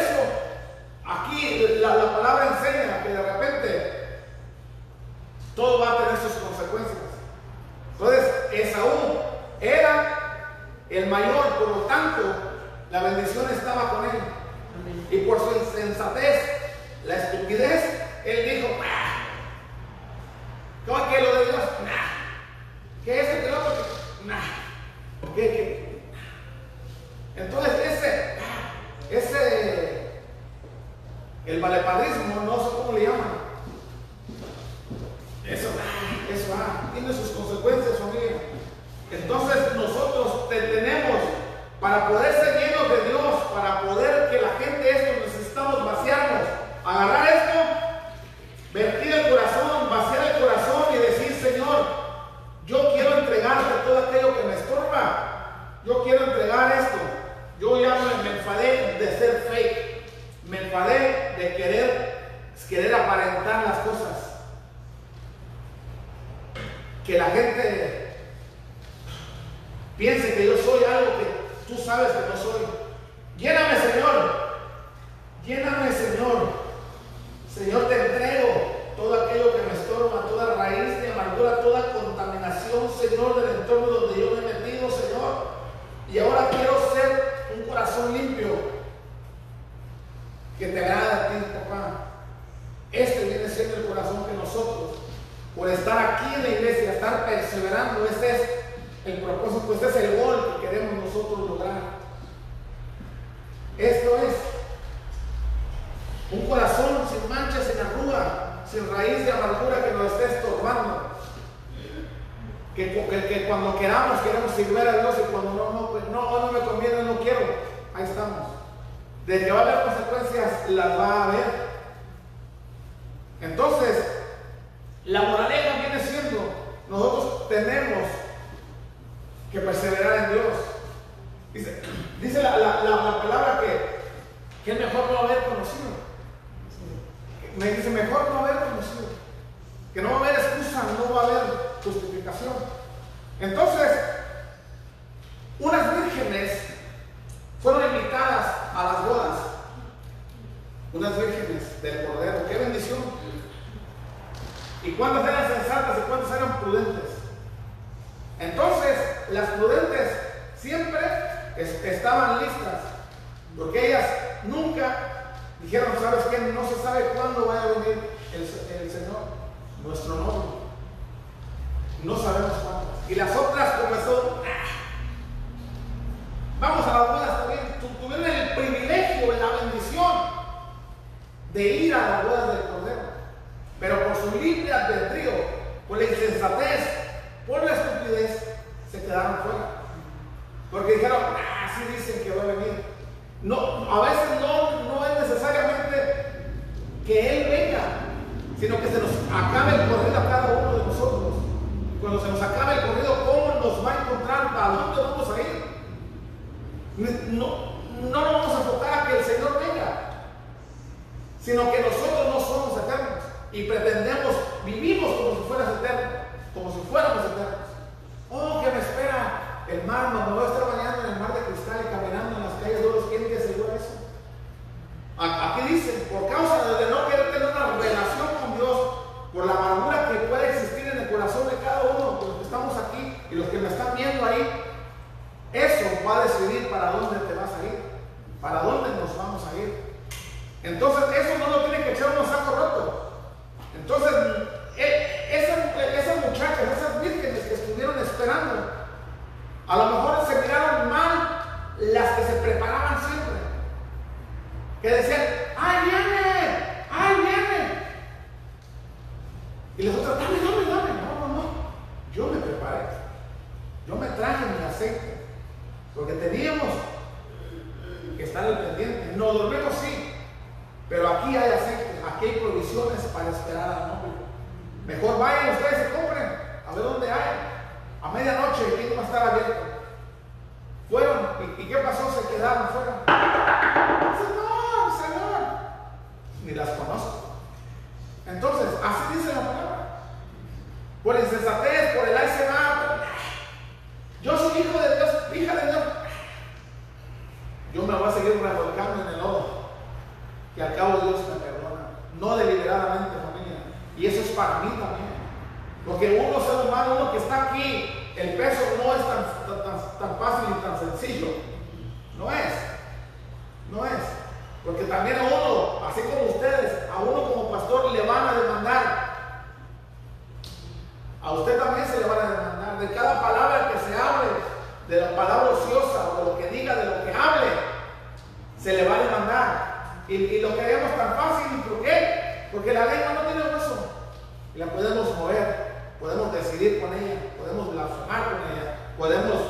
decidir 336.60 336.82
con 336.82 336.94
ella, 336.94 337.16
podemos 337.38 337.74
blasfemar 337.74 338.24
con 338.24 338.52
ella, 338.52 338.76
podemos 338.98 339.42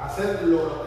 hacer 0.00 0.42
lo, 0.44 0.83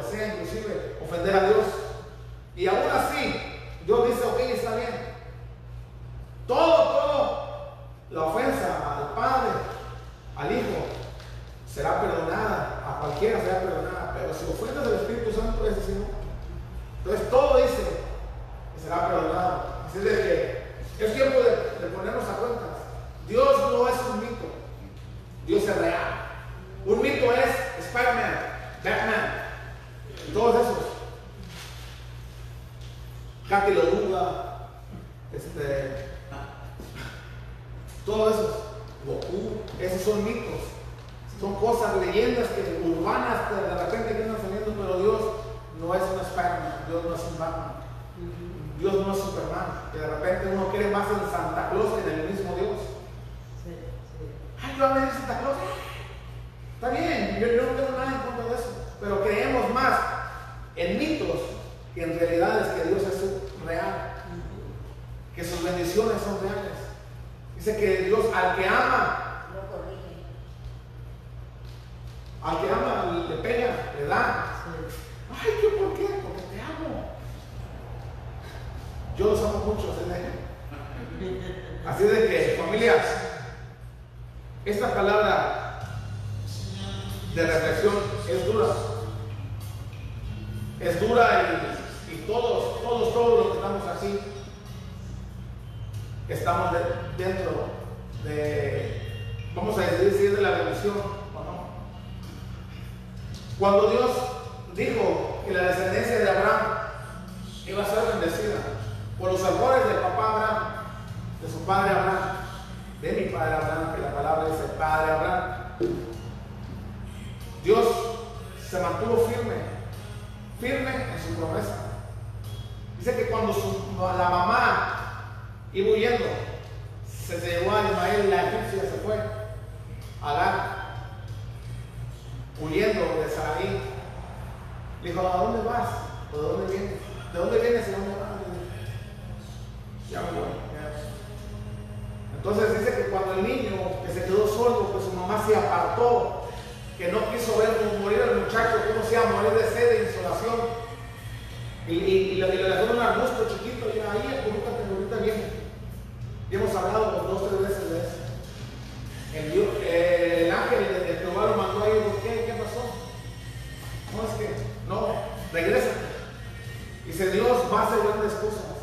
Dice, 167.18 167.32
Dios 167.32 167.58
va 167.74 167.82
a 167.82 167.88
hacer 167.88 167.98
grandes 168.06 168.34
cosas. 168.34 168.78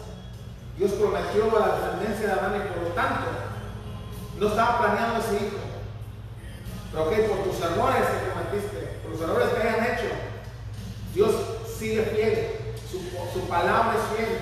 Dios 0.76 0.90
prometió 0.98 1.56
a 1.56 1.60
la 1.68 1.74
descendencia 1.76 2.26
de 2.26 2.32
Adán 2.32 2.56
y 2.56 2.68
por 2.74 2.82
lo 2.82 2.88
tanto, 2.88 3.30
no 4.40 4.48
estaba 4.48 4.78
planeando 4.80 5.20
ese 5.20 5.36
hijo. 5.36 5.58
Pero 6.90 7.04
ok, 7.04 7.12
por 7.30 7.38
tus 7.46 7.60
errores 7.62 8.02
que 8.10 8.30
cometiste, 8.34 8.98
por 9.04 9.12
los 9.12 9.20
errores 9.20 9.48
que 9.54 9.62
hayan 9.68 9.84
hecho, 9.86 10.10
Dios 11.14 11.30
sigue 11.78 12.02
fiel, 12.02 12.74
su, 12.90 12.98
su 13.38 13.46
palabra 13.46 13.94
es 13.94 14.16
fiel. 14.18 14.38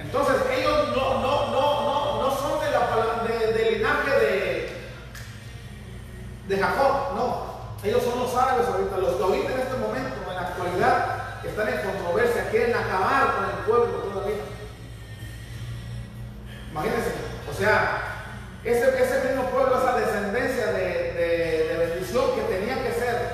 Entonces, 0.00 0.34
ellos 0.58 0.88
no, 0.88 1.20
no, 1.20 1.50
no, 1.52 1.82
no, 1.84 2.22
no 2.22 2.36
son 2.36 2.58
de 2.58 2.70
la, 2.72 3.22
de- 3.22 3.52
del 3.52 3.74
linaje 3.78 4.10
de, 4.18 4.72
de 6.48 6.58
Jacob, 6.60 7.14
no. 7.14 7.52
Ellos 7.84 8.02
son 8.02 8.18
los 8.18 8.34
árabes 8.34 8.66
ahorita, 8.66 8.96
los 8.96 9.14
que 9.14 9.22
ahorita 9.22 9.52
en 9.52 9.60
este 9.60 9.76
momento, 9.76 10.16
en 10.28 10.34
la 10.34 10.40
actualidad, 10.40 11.18
están 11.44 11.68
en 11.68 11.80
controversia, 11.82 12.41
quieren 12.52 12.76
acabar 12.76 13.34
con 13.34 13.44
el 13.46 13.56
pueblo 13.66 13.98
todavía. 13.98 14.36
Imagínense, 16.70 17.10
o 17.50 17.54
sea, 17.54 18.02
ese, 18.64 19.02
ese 19.02 19.28
mismo 19.28 19.50
pueblo, 19.50 19.76
esa 19.78 19.96
descendencia 19.98 20.66
de, 20.72 21.12
de- 21.12 21.76
bendición 21.82 22.24
que 22.36 22.42
tenía 22.54 22.82
que 22.84 22.92
ser 22.92 23.32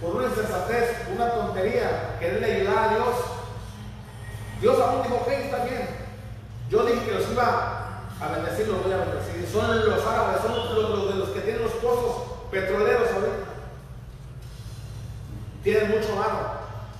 por 0.00 0.14
una 0.16 0.28
insensatez, 0.28 0.96
una 1.12 1.30
tontería, 1.30 2.16
quererle 2.20 2.54
ayudar 2.60 2.78
a 2.78 2.94
Dios. 2.94 3.14
Dios 4.60 4.80
aún 4.80 5.02
dijo, 5.02 5.16
ok, 5.16 5.28
está 5.28 5.64
bien. 5.64 5.88
Yo 6.70 6.84
dije 6.84 7.04
que 7.04 7.12
los 7.14 7.30
iba 7.30 8.04
a 8.20 8.28
bendecir, 8.34 8.68
los 8.68 8.84
voy 8.84 8.92
a 8.92 8.98
bendecir. 8.98 9.48
Son 9.50 9.88
los 9.88 10.06
árabes, 10.06 10.42
son 10.42 10.54
los, 10.54 10.70
los 10.78 11.14
los 11.16 11.28
que 11.30 11.40
tienen 11.40 11.62
los 11.62 11.72
pozos 11.72 12.22
petroleros 12.50 13.08
ahorita. 13.10 13.48
Tienen 15.64 15.90
mucho 15.90 16.16
barro, 16.16 16.50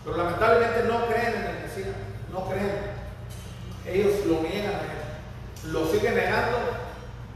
pero 0.04 0.16
lamentablemente 0.16 0.82
no 0.88 1.06
creen 1.06 1.34
en 1.36 1.47
no 2.38 2.50
creen. 2.50 2.98
Ellos 3.86 4.26
lo 4.26 4.42
niegan 4.42 4.74
a 4.74 4.80
él, 4.80 5.72
lo 5.72 5.86
siguen 5.86 6.14
negando 6.14 6.58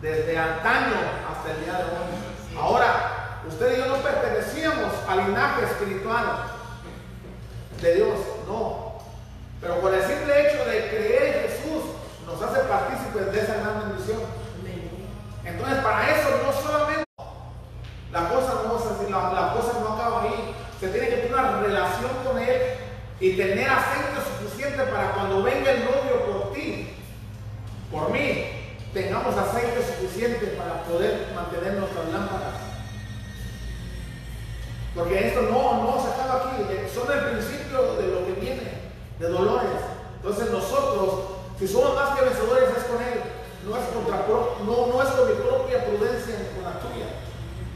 desde 0.01 0.37
antaño 0.37 0.95
hasta 1.31 1.53
el 1.53 1.65
día 1.65 1.73
de 1.75 1.85
hoy. 1.85 2.59
Ahora, 2.61 3.41
usted 3.49 3.75
y 3.75 3.79
yo 3.79 3.87
no 3.87 3.97
pertenecíamos 3.97 4.93
al 5.09 5.27
linaje 5.27 5.65
espiritual 5.65 6.25
de 7.81 7.95
Dios, 7.95 8.19
no. 8.47 8.93
Pero 9.61 9.81
por 9.81 9.95
el 9.95 10.03
simple 10.03 10.49
hecho 10.49 10.65
de 10.65 10.89
creer 10.89 11.37
en 11.37 11.43
Jesús, 11.43 11.85
nos 12.27 12.43
hace 12.43 12.61
partícipes 12.61 13.33
de 13.33 13.41
esa 13.41 13.55
gran 13.55 13.89
bendición. 13.89 14.21
Entonces, 15.45 15.79
para 15.79 16.11
eso 16.11 16.29
no 16.45 16.53
solamente 16.53 17.05
la 18.13 18.29
cosa 18.29 18.63
no, 18.67 18.77
es 18.77 18.87
así, 18.87 19.11
la, 19.11 19.33
la 19.33 19.55
cosa 19.55 19.81
no 19.81 19.95
acaba 19.95 20.23
ahí. 20.23 20.55
Se 20.79 20.89
tiene 20.89 21.09
que 21.09 21.17
tener 21.17 21.33
una 21.33 21.61
relación 21.61 22.11
con 22.25 22.39
Él 22.39 22.61
y 23.21 23.37
tener 23.37 23.69
aceite 23.69 24.12
para 24.85 25.13
cuando 25.13 25.43
venga 25.43 25.71
el 25.71 25.85
novio 25.85 26.27
por 26.27 26.53
ti, 26.53 26.95
por 27.91 28.11
mí, 28.11 28.47
tengamos 28.93 29.37
aceite 29.37 29.83
suficiente 29.83 30.47
para 30.59 30.83
poder 30.85 31.29
mantener 31.35 31.75
nuestras 31.75 32.09
lámparas. 32.09 32.55
Porque 34.95 35.29
esto 35.29 35.43
no, 35.43 35.85
no 35.85 36.03
se 36.03 36.09
acaba 36.13 36.53
aquí, 36.53 36.63
eh, 36.71 36.91
son 36.93 37.11
el 37.11 37.31
principio 37.31 37.95
de 37.97 38.09
lo 38.09 38.27
que 38.27 38.41
viene, 38.41 38.93
de 39.19 39.29
dolores. 39.29 39.81
Entonces 40.17 40.51
nosotros 40.51 41.43
Si 41.59 41.69
somos 41.69 41.95
más 41.95 42.19
que 42.19 42.25
vencedores 42.25 42.71
es 42.77 42.85
con 42.85 43.01
Él, 43.01 43.23
no 43.65 43.77
es, 43.77 43.85
contra, 43.95 44.27
no, 44.27 44.87
no 44.89 45.01
es 45.01 45.09
con 45.11 45.29
mi 45.29 45.35
propia 45.35 45.85
prudencia 45.85 46.35
ni 46.41 46.61
con 46.61 46.65
la 46.65 46.81
tuya. 46.81 47.07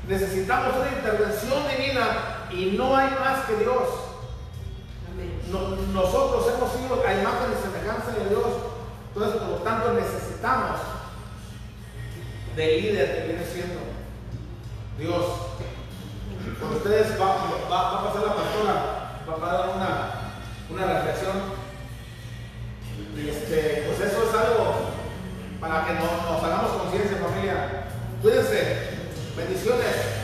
Necesitamos 0.09 0.75
una 0.75 0.89
intervención 0.89 1.63
divina 1.69 2.49
y 2.51 2.77
no 2.77 2.97
hay 2.97 3.11
más 3.11 3.45
que 3.45 3.55
Dios 3.63 4.06
nosotros 5.51 6.47
hemos 6.55 6.73
sido 6.73 7.07
a 7.07 7.15
imagen 7.15 7.53
y 7.53 7.63
semejanza 7.63 8.11
de 8.13 8.29
Dios. 8.29 8.47
Entonces, 9.09 9.41
por 9.41 9.51
lo 9.51 9.57
tanto, 9.59 9.93
necesitamos 9.95 10.81
del 12.57 12.83
líder 12.83 13.17
que 13.17 13.29
viene 13.29 13.45
siendo 13.45 13.81
Dios. 14.99 15.25
Cuando 16.59 16.79
ustedes 16.79 17.21
va, 17.21 17.27
va, 17.27 17.69
va, 17.71 18.01
a 18.01 18.05
pasar 18.07 18.27
la 18.27 18.35
pastora, 18.35 19.23
va 19.29 19.51
a 19.51 19.53
dar 19.53 19.69
una, 19.77 20.11
una 20.71 20.95
reflexión. 20.95 21.67
Este, 23.17 23.85
pues 23.87 24.11
eso 24.11 24.29
es 24.29 24.35
algo 24.35 24.75
para 25.61 25.87
que 25.87 25.95
nos 25.95 26.43
hagamos 26.43 26.83
conciencia, 26.83 27.19
familia. 27.19 27.89
Cuídense. 28.23 28.97
Bendiciones. 29.37 30.16